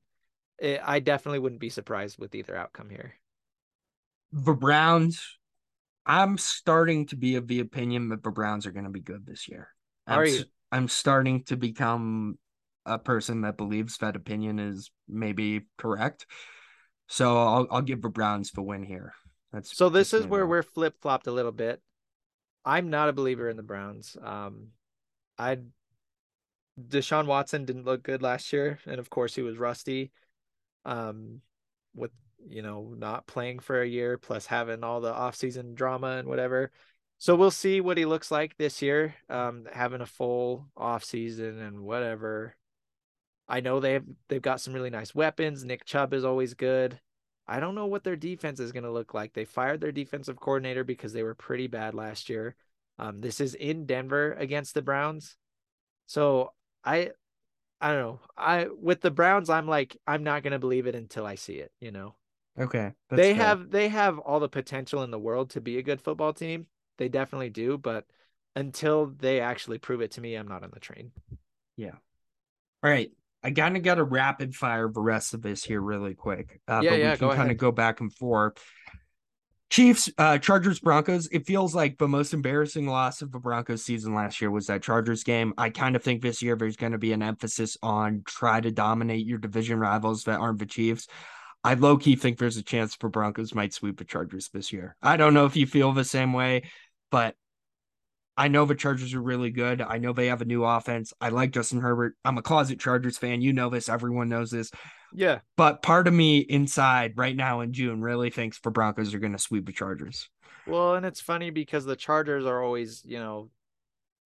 [0.58, 3.14] it, I definitely wouldn't be surprised with either outcome here.
[4.32, 5.38] The Browns,
[6.04, 9.24] I'm starting to be of the opinion that the Browns are going to be good
[9.24, 9.68] this year.
[10.04, 10.44] I'm, are you?
[10.72, 12.36] I'm starting to become
[12.86, 16.26] a person that believes that opinion is maybe correct.
[17.08, 19.12] So I'll I'll give the Browns the win here.
[19.52, 19.88] That's so.
[19.88, 21.80] This is where we're flip flopped a little bit.
[22.64, 24.16] I'm not a believer in the Browns.
[24.22, 24.68] Um,
[25.38, 25.58] I
[26.80, 30.10] Deshaun Watson didn't look good last year, and of course he was rusty.
[30.84, 31.40] Um,
[31.94, 32.12] with
[32.48, 36.70] you know not playing for a year plus having all the offseason drama and whatever.
[37.18, 39.14] So we'll see what he looks like this year.
[39.30, 42.56] Um, having a full offseason and whatever.
[43.48, 45.64] I know they've they've got some really nice weapons.
[45.64, 47.00] Nick Chubb is always good.
[47.48, 49.32] I don't know what their defense is going to look like.
[49.32, 52.56] They fired their defensive coordinator because they were pretty bad last year.
[52.98, 55.36] Um, this is in Denver against the Browns.
[56.06, 56.52] So
[56.84, 57.10] I
[57.80, 58.20] I don't know.
[58.36, 61.72] I with the Browns, I'm like, I'm not gonna believe it until I see it,
[61.80, 62.14] you know.
[62.58, 62.92] Okay.
[63.10, 63.44] They fair.
[63.44, 66.66] have they have all the potential in the world to be a good football team.
[66.98, 68.06] They definitely do, but
[68.54, 71.12] until they actually prove it to me, I'm not on the train.
[71.76, 71.96] Yeah.
[72.82, 73.10] All right.
[73.42, 76.60] I kind of got a rapid fire of the rest of this here really quick.
[76.66, 78.58] Uh, yeah, but yeah, we can kind of go back and forth.
[79.68, 81.28] Chiefs, uh, Chargers, Broncos.
[81.32, 84.82] It feels like the most embarrassing loss of the Broncos season last year was that
[84.82, 85.52] Chargers game.
[85.58, 88.70] I kind of think this year there's going to be an emphasis on try to
[88.70, 91.08] dominate your division rivals that aren't the Chiefs.
[91.64, 94.96] I low key think there's a chance for Broncos might sweep the Chargers this year.
[95.02, 96.62] I don't know if you feel the same way,
[97.10, 97.34] but
[98.36, 99.80] I know the Chargers are really good.
[99.80, 101.12] I know they have a new offense.
[101.20, 102.14] I like Justin Herbert.
[102.24, 103.40] I'm a closet Chargers fan.
[103.40, 103.88] You know this.
[103.88, 104.70] Everyone knows this.
[105.14, 105.40] Yeah.
[105.56, 109.32] But part of me inside right now in June really thinks the Broncos are going
[109.32, 110.28] to sweep the Chargers.
[110.66, 113.50] Well, and it's funny because the Chargers are always, you know,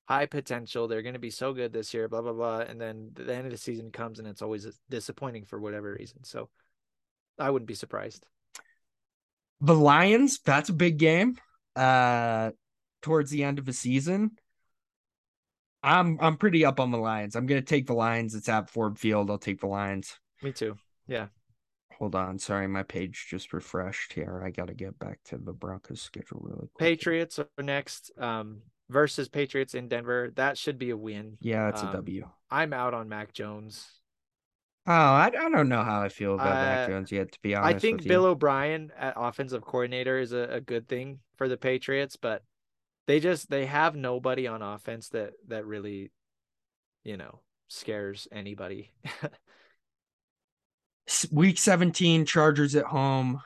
[0.09, 0.89] high potential.
[0.89, 2.61] They're going to be so good this year, blah, blah, blah.
[2.61, 6.24] And then the end of the season comes and it's always disappointing for whatever reason.
[6.24, 6.49] So
[7.39, 8.27] I wouldn't be surprised.
[9.61, 11.37] The Lions, that's a big game.
[11.77, 12.51] Uh,
[13.03, 14.33] towards the end of the season,
[15.83, 17.37] I'm I'm pretty up on the Lions.
[17.37, 18.35] I'm gonna take the Lions.
[18.35, 19.31] It's at Ford Field.
[19.31, 20.19] I'll take the Lions.
[20.43, 20.77] Me too.
[21.07, 21.27] Yeah.
[21.99, 22.39] Hold on.
[22.39, 24.43] Sorry, my page just refreshed here.
[24.45, 26.79] I gotta get back to the Broncos schedule really quick.
[26.79, 28.11] Patriots are next.
[28.19, 30.33] Um versus Patriots in Denver.
[30.35, 31.39] That should be a win.
[31.41, 32.29] Yeah, it's um, a W.
[32.51, 33.87] I'm out on Mac Jones.
[34.87, 37.55] Oh, I, I don't know how I feel about uh, Mac Jones yet, to be
[37.55, 37.77] honest.
[37.77, 42.17] I think Bill O'Brien at offensive coordinator is a, a good thing for the Patriots,
[42.17, 42.43] but
[43.07, 46.11] they just they have nobody on offense that that really
[47.05, 48.93] you know scares anybody.
[51.33, 53.41] Week 17 chargers at home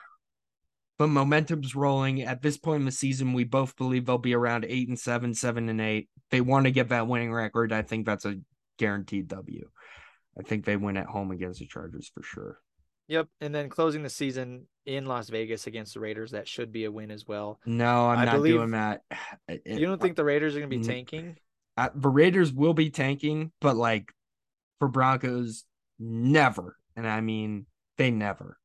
[0.97, 2.21] but momentum's rolling.
[2.21, 5.33] At this point in the season we both believe they'll be around eight and seven
[5.33, 6.09] seven and eight.
[6.31, 8.37] They want to get that winning record i think that's a
[8.77, 9.69] guaranteed w.
[10.37, 12.59] I think they win at home against the chargers for sure
[13.07, 16.85] Yep, and then closing the season in Las Vegas against the Raiders, that should be
[16.85, 17.59] a win as well.
[17.65, 19.01] No, I'm I not doing that.
[19.47, 21.37] It, you don't think the Raiders are going to be tanking?
[21.77, 24.11] Uh, the Raiders will be tanking, but like
[24.79, 25.65] for Broncos,
[25.99, 27.67] never, and I mean
[27.97, 28.57] they never,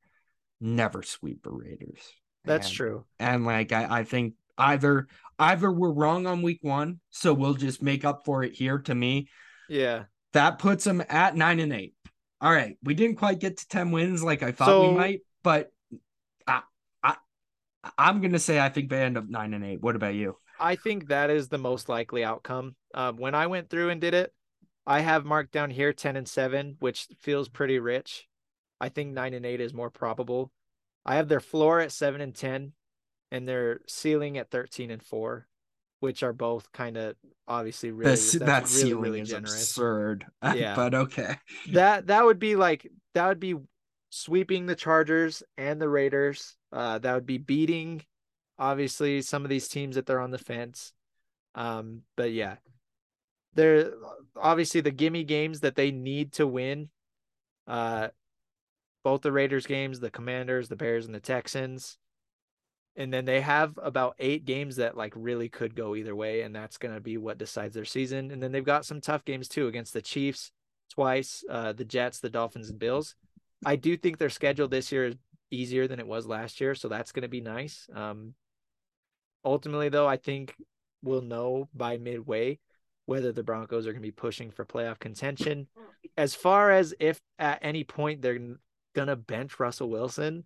[0.60, 2.00] never sweep the Raiders.
[2.44, 3.04] That's and, true.
[3.18, 5.06] And like I, I think either
[5.38, 8.78] either we're wrong on week one, so we'll just make up for it here.
[8.78, 9.28] To me,
[9.68, 11.94] yeah, that puts them at nine and eight
[12.40, 15.20] all right, we didn't quite get to 10 wins like I thought so, we might,
[15.42, 15.72] but
[16.46, 16.62] I,
[17.02, 17.16] I
[17.98, 19.80] I'm gonna say I think they end up nine and eight.
[19.80, 20.36] What about you?
[20.58, 22.76] I think that is the most likely outcome.
[22.94, 24.32] Um, when I went through and did it,
[24.86, 28.26] I have marked down here 10 and 7, which feels pretty rich.
[28.80, 30.50] I think 9 and 8 is more probable.
[31.04, 32.72] I have their floor at 7 and 10
[33.30, 35.46] and their ceiling at 13 and 4.
[36.00, 37.16] Which are both kind of
[37.46, 39.54] obviously really This, that's that really, ceiling really is generous.
[39.54, 40.26] absurd.
[40.54, 40.74] Yeah.
[40.74, 41.36] but okay.
[41.72, 43.56] That that would be like that would be
[44.10, 46.56] sweeping the Chargers and the Raiders.
[46.72, 48.02] Uh, that would be beating
[48.58, 50.92] obviously some of these teams that they're on the fence.
[51.54, 52.56] Um, but yeah,
[53.54, 53.92] they're
[54.36, 56.88] obviously the gimme games that they need to win.
[57.66, 58.08] Uh,
[59.02, 61.98] both the Raiders games, the Commanders, the Bears, and the Texans.
[62.96, 66.54] And then they have about eight games that like really could go either way, and
[66.54, 68.30] that's gonna be what decides their season.
[68.30, 70.52] And then they've got some tough games too against the Chiefs
[70.92, 73.14] twice, uh, the Jets, the Dolphins, and Bills.
[73.64, 75.16] I do think their schedule this year is
[75.50, 77.88] easier than it was last year, so that's gonna be nice.
[77.94, 78.34] Um,
[79.44, 80.54] ultimately, though, I think
[81.02, 82.58] we'll know by midway
[83.06, 85.68] whether the Broncos are gonna be pushing for playoff contention.
[86.16, 88.56] As far as if at any point they're
[88.94, 90.44] gonna bench Russell Wilson.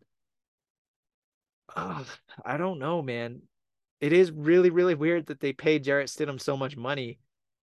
[1.74, 2.04] Uh,
[2.44, 3.42] I don't know, man.
[4.00, 7.18] It is really, really weird that they paid Jarrett Stidham so much money.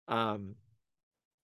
[0.07, 0.55] Um,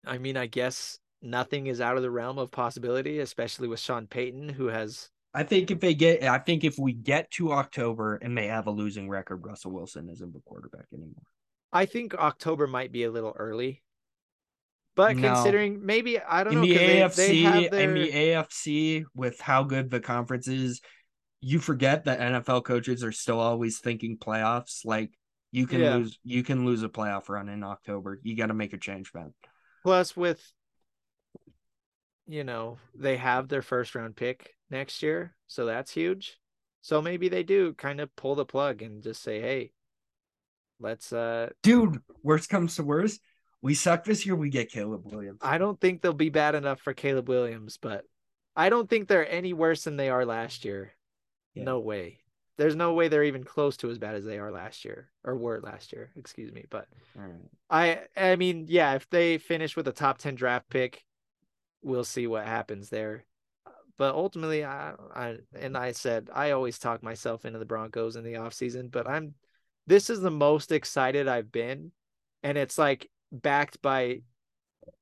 [0.06, 4.08] I mean, I guess nothing is out of the realm of possibility, especially with Sean
[4.08, 5.10] Payton, who has.
[5.34, 8.68] I think if they get, I think if we get to October and they have
[8.68, 11.14] a losing record, Russell Wilson isn't the quarterback anymore.
[11.72, 13.84] I think October might be a little early,
[14.96, 15.34] but No.
[15.34, 19.06] considering maybe I don't In know the 'cause they, they AFC, their, in the AFC,
[19.14, 20.82] with how good the conference is,
[21.42, 24.86] you forget that NFL coaches are still always thinking playoffs.
[24.86, 25.12] Like
[25.52, 25.96] you can Yeah.
[25.98, 28.20] lose, you can lose a playoff run in October.
[28.24, 29.34] You got to make a change, man.
[29.84, 30.42] Plus, with
[32.28, 36.40] you know, they have their first round pick next year, so that's huge.
[36.82, 39.72] So maybe they do kind of pull the plug and just say, "Hey,
[40.80, 43.22] let's." uh Dude, worst comes to worst,
[43.62, 44.36] we suck this year.
[44.36, 45.40] We get Caleb Williams.
[45.42, 48.06] I don't think they'll be bad enough for Caleb Williams, but
[48.56, 50.94] I don't think they're any worse than they are last year.
[51.58, 51.64] Yeah.
[51.64, 52.20] No way.
[52.58, 55.36] There's no way they're even close to as bad as they are last year or
[55.36, 56.10] were last year.
[56.16, 57.36] Excuse me, but right.
[57.70, 58.00] I
[58.32, 61.06] I mean, yeah, if they finish with a top 10 draft pick,
[61.84, 63.26] we'll see what happens there.
[63.98, 68.24] But ultimately, I I and I said I always talk myself into the Broncos in
[68.24, 69.36] the offseason, but I'm
[69.86, 71.92] this is the most excited I've been
[72.44, 74.22] and it's like backed by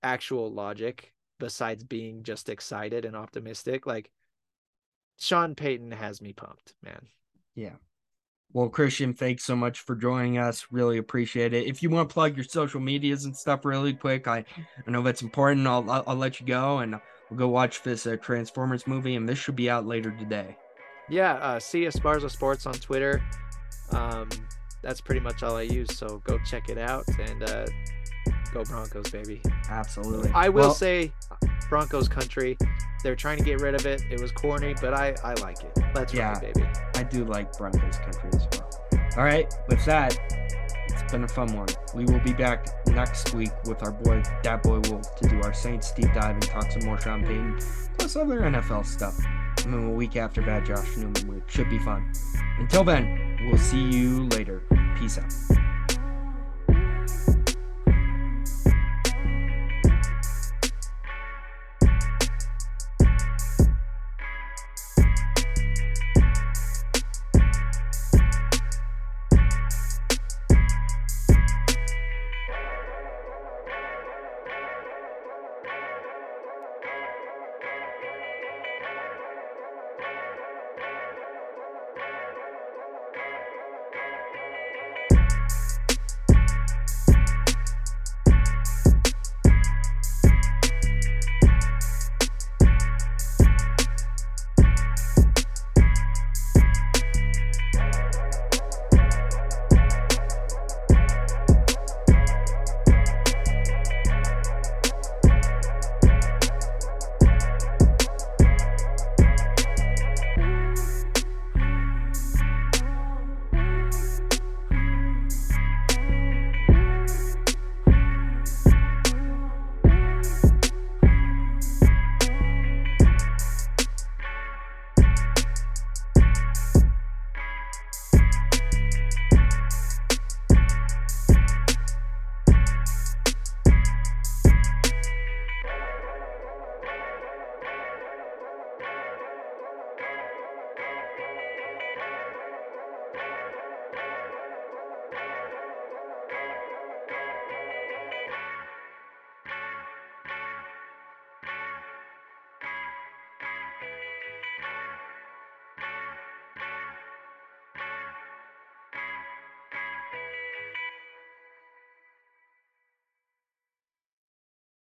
[0.02, 3.86] actual logic besides being just excited and optimistic.
[3.86, 4.10] Like
[5.18, 7.08] Sean Payton has me pumped, man.
[7.56, 7.76] Yeah.
[8.54, 10.68] Well, Christian, thanks so much for joining us.
[10.72, 11.68] Really appreciate it.
[11.68, 14.46] If you want to plug your social medias and stuff really quick, I,
[14.88, 15.68] I know that's important.
[15.68, 19.28] I'll, I'll, I'll let you go and we'll go watch this uh, Transformers movie, and
[19.28, 20.56] this should be out later today.
[21.10, 23.22] Yeah, uh, see Esparza Sports on Twitter.
[23.92, 24.30] Um,
[24.82, 25.96] that's pretty much all I use.
[25.98, 27.66] So go check it out and uh,
[28.56, 29.42] go Broncos, baby.
[29.70, 30.32] Absolutely.
[30.34, 31.12] I will Well, say,
[31.70, 32.58] Broncos country.
[33.04, 34.02] They're trying to get rid of it.
[34.10, 35.78] It was corny, but I I like it.
[35.94, 36.32] Let's Yeah.
[36.34, 36.68] ride, baby.
[36.96, 38.70] I do like Broncos country as well.
[39.18, 39.54] All right.
[39.68, 40.18] With that,
[40.90, 41.68] it's been a fun one.
[41.94, 45.54] We will be back next week with our boy, Dat Boy Wolf, to do our
[45.54, 47.60] Saints deep dive and talk some more Sean Payton,
[47.98, 49.16] plus other NFL stuff.
[49.66, 51.44] And then a week after Bad Josh Newman week.
[51.48, 52.12] Should be fun.
[52.60, 54.62] Until then, we'll see you later.
[54.98, 55.34] Peace out.